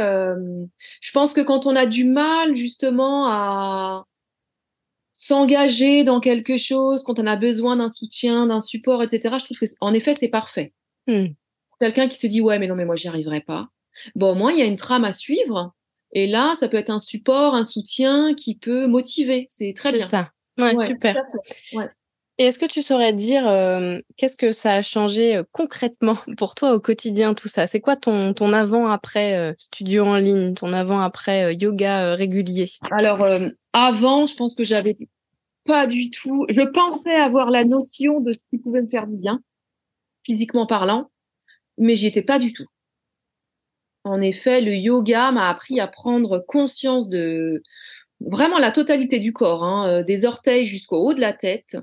je 1.02 1.12
pense 1.12 1.34
que 1.34 1.42
quand 1.42 1.66
on 1.66 1.76
a 1.76 1.88
du 1.88 2.06
mal, 2.06 2.56
justement, 2.56 3.26
à 3.28 4.06
s'engager 5.20 6.06
dans 6.06 6.22
quelque 6.22 6.56
chose 6.56 7.04
quand 7.04 7.20
on 7.20 7.28
a 7.28 7.36
besoin 7.36 7.76
d'un 7.76 7.92
soutien, 7.92 8.48
d'un 8.48 8.62
support, 8.62 9.04
etc. 9.04 9.36
Je 9.38 9.44
trouve 9.44 9.60
que, 9.60 9.66
en 9.82 9.94
effet, 9.94 10.14
c'est 10.14 10.30
parfait. 10.30 10.72
Hmm. 11.08 11.34
Quelqu'un 11.82 12.08
qui 12.08 12.18
se 12.18 12.26
dit 12.26 12.40
ouais, 12.40 12.58
mais 12.58 12.68
non, 12.68 12.76
mais 12.76 12.86
moi, 12.86 12.96
j'y 12.96 13.10
arriverai 13.10 13.42
pas. 13.42 13.68
Bon, 14.16 14.32
au 14.32 14.36
moins, 14.36 14.54
il 14.54 14.60
y 14.60 14.62
a 14.62 14.66
une 14.66 14.78
trame 14.78 15.04
à 15.04 15.12
suivre. 15.12 15.74
Et 16.14 16.26
là, 16.26 16.56
ça 16.56 16.70
peut 16.70 16.78
être 16.78 16.90
un 16.90 17.00
support, 17.00 17.54
un 17.54 17.66
soutien 17.66 18.34
qui 18.34 18.58
peut 18.58 18.88
motiver. 18.88 19.46
C'est 19.50 19.74
très 19.76 19.92
bien. 19.92 20.06
C'est 20.06 20.12
ça. 20.12 20.32
Ouais, 20.58 20.78
super. 20.88 21.22
Et 22.42 22.46
est-ce 22.46 22.58
que 22.58 22.66
tu 22.66 22.82
saurais 22.82 23.12
dire 23.12 23.46
euh, 23.50 24.00
qu'est-ce 24.16 24.38
que 24.38 24.54
ça 24.54 24.76
a 24.76 24.82
changé 24.82 25.36
euh, 25.36 25.44
concrètement 25.52 26.18
pour 26.38 26.56
toi 26.56 26.74
au 26.74 26.80
quotidien, 26.80 27.34
tout 27.34 27.50
ça? 27.50 27.68
C'est 27.68 27.82
quoi 27.82 27.98
ton, 27.98 28.34
avant-après 28.54 29.36
euh, 29.36 29.54
studio 29.58 30.06
en 30.06 30.16
ligne, 30.16 30.54
ton 30.54 30.72
avant-après 30.72 31.54
yoga 31.56 32.16
régulier? 32.16 32.72
Alors, 32.92 33.28
avant, 33.74 34.26
je 34.26 34.36
pense 34.36 34.56
que 34.56 34.64
j'avais 34.64 34.98
pas 35.66 35.86
du 35.86 36.10
tout. 36.12 36.46
Je 36.48 36.62
pensais 36.62 37.14
avoir 37.14 37.52
la 37.52 37.66
notion 37.66 38.22
de 38.22 38.32
ce 38.32 38.40
qui 38.50 38.58
pouvait 38.58 38.82
me 38.82 38.90
faire 38.90 39.06
du 39.06 39.18
bien, 39.18 39.42
physiquement 40.24 40.66
parlant, 40.66 41.12
mais 41.78 41.96
j'y 41.96 42.08
étais 42.08 42.24
pas 42.24 42.40
du 42.40 42.54
tout. 42.54 42.66
En 44.06 44.22
effet, 44.22 44.62
le 44.62 44.74
yoga 44.74 45.34
m'a 45.34 45.50
appris 45.50 45.82
à 45.82 45.88
prendre 45.88 46.40
conscience 46.48 47.10
de 47.10 47.62
vraiment 48.22 48.60
la 48.60 48.72
totalité 48.72 49.20
du 49.20 49.34
corps, 49.34 49.66
hein, 49.66 50.04
des 50.04 50.24
orteils 50.24 50.66
jusqu'au 50.66 51.06
haut 51.06 51.14
de 51.14 51.20
la 51.20 51.34
tête, 51.34 51.76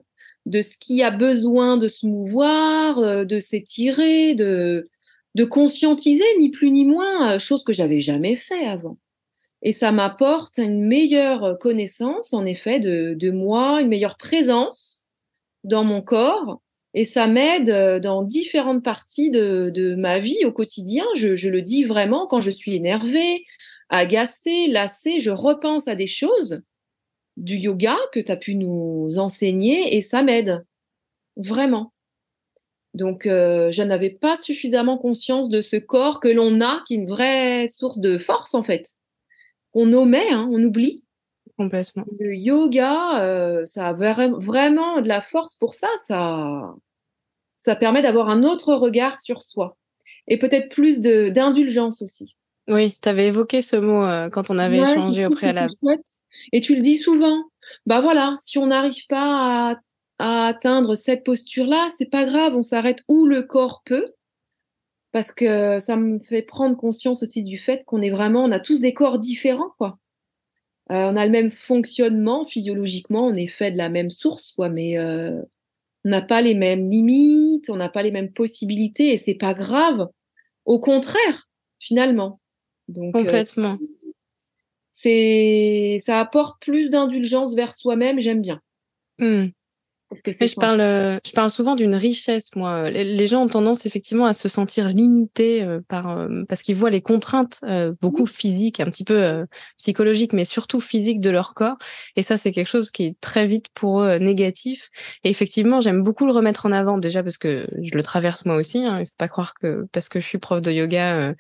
de 0.46 0.62
ce 0.62 0.76
qui 0.78 1.02
a 1.02 1.10
besoin 1.10 1.76
de 1.76 1.88
se 1.88 2.06
mouvoir, 2.06 2.98
euh, 2.98 3.24
de 3.24 3.40
s'étirer, 3.40 4.34
de, 4.34 4.88
de 5.34 5.44
conscientiser, 5.44 6.24
ni 6.38 6.50
plus 6.50 6.70
ni 6.70 6.84
moins, 6.84 7.34
euh, 7.34 7.38
chose 7.38 7.64
que 7.64 7.72
j'avais 7.72 7.98
jamais 7.98 8.36
fait 8.36 8.64
avant. 8.64 8.96
Et 9.62 9.72
ça 9.72 9.90
m'apporte 9.90 10.58
une 10.58 10.86
meilleure 10.86 11.58
connaissance, 11.58 12.32
en 12.32 12.46
effet, 12.46 12.78
de, 12.78 13.30
moi, 13.30 13.80
une 13.80 13.88
meilleure 13.88 14.16
présence 14.16 15.04
dans 15.64 15.82
mon 15.82 16.00
corps. 16.00 16.60
Et 16.94 17.04
ça 17.04 17.26
m'aide 17.26 17.68
euh, 17.68 17.98
dans 17.98 18.22
différentes 18.22 18.84
parties 18.84 19.30
de, 19.30 19.94
ma 19.98 20.20
vie 20.20 20.44
au 20.44 20.52
quotidien. 20.52 21.04
Je, 21.16 21.34
je, 21.34 21.50
le 21.50 21.60
dis 21.60 21.82
vraiment 21.82 22.26
quand 22.28 22.40
je 22.40 22.52
suis 22.52 22.76
énervée, 22.76 23.44
agacée, 23.88 24.68
lassée, 24.68 25.18
je 25.18 25.30
repense 25.30 25.88
à 25.88 25.96
des 25.96 26.06
choses 26.06 26.62
du 27.36 27.56
yoga 27.56 27.96
que 28.12 28.20
tu 28.20 28.32
as 28.32 28.36
pu 28.36 28.54
nous 28.54 29.18
enseigner 29.18 29.96
et 29.96 30.02
ça 30.02 30.22
m'aide 30.22 30.64
vraiment. 31.36 31.92
Donc, 32.94 33.26
euh, 33.26 33.70
je 33.72 33.82
n'avais 33.82 34.10
pas 34.10 34.36
suffisamment 34.36 34.96
conscience 34.96 35.50
de 35.50 35.60
ce 35.60 35.76
corps 35.76 36.18
que 36.18 36.28
l'on 36.28 36.62
a, 36.62 36.82
qui 36.86 36.94
est 36.94 36.98
une 36.98 37.08
vraie 37.08 37.68
source 37.68 37.98
de 37.98 38.16
force 38.16 38.54
en 38.54 38.62
fait. 38.62 38.94
On 39.74 39.92
omet, 39.92 40.30
hein, 40.30 40.48
on 40.50 40.62
oublie. 40.62 41.04
Complètement. 41.58 42.04
Le 42.18 42.34
yoga, 42.34 43.22
euh, 43.22 43.66
ça 43.66 43.88
a 43.88 43.92
vraiment 43.92 45.00
de 45.02 45.08
la 45.08 45.20
force 45.20 45.56
pour 45.56 45.74
ça. 45.74 45.88
Ça, 45.96 46.74
ça 47.58 47.76
permet 47.76 48.02
d'avoir 48.02 48.30
un 48.30 48.44
autre 48.44 48.74
regard 48.74 49.20
sur 49.20 49.42
soi 49.42 49.76
et 50.28 50.38
peut-être 50.38 50.74
plus 50.74 51.00
d'indulgence 51.00 52.02
aussi. 52.02 52.36
Oui, 52.68 52.96
tu 53.00 53.08
avais 53.08 53.28
évoqué 53.28 53.62
ce 53.62 53.76
mot 53.76 54.02
euh, 54.04 54.28
quand 54.28 54.50
on 54.50 54.58
avait 54.58 54.80
échangé 54.80 55.26
au 55.26 55.30
préalable. 55.30 55.70
Et 56.52 56.60
tu 56.60 56.74
le 56.74 56.82
dis 56.82 56.96
souvent. 56.96 57.44
Bah 57.86 58.00
voilà, 58.00 58.34
si 58.38 58.58
on 58.58 58.66
n'arrive 58.66 59.06
pas 59.08 59.80
à, 60.18 60.46
atteindre 60.46 60.94
cette 60.94 61.24
posture-là, 61.24 61.88
c'est 61.90 62.10
pas 62.10 62.24
grave, 62.24 62.56
on 62.56 62.62
s'arrête 62.62 63.00
où 63.08 63.26
le 63.26 63.42
corps 63.42 63.82
peut. 63.84 64.12
Parce 65.12 65.32
que 65.32 65.78
ça 65.78 65.96
me 65.96 66.18
fait 66.18 66.42
prendre 66.42 66.76
conscience 66.76 67.22
aussi 67.22 67.42
du 67.42 67.58
fait 67.58 67.84
qu'on 67.84 68.02
est 68.02 68.10
vraiment, 68.10 68.44
on 68.44 68.52
a 68.52 68.60
tous 68.60 68.80
des 68.80 68.94
corps 68.94 69.18
différents, 69.18 69.70
quoi. 69.78 69.98
Euh, 70.92 71.10
on 71.10 71.16
a 71.16 71.26
le 71.26 71.32
même 71.32 71.50
fonctionnement 71.50 72.44
physiologiquement, 72.44 73.26
on 73.26 73.34
est 73.34 73.48
fait 73.48 73.72
de 73.72 73.76
la 73.76 73.88
même 73.88 74.10
source, 74.10 74.52
quoi, 74.52 74.68
mais 74.68 74.98
euh, 74.98 75.42
on 76.04 76.10
n'a 76.10 76.22
pas 76.22 76.42
les 76.42 76.54
mêmes 76.54 76.90
limites, 76.90 77.70
on 77.70 77.76
n'a 77.76 77.88
pas 77.88 78.02
les 78.02 78.12
mêmes 78.12 78.32
possibilités, 78.32 79.12
et 79.12 79.16
c'est 79.16 79.34
pas 79.34 79.54
grave. 79.54 80.08
Au 80.64 80.78
contraire, 80.78 81.48
finalement. 81.80 82.40
Donc, 82.88 83.14
euh, 83.14 83.22
Complètement 83.22 83.78
c'est 84.96 85.98
ça 86.00 86.18
apporte 86.20 86.60
plus 86.62 86.88
d'indulgence 86.88 87.54
vers 87.54 87.74
soi-même. 87.74 88.18
J'aime 88.18 88.40
bien. 88.40 88.60
Mmh. 89.18 89.48
que 90.24 90.32
je 90.32 90.54
parle, 90.54 90.80
euh, 90.80 91.18
je 91.26 91.32
parle 91.32 91.50
souvent 91.50 91.74
d'une 91.74 91.94
richesse, 91.94 92.54
moi. 92.56 92.88
Les, 92.88 93.26
gens 93.26 93.42
ont 93.42 93.48
tendance 93.48 93.84
effectivement 93.84 94.24
à 94.24 94.32
se 94.32 94.48
sentir 94.48 94.88
limités 94.88 95.62
euh, 95.62 95.80
par, 95.86 96.08
euh, 96.08 96.44
parce 96.48 96.62
qu'ils 96.62 96.76
voient 96.76 96.88
les 96.88 97.02
contraintes, 97.02 97.60
beaucoup 98.00 98.24
physiques, 98.24 98.80
un 98.80 98.86
petit 98.86 99.04
peu 99.04 99.44
psychologiques, 99.76 100.32
mais 100.32 100.46
surtout 100.46 100.80
physiques 100.80 101.20
de 101.20 101.30
leur 101.30 101.52
corps. 101.52 101.76
Et 102.16 102.22
ça, 102.22 102.38
c'est 102.38 102.52
quelque 102.52 102.68
chose 102.68 102.90
qui 102.90 103.04
est 103.04 103.20
très 103.20 103.46
vite 103.46 103.66
pour 103.74 104.00
eux 104.00 104.16
négatif. 104.16 104.88
Et 105.24 105.28
effectivement, 105.28 105.82
j'aime 105.82 106.02
beaucoup 106.02 106.24
le 106.24 106.32
remettre 106.32 106.64
en 106.64 106.72
avant, 106.72 106.96
déjà 106.96 107.22
parce 107.22 107.36
que 107.36 107.66
je 107.82 107.94
le 107.94 108.02
traverse 108.02 108.46
moi 108.46 108.56
aussi. 108.56 108.78
Hein. 108.86 109.00
Il 109.00 109.06
faut 109.06 109.12
pas 109.18 109.28
croire 109.28 109.52
que 109.54 109.86
parce 109.92 110.08
que 110.08 110.20
je 110.20 110.26
suis 110.26 110.38
prof 110.38 110.62
de 110.62 110.72
yoga, 110.72 111.34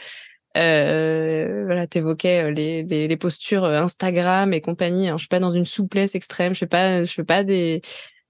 euh, 0.56 1.64
voilà, 1.66 1.86
t'évoquais 1.86 2.44
euh, 2.44 2.50
les, 2.50 2.82
les, 2.82 3.08
les, 3.08 3.16
postures 3.16 3.64
euh, 3.64 3.80
Instagram 3.80 4.52
et 4.52 4.60
compagnie. 4.60 5.08
Hein. 5.08 5.16
Je 5.16 5.22
suis 5.22 5.28
pas 5.28 5.40
dans 5.40 5.50
une 5.50 5.66
souplesse 5.66 6.14
extrême. 6.14 6.54
Je 6.54 6.60
fais 6.60 6.66
pas, 6.66 7.04
je 7.04 7.12
fais 7.12 7.24
pas 7.24 7.44
des 7.44 7.82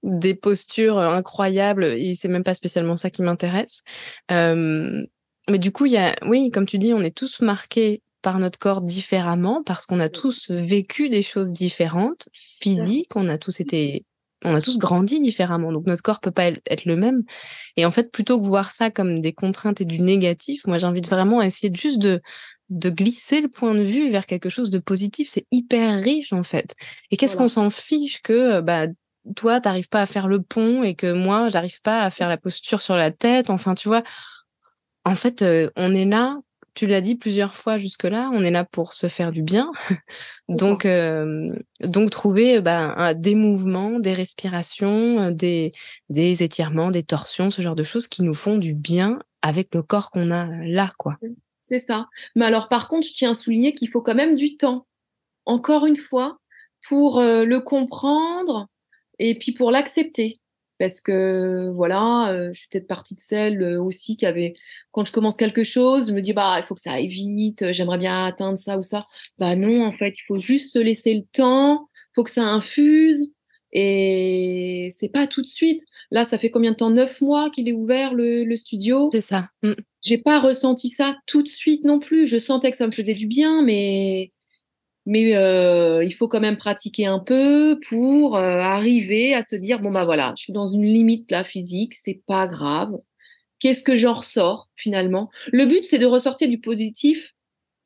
des 0.03 0.35
postures 0.35 0.99
incroyables. 0.99 1.85
Et 1.85 2.13
c'est 2.13 2.27
même 2.27 2.43
pas 2.43 2.53
spécialement 2.53 2.95
ça 2.95 3.09
qui 3.09 3.23
m'intéresse. 3.23 3.81
Euh, 4.31 5.03
mais 5.49 5.59
du 5.59 5.71
coup, 5.71 5.85
il 5.85 5.93
y 5.93 5.97
a, 5.97 6.15
oui, 6.25 6.51
comme 6.51 6.65
tu 6.65 6.77
dis, 6.77 6.93
on 6.93 7.01
est 7.01 7.15
tous 7.15 7.41
marqués 7.41 8.01
par 8.21 8.39
notre 8.39 8.59
corps 8.59 8.81
différemment 8.81 9.63
parce 9.63 9.85
qu'on 9.85 9.99
a 9.99 10.09
tous 10.09 10.51
vécu 10.51 11.09
des 11.09 11.21
choses 11.21 11.53
différentes, 11.53 12.29
physiques. 12.33 13.15
On 13.15 13.29
a 13.29 13.37
tous 13.37 13.59
été 13.59 14.05
on 14.43 14.55
a 14.55 14.61
tous 14.61 14.77
grandi 14.77 15.19
différemment, 15.19 15.71
donc 15.71 15.87
notre 15.87 16.03
corps 16.03 16.19
peut 16.19 16.31
pas 16.31 16.47
être 16.47 16.85
le 16.85 16.95
même. 16.95 17.23
Et 17.75 17.85
en 17.85 17.91
fait, 17.91 18.11
plutôt 18.11 18.39
que 18.39 18.45
voir 18.45 18.71
ça 18.71 18.91
comme 18.91 19.21
des 19.21 19.33
contraintes 19.33 19.81
et 19.81 19.85
du 19.85 19.99
négatif, 19.99 20.65
moi 20.67 20.77
j'invite 20.77 21.09
vraiment 21.09 21.39
à 21.39 21.45
essayer 21.45 21.73
juste 21.73 21.99
de 21.99 22.21
de 22.69 22.89
glisser 22.89 23.39
le 23.41 23.47
point 23.47 23.73
de 23.73 23.81
vue 23.81 24.09
vers 24.09 24.25
quelque 24.25 24.49
chose 24.49 24.69
de 24.69 24.79
positif. 24.79 25.29
C'est 25.29 25.45
hyper 25.51 26.01
riche 26.03 26.33
en 26.33 26.43
fait. 26.43 26.75
Et 27.11 27.17
qu'est-ce 27.17 27.37
qu'on 27.37 27.47
s'en 27.47 27.69
fiche 27.69 28.21
que 28.21 28.61
bah 28.61 28.87
toi 29.35 29.59
t'arrives 29.61 29.89
pas 29.89 30.01
à 30.01 30.05
faire 30.05 30.27
le 30.27 30.41
pont 30.41 30.83
et 30.83 30.95
que 30.95 31.13
moi 31.13 31.49
j'arrive 31.49 31.81
pas 31.81 32.01
à 32.03 32.09
faire 32.11 32.29
la 32.29 32.37
posture 32.37 32.81
sur 32.81 32.95
la 32.95 33.11
tête. 33.11 33.49
Enfin 33.49 33.73
tu 33.73 33.87
vois, 33.87 34.03
en 35.05 35.15
fait 35.15 35.41
euh, 35.41 35.69
on 35.75 35.95
est 35.95 36.05
là 36.05 36.37
tu 36.77 36.85
l'as 36.85 37.01
dit 37.01 37.15
plusieurs 37.15 37.55
fois 37.55 37.77
jusque-là, 37.77 38.29
on 38.33 38.43
est 38.43 38.51
là 38.51 38.63
pour 38.63 38.93
se 38.93 39.07
faire 39.07 39.31
du 39.31 39.41
bien. 39.41 39.71
donc, 40.47 40.85
euh, 40.85 41.51
donc 41.81 42.11
trouver 42.11 42.61
bah, 42.61 43.15
des 43.15 43.33
mouvements, 43.33 43.99
des 43.99 44.13
respirations, 44.13 45.19
euh, 45.19 45.31
des, 45.31 45.73
des 46.09 46.43
étirements, 46.43 46.91
des 46.91 47.01
torsions, 47.01 47.49
ce 47.49 47.63
genre 47.63 47.73
de 47.73 47.81
choses 47.81 48.07
qui 48.07 48.21
nous 48.21 48.35
font 48.35 48.57
du 48.57 48.75
bien 48.75 49.17
avec 49.41 49.73
le 49.73 49.81
corps 49.81 50.11
qu'on 50.11 50.29
a 50.29 50.45
là, 50.67 50.93
quoi. 50.99 51.17
C'est 51.63 51.79
ça. 51.79 52.09
Mais 52.35 52.45
alors, 52.45 52.69
par 52.69 52.87
contre, 52.87 53.07
je 53.07 53.13
tiens 53.13 53.31
à 53.31 53.33
souligner 53.33 53.73
qu'il 53.73 53.89
faut 53.89 54.03
quand 54.03 54.13
même 54.13 54.35
du 54.35 54.55
temps. 54.55 54.85
Encore 55.47 55.87
une 55.87 55.95
fois, 55.95 56.37
pour 56.87 57.17
euh, 57.17 57.43
le 57.43 57.59
comprendre 57.59 58.67
et 59.17 59.33
puis 59.33 59.51
pour 59.51 59.71
l'accepter 59.71 60.35
parce 60.79 61.01
que 61.01 61.69
voilà, 61.73 62.31
euh, 62.31 62.49
je 62.53 62.59
suis 62.59 62.69
peut-être 62.69 62.87
partie 62.87 63.15
de 63.15 63.19
celle 63.19 63.61
euh, 63.61 63.81
aussi 63.81 64.17
qui 64.17 64.25
avait, 64.25 64.53
quand 64.91 65.05
je 65.05 65.11
commence 65.11 65.37
quelque 65.37 65.63
chose, 65.63 66.09
je 66.09 66.13
me 66.13 66.21
dis 66.21 66.33
bah 66.33 66.55
il 66.57 66.63
faut 66.63 66.75
que 66.75 66.81
ça 66.81 66.93
aille 66.93 67.07
vite, 67.07 67.63
euh, 67.63 67.73
j'aimerais 67.73 67.97
bien 67.97 68.25
atteindre 68.25 68.59
ça 68.59 68.77
ou 68.77 68.83
ça. 68.83 69.07
Bah 69.37 69.55
non, 69.55 69.85
en 69.85 69.91
fait, 69.91 70.17
il 70.17 70.23
faut 70.27 70.37
juste 70.37 70.73
se 70.73 70.79
laisser 70.79 71.13
le 71.13 71.23
temps, 71.31 71.89
faut 72.13 72.23
que 72.23 72.31
ça 72.31 72.43
infuse 72.43 73.31
et 73.73 74.89
c'est 74.91 75.09
pas 75.09 75.27
tout 75.27 75.41
de 75.41 75.47
suite. 75.47 75.81
Là, 76.11 76.23
ça 76.23 76.37
fait 76.37 76.49
combien 76.49 76.71
de 76.71 76.77
temps? 76.77 76.89
Neuf 76.89 77.21
mois 77.21 77.49
qu'il 77.49 77.67
est 77.67 77.73
ouvert 77.73 78.13
le, 78.13 78.43
le 78.43 78.55
studio. 78.55 79.09
C'est 79.11 79.21
ça. 79.21 79.49
Mm. 79.61 79.73
J'ai 80.01 80.17
pas 80.17 80.39
ressenti 80.39 80.87
ça 80.87 81.17
tout 81.25 81.43
de 81.43 81.47
suite 81.47 81.83
non 81.83 81.99
plus. 81.99 82.27
Je 82.27 82.37
sentais 82.39 82.71
que 82.71 82.77
ça 82.77 82.87
me 82.87 82.93
faisait 82.93 83.13
du 83.13 83.27
bien, 83.27 83.61
mais 83.63 84.31
mais 85.07 85.37
euh, 85.37 86.03
il 86.03 86.13
faut 86.13 86.27
quand 86.27 86.41
même 86.41 86.57
pratiquer 86.57 87.05
un 87.05 87.19
peu 87.19 87.79
pour 87.87 88.35
euh, 88.35 88.59
arriver 88.59 89.33
à 89.33 89.41
se 89.41 89.55
dire 89.55 89.79
bon 89.79 89.89
bah 89.89 90.03
voilà, 90.03 90.33
je 90.37 90.43
suis 90.43 90.53
dans 90.53 90.67
une 90.67 90.85
limite 90.85 91.31
là 91.31 91.45
physique, 91.45 91.95
c'est 91.95 92.21
pas 92.27 92.45
grave. 92.45 92.91
Qu'est-ce 93.59 93.83
que 93.83 93.95
j'en 93.95 94.15
ressors 94.15 94.69
finalement? 94.75 95.29
Le 95.53 95.65
but 95.65 95.85
c'est 95.85 95.97
de 95.97 96.05
ressortir 96.05 96.49
du 96.49 96.59
positif, 96.59 97.33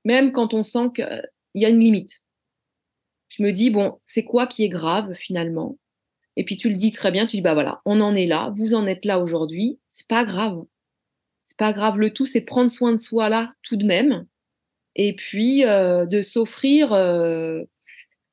même 0.04 0.32
quand 0.32 0.56
on 0.56 0.64
sent 0.64 0.90
qu'il 0.96 1.22
y 1.54 1.64
a 1.64 1.70
une 1.70 1.80
limite. 1.80 2.24
Je 3.30 3.44
me 3.44 3.52
dis 3.52 3.70
bon, 3.70 4.00
c'est 4.02 4.26
quoi 4.26 4.48
qui 4.48 4.64
est 4.64 4.70
grave 4.70 5.14
finalement? 5.14 5.78
Et 6.38 6.44
puis 6.44 6.58
tu 6.58 6.70
le 6.70 6.76
dis 6.76 6.92
très 6.92 7.12
bien, 7.12 7.28
tu 7.28 7.36
dis 7.36 7.44
bah 7.44 7.54
voilà, 7.54 7.82
on 7.86 8.02
en 8.02 8.16
est 8.16 8.26
là, 8.26 8.52
vous 8.56 8.74
en 8.74 8.88
êtes 8.88 9.06
là 9.06 9.20
aujourd'hui, 9.20 9.80
c'est 9.90 10.08
pas 10.08 10.26
grave. 10.26 10.64
C'est 11.44 11.58
pas 11.58 11.72
grave, 11.72 12.00
le 12.00 12.12
tout 12.12 12.26
c'est 12.26 12.42
prendre 12.42 12.72
soin 12.72 12.92
de 12.92 12.98
soi 12.98 13.30
là 13.30 13.54
tout 13.62 13.76
de 13.76 13.86
même 13.86 14.26
et 14.96 15.16
puis 15.16 15.66
euh, 15.66 16.06
de 16.06 16.22
s'offrir 16.22 16.94
euh, 16.94 17.62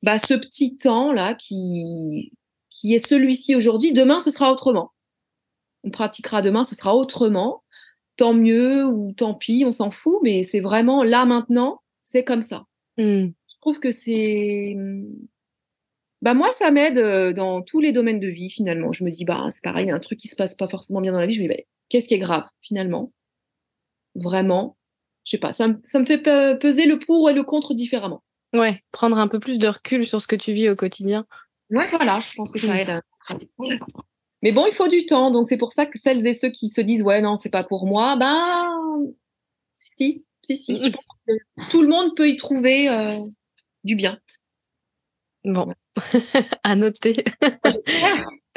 bah, 0.03 0.17
ce 0.17 0.33
petit 0.33 0.77
temps 0.77 1.11
là 1.11 1.35
qui 1.35 2.31
qui 2.69 2.93
est 2.93 3.05
celui-ci 3.05 3.55
aujourd'hui. 3.55 3.93
Demain, 3.93 4.21
ce 4.21 4.31
sera 4.31 4.51
autrement. 4.51 4.91
On 5.83 5.89
pratiquera 5.89 6.41
demain, 6.41 6.63
ce 6.63 6.75
sera 6.75 6.95
autrement. 6.95 7.63
Tant 8.15 8.33
mieux 8.33 8.85
ou 8.85 9.13
tant 9.13 9.33
pis, 9.33 9.63
on 9.65 9.71
s'en 9.71 9.91
fout, 9.91 10.19
mais 10.23 10.43
c'est 10.43 10.59
vraiment 10.59 11.03
là 11.03 11.25
maintenant, 11.25 11.81
c'est 12.03 12.23
comme 12.23 12.41
ça. 12.41 12.65
Mmh. 12.97 13.27
Je 13.47 13.55
trouve 13.61 13.79
que 13.79 13.91
c'est 13.91 14.75
bah 16.21 16.33
moi, 16.33 16.51
ça 16.51 16.69
m'aide 16.71 16.99
dans 17.33 17.61
tous 17.61 17.79
les 17.79 17.93
domaines 17.93 18.19
de 18.19 18.27
vie 18.27 18.49
finalement. 18.49 18.91
Je 18.91 19.03
me 19.05 19.09
dis, 19.09 19.23
bah 19.25 19.47
c'est 19.51 19.63
pareil, 19.63 19.85
il 19.85 19.87
y 19.89 19.91
a 19.91 19.95
un 19.95 19.99
truc 19.99 20.19
qui 20.19 20.27
se 20.27 20.35
passe 20.35 20.53
pas 20.55 20.67
forcément 20.67 21.01
bien 21.01 21.13
dans 21.13 21.19
la 21.19 21.27
vie. 21.27 21.33
Je 21.33 21.41
me 21.41 21.47
dis, 21.47 21.55
bah, 21.55 21.63
qu'est-ce 21.87 22.07
qui 22.09 22.13
est 22.13 22.19
grave 22.19 22.43
finalement? 22.61 23.13
Vraiment, 24.15 24.77
je 25.29 25.35
sais 25.35 25.39
pas, 25.39 25.53
ça, 25.53 25.67
ça 25.83 25.99
me 25.99 26.05
fait 26.05 26.17
peser 26.57 26.87
le 26.87 26.97
pour 26.97 27.29
et 27.29 27.33
le 27.33 27.43
contre 27.43 27.75
différemment. 27.75 28.23
Ouais, 28.51 28.81
prendre 28.91 29.19
un 29.19 29.27
peu 29.27 29.39
plus 29.39 29.59
de 29.59 29.67
recul 29.67 30.07
sur 30.07 30.19
ce 30.19 30.25
que 30.25 30.35
tu 30.35 30.53
vis 30.53 30.69
au 30.69 30.75
quotidien. 30.75 31.27
Ouais, 31.69 31.85
voilà, 31.91 32.19
je 32.19 32.33
pense 32.35 32.51
que 32.51 32.57
ça 32.57 32.75
aide. 32.75 33.01
Mais 34.41 34.51
bon, 34.51 34.65
il 34.65 34.73
faut 34.73 34.87
du 34.87 35.05
temps, 35.05 35.29
donc 35.29 35.45
c'est 35.45 35.59
pour 35.59 35.71
ça 35.71 35.85
que 35.85 35.99
celles 35.99 36.25
et 36.25 36.33
ceux 36.33 36.49
qui 36.49 36.69
se 36.69 36.81
disent 36.81 37.03
ouais 37.03 37.21
non 37.21 37.35
c'est 37.35 37.51
pas 37.51 37.63
pour 37.63 37.85
moi, 37.85 38.15
ben 38.15 39.05
si 39.73 40.25
si 40.41 40.57
si, 40.57 40.77
je 40.77 40.89
pense 40.89 41.05
que 41.27 41.69
tout 41.69 41.83
le 41.83 41.89
monde 41.89 42.15
peut 42.15 42.27
y 42.27 42.35
trouver 42.37 42.89
euh, 42.89 43.13
du 43.83 43.93
bien. 43.93 44.17
Bon, 45.43 45.71
à 46.63 46.75
noter. 46.75 47.23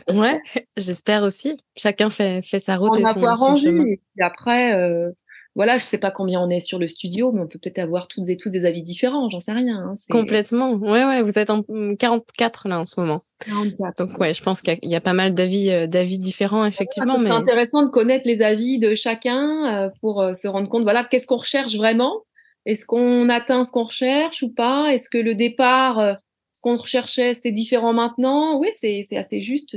ouais, 0.09 0.41
j'espère 0.79 1.23
aussi. 1.23 1.59
Chacun 1.77 2.09
fait, 2.09 2.41
fait 2.41 2.61
sa 2.61 2.77
route 2.77 2.93
on 2.95 3.01
et 3.01 3.13
son, 3.13 3.21
pas 3.21 3.35
rendu. 3.35 4.01
Et 4.17 4.23
après, 4.23 4.75
euh, 4.75 5.11
voilà, 5.55 5.77
je 5.77 5.85
sais 5.85 5.99
pas 5.99 6.11
combien 6.11 6.41
on 6.41 6.49
est 6.49 6.61
sur 6.61 6.79
le 6.79 6.89
studio, 6.89 7.31
mais 7.31 7.43
on 7.43 7.47
peut 7.47 7.59
peut-être 7.59 7.79
avoir 7.79 8.09
toutes 8.09 8.29
et 8.31 8.39
tous 8.39 8.51
des 8.51 8.65
avis 8.65 8.83
différents, 8.83 9.29
j'en 9.29 9.41
sais 9.41 9.53
rien. 9.53 9.85
Hein, 9.85 9.95
Complètement. 10.11 10.73
Ouais, 10.73 11.05
ouais, 11.05 11.23
vous 11.23 11.39
êtes 11.39 11.51
en 11.51 11.63
44 11.99 12.69
là 12.69 12.81
en 12.81 12.87
ce 12.87 12.99
moment. 12.99 13.23
44. 13.41 13.99
Donc 13.99 14.19
ouais, 14.19 14.33
je 14.33 14.43
pense 14.43 14.63
qu'il 14.63 14.79
y, 14.83 14.95
a 14.95 15.01
pas 15.03 15.13
mal 15.13 15.35
d'avis 15.35 15.71
euh, 15.71 15.87
d'avis 15.87 16.19
différents 16.19 16.65
effectivement. 16.65 17.19
C'est 17.19 17.29
intéressant 17.29 17.83
de 17.83 17.91
connaître 17.91 18.27
les 18.27 18.41
avis 18.41 18.79
de 18.79 18.95
chacun 18.95 19.85
euh, 19.87 19.91
pour 20.01 20.23
euh, 20.23 20.33
se 20.33 20.49
rendre 20.49 20.71
compte, 20.71 20.85
voilà, 20.85 21.05
qu'est-ce 21.05 21.27
qu'on 21.27 21.37
recherche 21.37 21.77
vraiment? 21.77 22.23
Est-ce 22.65 22.87
qu'on 22.87 23.29
atteint 23.29 23.65
ce 23.65 23.73
qu'on 23.73 23.85
recherche 23.85 24.43
ou 24.43 24.49
pas? 24.49 24.95
Est-ce 24.95 25.11
que 25.11 25.19
le 25.19 25.35
départ, 25.35 26.17
ce 26.53 26.61
qu'on 26.63 26.77
recherchait, 26.77 27.35
c'est 27.35 27.51
différent 27.51 27.93
maintenant? 27.93 28.57
Oui, 28.57 28.69
c'est 28.73 29.05
assez 29.17 29.43
juste 29.43 29.77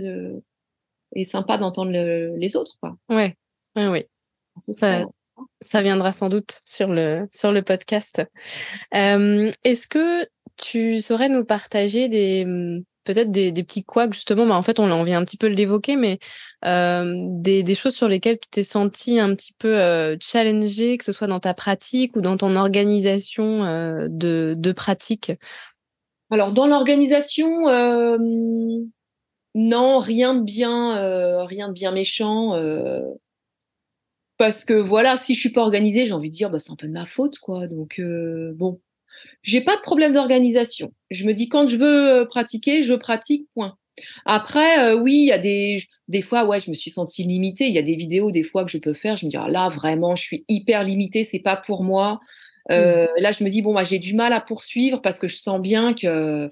et 1.15 1.23
sympa 1.23 1.57
d'entendre 1.57 1.91
les 1.91 2.55
autres, 2.55 2.77
quoi. 2.79 2.95
Ouais, 3.09 3.35
ouais, 3.75 3.87
ouais. 3.87 4.07
Ça, 4.59 5.01
ça 5.65 5.81
viendra 5.81 6.11
sans 6.11 6.29
doute 6.29 6.59
sur 6.65 6.89
le, 6.89 7.25
sur 7.31 7.51
le 7.51 7.61
podcast. 7.61 8.21
Est-ce 8.91 9.87
que 9.87 10.25
tu 10.57 11.01
saurais 11.01 11.29
nous 11.29 11.43
partager 11.43 12.07
des 12.07 12.45
peut-être 13.03 13.31
des, 13.31 13.51
petits 13.51 13.83
couacs 13.83 14.13
justement? 14.13 14.45
Bah, 14.45 14.55
en 14.55 14.61
fait 14.61 14.79
on, 14.79 15.03
vient 15.03 15.19
un 15.19 15.25
petit 15.25 15.37
peu 15.37 15.47
le 15.47 15.55
d'évoquer 15.55 15.95
mais 15.95 16.19
des, 16.63 17.63
des, 17.63 17.75
choses 17.75 17.95
sur 17.95 18.07
lesquelles 18.07 18.39
tu 18.39 18.49
t'es 18.49 18.63
senti 18.63 19.19
un 19.19 19.35
petit 19.35 19.53
peu 19.57 19.79
euh, 19.79 20.15
challengé 20.19 20.97
que 20.97 21.05
ce 21.05 21.11
soit 21.11 21.27
dans 21.27 21.39
ta 21.39 21.53
pratique 21.53 22.15
ou 22.15 22.21
dans 22.21 22.37
ton 22.37 22.55
organisation 22.55 23.61
de, 24.09 24.55
de 24.57 24.71
pratique? 24.71 25.31
Alors 26.31 26.51
dans 26.53 26.67
l'organisation 26.67 27.47
non 29.57 29.99
rien 29.99 30.35
de 30.35 30.43
bien 30.43 31.45
rien 31.45 31.67
de 31.69 31.73
bien 31.73 31.91
méchant 31.91 32.53
parce 34.37 34.65
que 34.65 34.73
voilà, 34.73 35.17
si 35.17 35.33
je 35.33 35.39
suis 35.39 35.51
pas 35.51 35.61
organisée, 35.61 36.05
j'ai 36.05 36.13
envie 36.13 36.29
de 36.29 36.35
dire, 36.35 36.49
bah, 36.49 36.59
c'est 36.59 36.71
un 36.71 36.75
peu 36.75 36.87
de 36.87 36.91
ma 36.93 37.05
faute, 37.05 37.39
quoi. 37.39 37.67
Donc 37.67 37.99
euh, 37.99 38.53
bon, 38.55 38.79
j'ai 39.43 39.61
pas 39.61 39.75
de 39.75 39.81
problème 39.81 40.13
d'organisation. 40.13 40.93
Je 41.09 41.25
me 41.25 41.33
dis 41.33 41.49
quand 41.49 41.67
je 41.67 41.77
veux 41.77 42.09
euh, 42.09 42.25
pratiquer, 42.25 42.83
je 42.83 42.93
pratique. 42.93 43.47
Point. 43.53 43.77
Après, 44.25 44.79
euh, 44.79 44.99
oui, 44.99 45.13
il 45.15 45.27
y 45.27 45.31
a 45.31 45.37
des 45.37 45.77
des 46.07 46.21
fois, 46.21 46.45
ouais, 46.45 46.59
je 46.59 46.69
me 46.69 46.75
suis 46.75 46.91
sentie 46.91 47.23
limitée. 47.23 47.67
Il 47.67 47.73
y 47.73 47.79
a 47.79 47.83
des 47.83 47.95
vidéos 47.95 48.31
des 48.31 48.43
fois 48.43 48.65
que 48.65 48.71
je 48.71 48.77
peux 48.77 48.93
faire. 48.93 49.17
Je 49.17 49.25
me 49.25 49.31
dis 49.31 49.37
ah, 49.37 49.47
là 49.49 49.69
vraiment, 49.69 50.15
je 50.15 50.23
suis 50.23 50.45
hyper 50.49 50.83
limitée, 50.83 51.23
c'est 51.23 51.39
pas 51.39 51.55
pour 51.57 51.83
moi. 51.83 52.19
Euh, 52.71 53.05
mmh. 53.05 53.21
Là, 53.21 53.31
je 53.31 53.43
me 53.43 53.49
dis 53.49 53.61
bon, 53.61 53.73
bah, 53.73 53.83
j'ai 53.83 53.99
du 53.99 54.15
mal 54.15 54.33
à 54.33 54.41
poursuivre 54.41 55.01
parce 55.01 55.19
que 55.19 55.27
je 55.27 55.37
sens 55.37 55.61
bien 55.61 55.93
que 55.93 56.49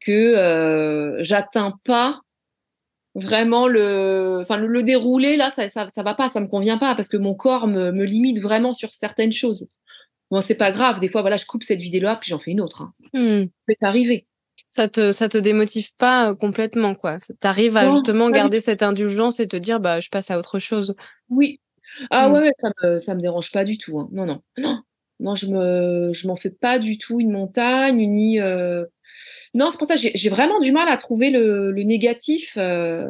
que 0.00 0.12
euh, 0.12 1.22
j'atteins 1.22 1.78
pas 1.84 2.20
vraiment 3.16 3.66
le, 3.66 4.40
enfin 4.42 4.58
le, 4.58 4.82
dérouler 4.82 5.36
là, 5.36 5.50
ça, 5.50 5.68
ça, 5.68 5.88
ça 5.88 6.02
va 6.02 6.14
pas, 6.14 6.28
ça 6.28 6.40
me 6.40 6.46
convient 6.46 6.78
pas 6.78 6.94
parce 6.94 7.08
que 7.08 7.16
mon 7.16 7.34
corps 7.34 7.66
me, 7.66 7.90
me 7.90 8.04
limite 8.04 8.40
vraiment 8.40 8.72
sur 8.72 8.92
certaines 8.92 9.32
choses. 9.32 9.68
Bon, 10.30 10.40
c'est 10.40 10.56
pas 10.56 10.72
grave. 10.72 11.00
Des 11.00 11.08
fois, 11.08 11.22
voilà, 11.22 11.36
je 11.36 11.46
coupe 11.46 11.62
cette 11.62 11.80
vidéo-là 11.80 12.16
puis 12.20 12.30
j'en 12.30 12.38
fais 12.38 12.50
une 12.50 12.60
autre. 12.60 12.82
Hein. 13.14 13.46
Ça 13.78 13.88
arriver. 13.88 14.26
Ça 14.70 14.88
te, 14.88 15.12
ça 15.12 15.28
te 15.28 15.38
démotive 15.38 15.94
pas 15.96 16.30
euh, 16.30 16.34
complètement, 16.34 16.94
quoi. 16.94 17.16
T'arrives 17.40 17.76
à 17.76 17.88
justement 17.88 18.28
garder 18.30 18.60
cette 18.60 18.82
indulgence 18.82 19.40
et 19.40 19.48
te 19.48 19.56
dire, 19.56 19.80
bah, 19.80 20.00
je 20.00 20.10
passe 20.10 20.30
à 20.30 20.38
autre 20.38 20.58
chose. 20.58 20.94
Oui. 21.30 21.60
Ah 22.10 22.28
hmm. 22.28 22.32
ouais, 22.32 22.50
ça 22.52 22.70
me, 22.82 22.98
ça 22.98 23.14
me 23.14 23.20
dérange 23.20 23.52
pas 23.52 23.64
du 23.64 23.78
tout. 23.78 23.98
Hein. 23.98 24.08
Non, 24.12 24.26
non, 24.26 24.42
non, 24.58 24.82
non, 25.20 25.34
je 25.34 25.46
me, 25.46 26.12
je 26.12 26.28
m'en 26.28 26.36
fais 26.36 26.50
pas 26.50 26.78
du 26.78 26.98
tout 26.98 27.20
une 27.20 27.30
montagne, 27.30 28.06
ni. 28.06 28.40
Euh, 28.40 28.84
non, 29.54 29.70
c'est 29.70 29.78
pour 29.78 29.86
ça 29.86 29.96
que 29.96 30.00
j'ai 30.14 30.28
vraiment 30.28 30.60
du 30.60 30.72
mal 30.72 30.88
à 30.88 30.96
trouver 30.96 31.30
le, 31.30 31.72
négatif, 31.82 32.54
euh, 32.56 33.08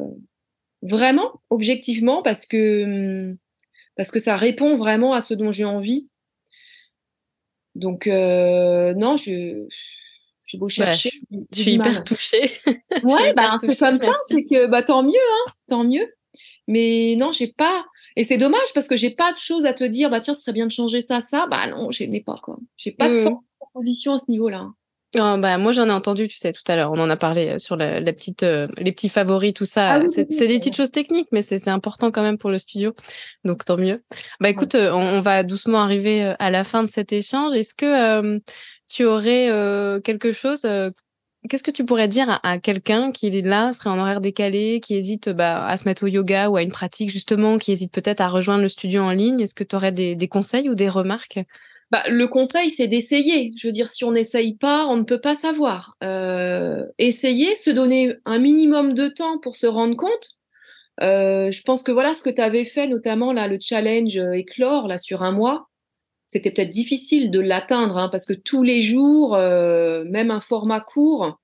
vraiment, 0.83 1.41
objectivement, 1.51 2.23
parce 2.23 2.47
que, 2.47 3.35
parce 3.97 4.11
que 4.11 4.19
ça 4.19 4.37
répond 4.37 4.75
vraiment 4.75 5.13
à 5.13 5.21
ce 5.21 5.35
dont 5.35 5.53
j'ai 5.53 5.65
envie. 5.65 6.09
Donc, 7.75 8.07
euh, 8.07 8.95
non, 8.95 9.17
je. 9.17 9.67
J'ai 10.49 10.59
beau 10.59 10.69
chercher. 10.69 11.11
je, 11.53 11.61
suis 11.61 11.73
hyper 11.73 12.05
touchée. 12.05 12.53
ouais, 13.03 13.35
bah, 13.35 13.57
c'est 13.61 13.77
comme 13.77 14.01
ça, 14.01 14.13
c'est 14.29 14.45
que 14.45 14.67
bah, 14.69 14.85
tant 14.85 15.03
mieux, 15.03 15.13
hein, 15.15 15.53
tant 15.69 15.83
mieux. 15.83 16.15
Mais 16.69 17.17
non, 17.17 17.33
j'ai 17.33 17.49
pas. 17.49 17.85
Et 18.15 18.23
c'est 18.23 18.39
dommage 18.39 18.73
parce 18.73 18.87
que 18.87 18.97
j'ai 18.97 19.11
pas 19.11 19.33
de 19.33 19.39
choses 19.39 19.67
à 19.67 19.75
te 19.75 19.83
dire, 19.83 20.09
bah 20.09 20.21
tiens, 20.21 20.35
ce 20.35 20.43
serait 20.43 20.53
bien 20.53 20.67
de 20.67 20.73
changer 20.73 21.01
ça, 21.01 21.21
ça. 21.21 21.49
Bah 21.51 21.67
non, 21.67 21.91
je 21.91 22.05
n'ai 22.05 22.21
pas, 22.21 22.37
quoi. 22.41 22.59
J'ai 22.77 22.93
pas 22.93 23.09
de 23.09 23.29
mmh. 23.29 23.41
proposition 23.59 24.13
à 24.13 24.19
ce 24.19 24.31
niveau-là. 24.31 24.69
Oh, 25.15 25.37
bah, 25.39 25.57
moi, 25.57 25.73
j'en 25.73 25.87
ai 25.87 25.93
entendu, 25.93 26.27
tu 26.27 26.37
sais, 26.37 26.53
tout 26.53 26.63
à 26.67 26.75
l'heure. 26.75 26.93
On 26.93 26.99
en 26.99 27.09
a 27.09 27.17
parlé 27.17 27.49
euh, 27.49 27.59
sur 27.59 27.77
la, 27.77 28.01
petite, 28.13 28.43
euh, 28.43 28.67
les 28.77 28.93
petits 28.93 29.09
favoris, 29.09 29.55
tout 29.55 29.65
ça. 29.65 29.95
Ah 29.95 30.03
c'est 30.09 30.47
des 30.47 30.59
petites 30.59 30.77
choses 30.77 30.91
techniques, 30.91 31.29
mais 31.31 31.43
c'est 31.43 31.69
important 31.69 32.11
quand 32.11 32.23
même 32.23 32.39
pour 32.39 32.51
le 32.51 32.59
studio. 32.59 32.93
Donc, 33.45 33.65
tant 33.65 33.77
mieux. 33.77 34.03
Bah, 34.41 34.51
écoute, 34.51 34.75
euh, 34.75 34.93
on, 34.93 35.21
va 35.21 35.45
doucement 35.45 35.81
arriver 35.81 36.35
à 36.39 36.51
la 36.51 36.65
fin 36.65 36.83
de 36.83 36.89
cet 36.89 37.13
échange. 37.13 37.55
Est-ce 37.55 37.75
que 37.75 38.41
tu 38.89 39.05
aurais 39.05 40.01
quelque 40.03 40.33
chose 40.33 40.67
Qu'est-ce 41.49 41.63
que 41.63 41.71
tu 41.71 41.85
pourrais 41.85 42.09
dire 42.09 42.41
à, 42.43 42.59
quelqu'un 42.59 43.13
qui 43.13 43.31
là 43.43 43.73
serait 43.73 43.91
en 43.91 44.01
horaire 44.01 44.21
décalé, 44.21 44.81
qui 44.81 44.97
hésite 44.97 45.29
bah, 45.29 45.65
à 45.65 45.77
se 45.77 45.85
mettre 45.85 46.03
au 46.03 46.09
yoga 46.09 46.49
ou 46.49 46.57
à 46.57 46.63
une 46.63 46.73
pratique 46.73 47.11
justement, 47.11 47.57
qui 47.59 47.71
hésite 47.71 47.93
peut-être 47.93 48.21
à 48.21 48.29
rejoindre 48.29 48.63
le 48.63 48.69
studio 48.69 49.03
en 49.03 49.13
ligne? 49.13 49.41
Est-ce 49.41 49.55
que 49.55 49.65
tu 49.65 49.77
aurais 49.77 49.93
des 49.93 50.29
conseils 50.29 50.69
ou 50.69 50.75
des 50.75 50.89
remarques? 50.89 51.39
Bah, 51.93 52.03
le 52.09 52.27
conseil, 52.27 52.71
c'est 52.71 52.89
d'essayer. 52.89 53.53
Je 53.57 53.69
veux 53.69 53.73
dire, 53.73 53.89
si 53.89 54.05
on 54.05 54.11
n'essaye 54.13 54.57
pas, 54.57 54.87
on 54.89 54.97
ne 54.97 55.05
peut 55.05 55.21
pas 55.21 55.37
savoir. 55.37 55.97
Euh, 56.03 56.85
essayer, 56.99 57.55
se 57.55 57.71
donner 57.71 58.15
un 58.25 58.39
minimum 58.39 58.93
de 58.93 59.09
temps 59.09 59.39
pour 59.39 59.57
se 59.57 59.67
rendre 59.67 59.97
compte. 59.97 60.31
Euh, 61.03 61.53
je 61.53 61.63
pense 61.63 61.83
que 61.83 61.93
voilà 61.93 62.15
ce 62.15 62.23
que 62.23 62.31
tu 62.31 62.41
avais 62.41 62.65
fait, 62.65 62.89
notamment 62.89 63.33
là, 63.33 63.49
le 63.49 63.59
challenge 63.61 64.17
euh, 64.17 64.33
éclore 64.33 64.89
là 64.89 64.99
sur 64.99 65.23
un 65.23 65.31
mois. 65.31 65.69
C'était 66.29 66.51
peut-être 66.51 66.71
difficile 66.71 67.31
de 67.31 67.39
l'atteindre 67.41 67.99
hein, 67.99 68.09
parce 68.11 68.25
que 68.27 68.33
tous 68.33 68.65
les 68.65 68.83
jours, 68.83 69.37
même 69.37 70.33
un 70.33 70.41
format 70.41 70.81
court, 70.81 71.39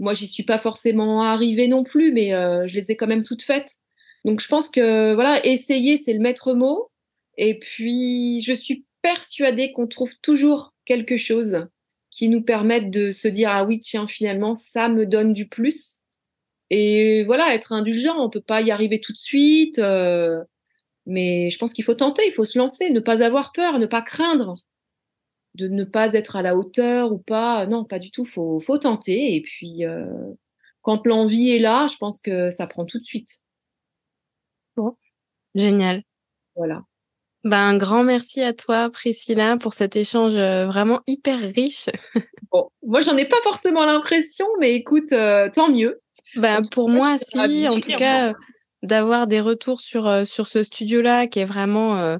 moi 0.00 0.12
j'y 0.12 0.26
suis 0.26 0.42
pas 0.42 0.58
forcément 0.58 1.22
arrivée 1.22 1.68
non 1.68 1.84
plus, 1.84 2.12
mais 2.12 2.30
je 2.30 2.74
les 2.74 2.90
ai 2.90 2.96
quand 2.96 3.06
même 3.06 3.22
toutes 3.22 3.44
faites. 3.44 3.76
Donc 4.24 4.40
je 4.40 4.48
pense 4.48 4.68
que 4.70 5.14
voilà, 5.14 5.44
essayer 5.46 5.96
c'est 5.96 6.14
le 6.14 6.18
maître 6.18 6.52
mot. 6.52 6.90
Et 7.36 7.60
puis 7.60 8.40
je 8.40 8.54
suis 8.54 8.84
persuadée 9.04 9.70
qu'on 9.70 9.86
trouve 9.86 10.18
toujours 10.22 10.72
quelque 10.86 11.18
chose 11.18 11.68
qui 12.10 12.30
nous 12.30 12.42
permette 12.42 12.90
de 12.90 13.10
se 13.10 13.28
dire 13.28 13.50
ah 13.50 13.62
oui 13.62 13.78
tiens 13.78 14.06
finalement 14.06 14.54
ça 14.54 14.88
me 14.88 15.04
donne 15.04 15.34
du 15.34 15.46
plus. 15.46 16.00
Et 16.70 17.22
voilà 17.24 17.54
être 17.54 17.72
indulgent 17.72 18.16
on 18.18 18.30
peut 18.30 18.40
pas 18.40 18.62
y 18.62 18.70
arriver 18.70 19.02
tout 19.02 19.12
de 19.12 19.18
suite 19.18 19.78
euh, 19.78 20.42
mais 21.04 21.50
je 21.50 21.58
pense 21.58 21.74
qu'il 21.74 21.84
faut 21.84 21.94
tenter 21.94 22.22
il 22.26 22.32
faut 22.32 22.46
se 22.46 22.58
lancer 22.58 22.88
ne 22.88 23.00
pas 23.00 23.22
avoir 23.22 23.52
peur 23.52 23.78
ne 23.78 23.84
pas 23.84 24.00
craindre 24.00 24.54
de 25.54 25.68
ne 25.68 25.84
pas 25.84 26.14
être 26.14 26.36
à 26.36 26.42
la 26.42 26.56
hauteur 26.56 27.12
ou 27.12 27.18
pas 27.18 27.66
non 27.66 27.84
pas 27.84 27.98
du 27.98 28.10
tout 28.10 28.24
faut 28.24 28.58
faut 28.58 28.78
tenter. 28.78 29.36
Et 29.36 29.42
puis 29.42 29.84
euh, 29.84 30.06
quand 30.80 31.06
l'envie 31.06 31.50
est 31.50 31.58
là 31.58 31.88
je 31.92 31.98
pense 31.98 32.22
que 32.22 32.50
ça 32.52 32.66
prend 32.66 32.86
tout 32.86 32.98
de 32.98 33.04
suite. 33.04 33.42
Bon 34.76 34.96
génial. 35.54 36.02
Voilà 36.56 36.84
ben, 37.44 37.58
un 37.58 37.76
grand 37.76 38.04
merci 38.04 38.42
à 38.42 38.52
toi, 38.52 38.88
Priscilla, 38.90 39.56
pour 39.58 39.74
cet 39.74 39.96
échange 39.96 40.34
euh, 40.34 40.66
vraiment 40.66 41.00
hyper 41.06 41.38
riche. 41.38 41.90
bon, 42.52 42.68
moi, 42.82 43.00
j'en 43.02 43.16
ai 43.16 43.26
pas 43.26 43.40
forcément 43.42 43.84
l'impression, 43.84 44.46
mais 44.60 44.74
écoute, 44.74 45.12
euh, 45.12 45.50
tant 45.52 45.70
mieux. 45.70 46.00
Ben, 46.36 46.62
pour 46.66 46.88
moi, 46.88 47.16
si, 47.18 47.68
en 47.68 47.78
tout 47.78 47.96
cas, 47.96 48.32
d'avoir 48.82 49.26
des 49.26 49.40
retours 49.40 49.82
sur, 49.82 50.08
euh, 50.08 50.24
sur 50.24 50.48
ce 50.48 50.62
studio-là, 50.62 51.26
qui 51.26 51.38
est 51.40 51.44
vraiment 51.44 52.18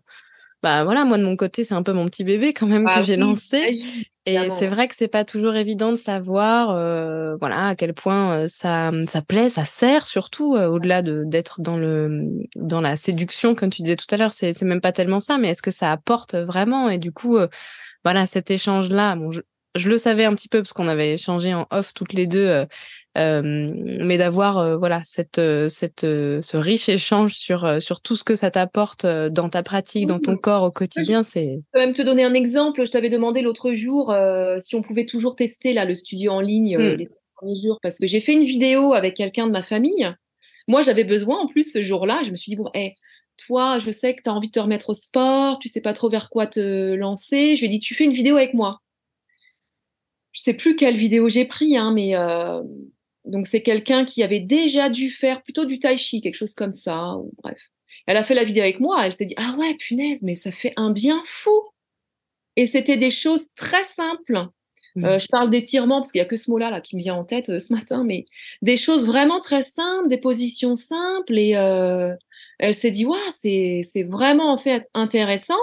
bah 0.62 0.82
voilà, 0.82 1.04
moi 1.04 1.18
de 1.18 1.24
mon 1.24 1.36
côté, 1.36 1.62
c'est 1.62 1.74
un 1.74 1.82
peu 1.82 1.92
mon 1.92 2.06
petit 2.06 2.24
bébé 2.24 2.54
quand 2.54 2.66
même 2.66 2.86
que 2.86 2.94
bah 2.94 3.02
j'ai 3.02 3.16
lancé. 3.16 3.82
Et 4.26 4.48
c'est 4.50 4.68
vrai 4.68 4.88
que 4.88 4.96
c'est 4.96 5.08
pas 5.08 5.24
toujours 5.24 5.54
évident 5.54 5.90
de 5.90 5.96
savoir, 5.96 6.70
euh, 6.70 7.36
voilà, 7.36 7.68
à 7.68 7.76
quel 7.76 7.92
point 7.92 8.38
euh, 8.38 8.48
ça, 8.48 8.90
ça 9.06 9.20
plaît, 9.20 9.50
ça 9.50 9.66
sert 9.66 10.06
surtout 10.06 10.54
euh, 10.54 10.66
au-delà 10.66 11.02
de 11.02 11.24
d'être 11.26 11.60
dans 11.60 11.76
le 11.76 12.30
dans 12.56 12.80
la 12.80 12.96
séduction, 12.96 13.54
comme 13.54 13.68
tu 13.68 13.82
disais 13.82 13.96
tout 13.96 14.06
à 14.10 14.16
l'heure. 14.16 14.32
C'est 14.32 14.52
c'est 14.52 14.64
même 14.64 14.80
pas 14.80 14.92
tellement 14.92 15.20
ça, 15.20 15.36
mais 15.36 15.50
est-ce 15.50 15.62
que 15.62 15.70
ça 15.70 15.92
apporte 15.92 16.34
vraiment? 16.34 16.88
Et 16.88 16.98
du 16.98 17.12
coup, 17.12 17.36
voilà, 18.02 18.24
cet 18.26 18.50
échange-là, 18.50 19.14
bon, 19.16 19.30
je 19.30 19.42
le 19.88 19.98
savais 19.98 20.24
un 20.24 20.34
petit 20.34 20.48
peu 20.48 20.62
parce 20.62 20.72
qu'on 20.72 20.88
avait 20.88 21.14
échangé 21.14 21.52
en 21.52 21.66
off 21.70 21.94
toutes 21.94 22.12
les 22.12 22.26
deux, 22.26 22.64
mais 23.16 24.18
d'avoir 24.18 24.78
voilà 24.78 25.00
cette, 25.04 25.40
cette, 25.68 26.02
ce 26.02 26.56
riche 26.56 26.88
échange 26.88 27.34
sur, 27.34 27.82
sur 27.82 28.00
tout 28.00 28.16
ce 28.16 28.24
que 28.24 28.36
ça 28.36 28.50
t'apporte 28.50 29.04
dans 29.06 29.48
ta 29.48 29.62
pratique, 29.62 30.06
dans 30.06 30.20
ton 30.20 30.36
corps 30.36 30.62
au 30.62 30.70
quotidien, 30.70 31.22
c'est. 31.22 31.56
Je 31.56 31.70
peux 31.72 31.80
même 31.80 31.92
te 31.92 32.02
donner 32.02 32.24
un 32.24 32.34
exemple. 32.34 32.86
Je 32.86 32.90
t'avais 32.90 33.08
demandé 33.08 33.42
l'autre 33.42 33.74
jour 33.74 34.14
si 34.60 34.74
on 34.76 34.82
pouvait 34.82 35.06
toujours 35.06 35.36
tester 35.36 35.72
là 35.72 35.84
le 35.84 35.94
studio 35.94 36.32
en 36.32 36.40
ligne 36.40 36.78
mmh. 36.78 36.96
les 36.96 37.08
premiers 37.36 37.56
jours 37.56 37.78
parce 37.82 37.98
que 37.98 38.06
j'ai 38.06 38.20
fait 38.20 38.32
une 38.32 38.44
vidéo 38.44 38.92
avec 38.92 39.14
quelqu'un 39.14 39.46
de 39.46 39.52
ma 39.52 39.62
famille. 39.62 40.08
Moi, 40.66 40.82
j'avais 40.82 41.04
besoin 41.04 41.40
en 41.40 41.46
plus 41.46 41.70
ce 41.72 41.82
jour-là. 41.82 42.22
Je 42.24 42.30
me 42.30 42.36
suis 42.36 42.50
dit 42.50 42.56
bon, 42.56 42.70
hey, 42.74 42.94
toi, 43.36 43.78
je 43.78 43.90
sais 43.90 44.14
que 44.14 44.22
tu 44.22 44.30
as 44.30 44.34
envie 44.34 44.48
de 44.48 44.52
te 44.52 44.60
remettre 44.60 44.90
au 44.90 44.94
sport, 44.94 45.58
tu 45.58 45.68
sais 45.68 45.80
pas 45.80 45.92
trop 45.92 46.08
vers 46.08 46.30
quoi 46.30 46.46
te 46.46 46.94
lancer. 46.94 47.56
Je 47.56 47.60
lui 47.60 47.66
ai 47.66 47.68
dit, 47.68 47.80
tu 47.80 47.94
fais 47.94 48.04
une 48.04 48.12
vidéo 48.12 48.36
avec 48.36 48.54
moi. 48.54 48.80
Je 50.35 50.43
sais 50.43 50.55
plus 50.55 50.76
quelle 50.76 50.97
vidéo 50.97 51.28
j'ai 51.28 51.45
pris, 51.45 51.76
hein, 51.76 51.93
mais 51.93 52.16
euh, 52.16 52.61
donc 53.24 53.47
c'est 53.47 53.62
quelqu'un 53.62 54.05
qui 54.05 54.22
avait 54.22 54.41
déjà 54.41 54.91
dû 54.91 55.09
faire 55.09 55.43
plutôt 55.43 55.64
du 55.64 55.78
tai 55.78 55.97
chi, 55.97 56.20
quelque 56.20 56.35
chose 56.35 56.55
comme 56.55 56.72
ça, 56.72 57.14
ou 57.16 57.32
bref. 57.43 57.70
Elle 58.07 58.16
a 58.16 58.24
fait 58.24 58.35
la 58.35 58.45
vidéo 58.45 58.62
avec 58.62 58.80
moi, 58.80 59.07
elle 59.07 59.14
s'est 59.14 59.24
dit, 59.24 59.35
ah 59.39 59.55
ouais, 59.59 59.74
punaise, 59.76 60.22
mais 60.22 60.35
ça 60.35 60.51
fait 60.51 60.72
un 60.76 60.91
bien 60.91 61.22
fou. 61.24 61.62
Et 62.57 62.66
c'était 62.66 62.97
des 62.97 63.12
choses 63.12 63.55
très 63.55 63.85
simples. 63.85 64.49
Mmh. 64.97 65.05
Euh, 65.05 65.18
je 65.18 65.28
parle 65.28 65.49
d'étirement 65.49 66.01
parce 66.01 66.12
qu'il 66.12 66.20
n'y 66.20 66.26
a 66.26 66.28
que 66.28 66.37
ce 66.37 66.51
mot-là 66.51 66.70
là, 66.70 66.80
qui 66.80 66.97
me 66.97 67.01
vient 67.01 67.14
en 67.14 67.24
tête 67.24 67.49
euh, 67.49 67.61
ce 67.61 67.72
matin, 67.72 68.05
mais 68.05 68.26
des 68.61 68.76
choses 68.76 69.07
vraiment 69.07 69.39
très 69.39 69.62
simples, 69.62 70.09
des 70.09 70.18
positions 70.18 70.74
simples 70.74 71.39
et 71.39 71.55
elle 72.59 72.74
s'est 72.74 72.91
dit, 72.91 73.05
waouh, 73.05 73.18
c'est, 73.30 73.82
vraiment 74.09 74.53
en 74.53 74.59
fait 74.59 74.89
intéressant. 74.95 75.59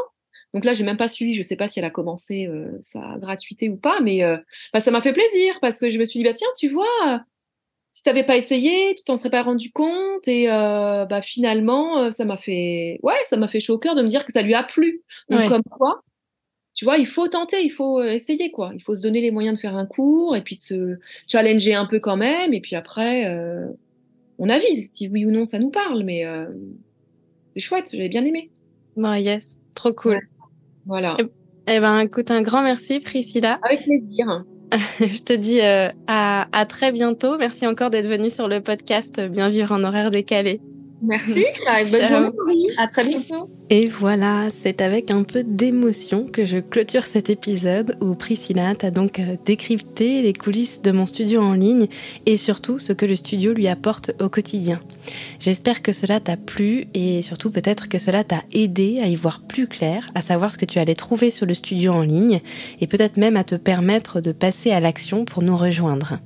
Donc 0.54 0.66
là, 0.66 0.74
j'ai 0.74 0.84
même 0.84 0.97
pas 0.97 1.08
suivi, 1.08 1.34
je 1.34 1.39
ne 1.39 1.43
sais 1.43 1.56
pas 1.56 1.68
si 1.68 1.80
elle 1.80 1.86
a 1.86 1.89
commencé 1.91 2.47
euh, 2.47 2.78
sa 2.82 3.18
gratuité 3.20 3.70
ou 3.70 3.78
pas, 3.78 4.02
mais 4.02 4.24
euh, 4.24 4.38
bah, 4.74 4.80
ça 4.80 4.91
m'a 4.91 5.02
fait 5.02 5.14
plaisir 5.14 5.60
parce 5.62 5.80
que 5.80 5.89
je 5.89 5.97
me 5.97 6.06
suis 6.06 6.20
dit, 6.20 6.24
bah 6.24 6.34
tiens, 6.34 6.47
tu 6.58 6.70
vois, 6.70 7.24
si 7.93 8.04
tu 8.04 8.10
n'avais 8.10 8.26
pas 8.26 8.38
essayé, 8.38 8.95
tu 8.95 9.04
t'en 9.04 9.18
serais 9.18 9.30
pas 9.30 9.43
rendu 9.43 9.72
compte 9.72 10.28
et 10.28 10.52
euh, 10.52 11.06
bah, 11.06 11.22
finalement, 11.22 12.12
ça 12.12 12.26
m'a 12.26 12.38
fait, 12.38 12.99
ouais, 13.04 13.16
ça 13.26 13.38
m'a 13.38 13.47
fait 13.47 13.60
chaud 13.60 13.76
au 13.76 13.80
cœur 13.80 13.95
de 13.95 14.02
me 14.02 14.08
dire 14.08 14.26
que 14.26 14.32
ça 14.32 14.41
lui 14.41 14.54
a 14.54 14.64
plu. 14.64 15.04
Donc 15.30 15.47
comme 15.47 15.64
quoi, 15.64 16.02
tu 16.74 16.86
vois, 16.86 16.97
il 16.97 17.08
faut 17.08 17.28
tenter, 17.28 17.64
il 17.64 17.72
faut 17.72 18.04
essayer 18.04 18.52
quoi. 18.52 18.72
Il 18.76 18.82
faut 18.82 18.95
se 18.95 19.02
donner 19.02 19.22
les 19.22 19.32
moyens 19.32 19.56
de 19.56 19.62
faire 19.62 19.76
un 19.76 19.86
cours 19.86 20.36
et 20.36 20.41
puis 20.41 20.58
de 20.58 20.62
se 20.62 20.97
challenger 21.28 21.76
un 21.76 21.86
peu 21.86 21.99
quand 21.99 22.18
même 22.18 22.54
et 22.54 22.62
puis 22.62 22.76
après 22.76 23.26
on 24.41 24.49
avise 24.49 24.91
si 24.91 25.08
oui 25.08 25.24
ou 25.24 25.30
non 25.30 25.45
ça 25.45 25.60
nous 25.60 25.70
parle, 25.70 26.04
mais 26.04 26.26
euh, 26.26 26.47
c'est 27.52 27.60
chouette, 27.60 27.91
j'avais 27.93 28.10
bien 28.10 28.26
aimé. 28.26 28.49
Bon, 28.97 29.14
yes, 29.14 29.56
trop 29.76 29.93
cool. 29.93 30.20
Voilà. 30.86 31.18
Eh, 31.20 31.26
eh, 31.68 31.80
ben, 31.80 32.00
écoute, 32.00 32.32
un 32.32 32.42
grand 32.42 32.64
merci, 32.64 33.00
Priscilla. 33.00 33.60
Avec 33.64 33.84
plaisir. 33.84 34.44
Je 35.00 35.22
te 35.24 35.34
dis 35.34 35.62
euh, 35.62 35.90
à, 36.08 36.48
à 36.52 36.66
très 36.66 36.92
bientôt. 36.92 37.38
Merci 37.38 37.68
encore 37.68 37.90
d'être 37.90 38.08
venue 38.08 38.30
sur 38.30 38.48
le 38.48 38.62
podcast 38.62 39.20
Bien 39.20 39.50
vivre 39.50 39.72
en 39.74 39.84
horaire 39.84 40.12
décalé. 40.12 40.62
Merci. 41.02 41.46
Bonne 41.66 42.08
journée. 42.08 42.30
À 42.78 42.88
très 42.88 43.06
bientôt. 43.06 43.49
Et 43.70 43.88
voilà, 43.88 44.47
c'est 44.49 44.82
avec 44.82 45.12
un 45.12 45.24
peu 45.24 45.43
d'émotion 45.43 46.26
que 46.26 46.43
je 46.43 46.58
clôture 46.58 47.06
cet 47.06 47.30
épisode 47.30 47.95
où 48.02 48.16
Priscilla 48.16 48.76
t'a 48.76 48.91
donc 48.91 49.20
euh, 49.20 49.38
décrypté 49.45 50.22
les 50.22 50.34
coulisses 50.34 50.82
de 50.82 50.91
mon 50.91 51.06
studio 51.06 51.41
en 51.41 51.54
ligne 51.54 51.88
et 52.26 52.36
surtout 52.36 52.80
ce 52.80 52.91
que 52.91 53.06
le 53.06 53.16
studio 53.16 53.54
lui 53.54 53.70
apporte 53.70 54.12
au 54.20 54.28
quotidien. 54.28 54.82
J'espère 55.39 55.82
que 55.82 55.93
cela 55.93 56.20
t'a 56.20 56.36
plu 56.36 56.88
et 56.93 57.22
surtout 57.22 57.49
peut-être 57.49 57.88
que 57.88 57.97
cela 57.97 58.26
t'a 58.26 58.43
aidé 58.52 58.99
à 59.02 59.08
y 59.08 59.16
voir 59.16 59.41
plus 59.41 59.68
clair, 59.68 60.10
à 60.16 60.22
savoir 60.22 60.52
ce 60.52 60.58
que 60.58 60.66
tu 60.66 60.80
allais 60.80 60.93
trouver 60.93 61.32
sur 61.32 61.45
le 61.45 61.54
studio 61.54 61.93
en 61.93 62.02
ligne 62.02 62.41
et 62.82 62.88
peut-être 62.88 63.16
même 63.16 63.38
à 63.38 63.45
te 63.45 63.56
permettre 63.56 64.20
de 64.20 64.34
passer 64.34 64.72
à 64.72 64.82
l'action 64.82 65.24
pour 65.24 65.43
nous 65.43 65.56
rejoindre. 65.56 66.20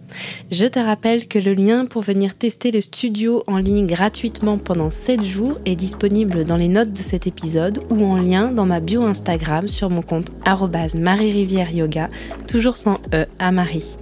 Je 0.49 0.65
te 0.65 0.79
rappelle 0.79 1.27
que 1.27 1.37
le 1.37 1.53
lien 1.53 1.85
pour 1.85 2.01
venir 2.01 2.35
tester 2.35 2.71
le 2.71 2.81
studio 2.81 3.43
en 3.45 3.57
ligne 3.57 3.85
gratuitement 3.85 4.57
pendant 4.57 4.89
7 4.89 5.23
jours 5.23 5.59
est 5.65 5.75
disponible 5.75 6.14
dans 6.23 6.55
les 6.55 6.69
notes 6.69 6.93
de 6.93 6.99
cet 6.99 7.27
épisode 7.27 7.81
ou 7.89 8.05
en 8.05 8.15
lien 8.15 8.49
dans 8.49 8.65
ma 8.65 8.79
bio 8.79 9.03
Instagram 9.03 9.67
sur 9.67 9.89
mon 9.89 10.01
compte 10.01 10.31
Marie 10.95 11.31
Rivière 11.31 11.71
Yoga, 11.71 12.09
toujours 12.47 12.77
sans 12.77 12.99
E 13.13 13.25
à 13.39 13.51
Marie. 13.51 13.97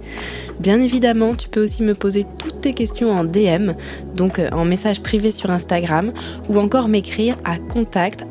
Bien 0.60 0.80
évidemment, 0.80 1.34
tu 1.34 1.48
peux 1.48 1.62
aussi 1.62 1.82
me 1.82 1.94
poser 1.94 2.24
toutes 2.38 2.60
tes 2.60 2.72
questions 2.72 3.10
en 3.10 3.24
DM, 3.24 3.72
donc 4.14 4.38
euh, 4.38 4.48
en 4.52 4.64
message 4.64 5.02
privé 5.02 5.32
sur 5.32 5.50
Instagram, 5.50 6.12
ou 6.48 6.58
encore 6.58 6.86
m'écrire 6.86 7.36
à 7.44 7.58
contact 7.58 8.24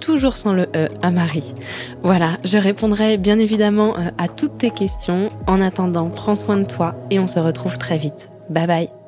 toujours 0.00 0.36
sans 0.36 0.52
le 0.52 0.66
E 0.76 0.88
à 1.02 1.10
Marie. 1.10 1.54
Voilà, 2.02 2.38
je 2.44 2.58
répondrai 2.58 3.16
bien 3.16 3.38
évidemment 3.38 3.98
euh, 3.98 4.10
à 4.18 4.28
toutes 4.28 4.58
tes 4.58 4.70
questions. 4.70 5.30
En 5.46 5.60
attendant, 5.60 6.10
prends 6.10 6.34
soin 6.34 6.58
de 6.58 6.66
toi 6.66 6.94
et 7.10 7.18
on 7.18 7.26
se 7.26 7.40
retrouve 7.40 7.78
très 7.78 7.98
vite. 7.98 8.28
Bye 8.50 8.66
bye 8.66 9.05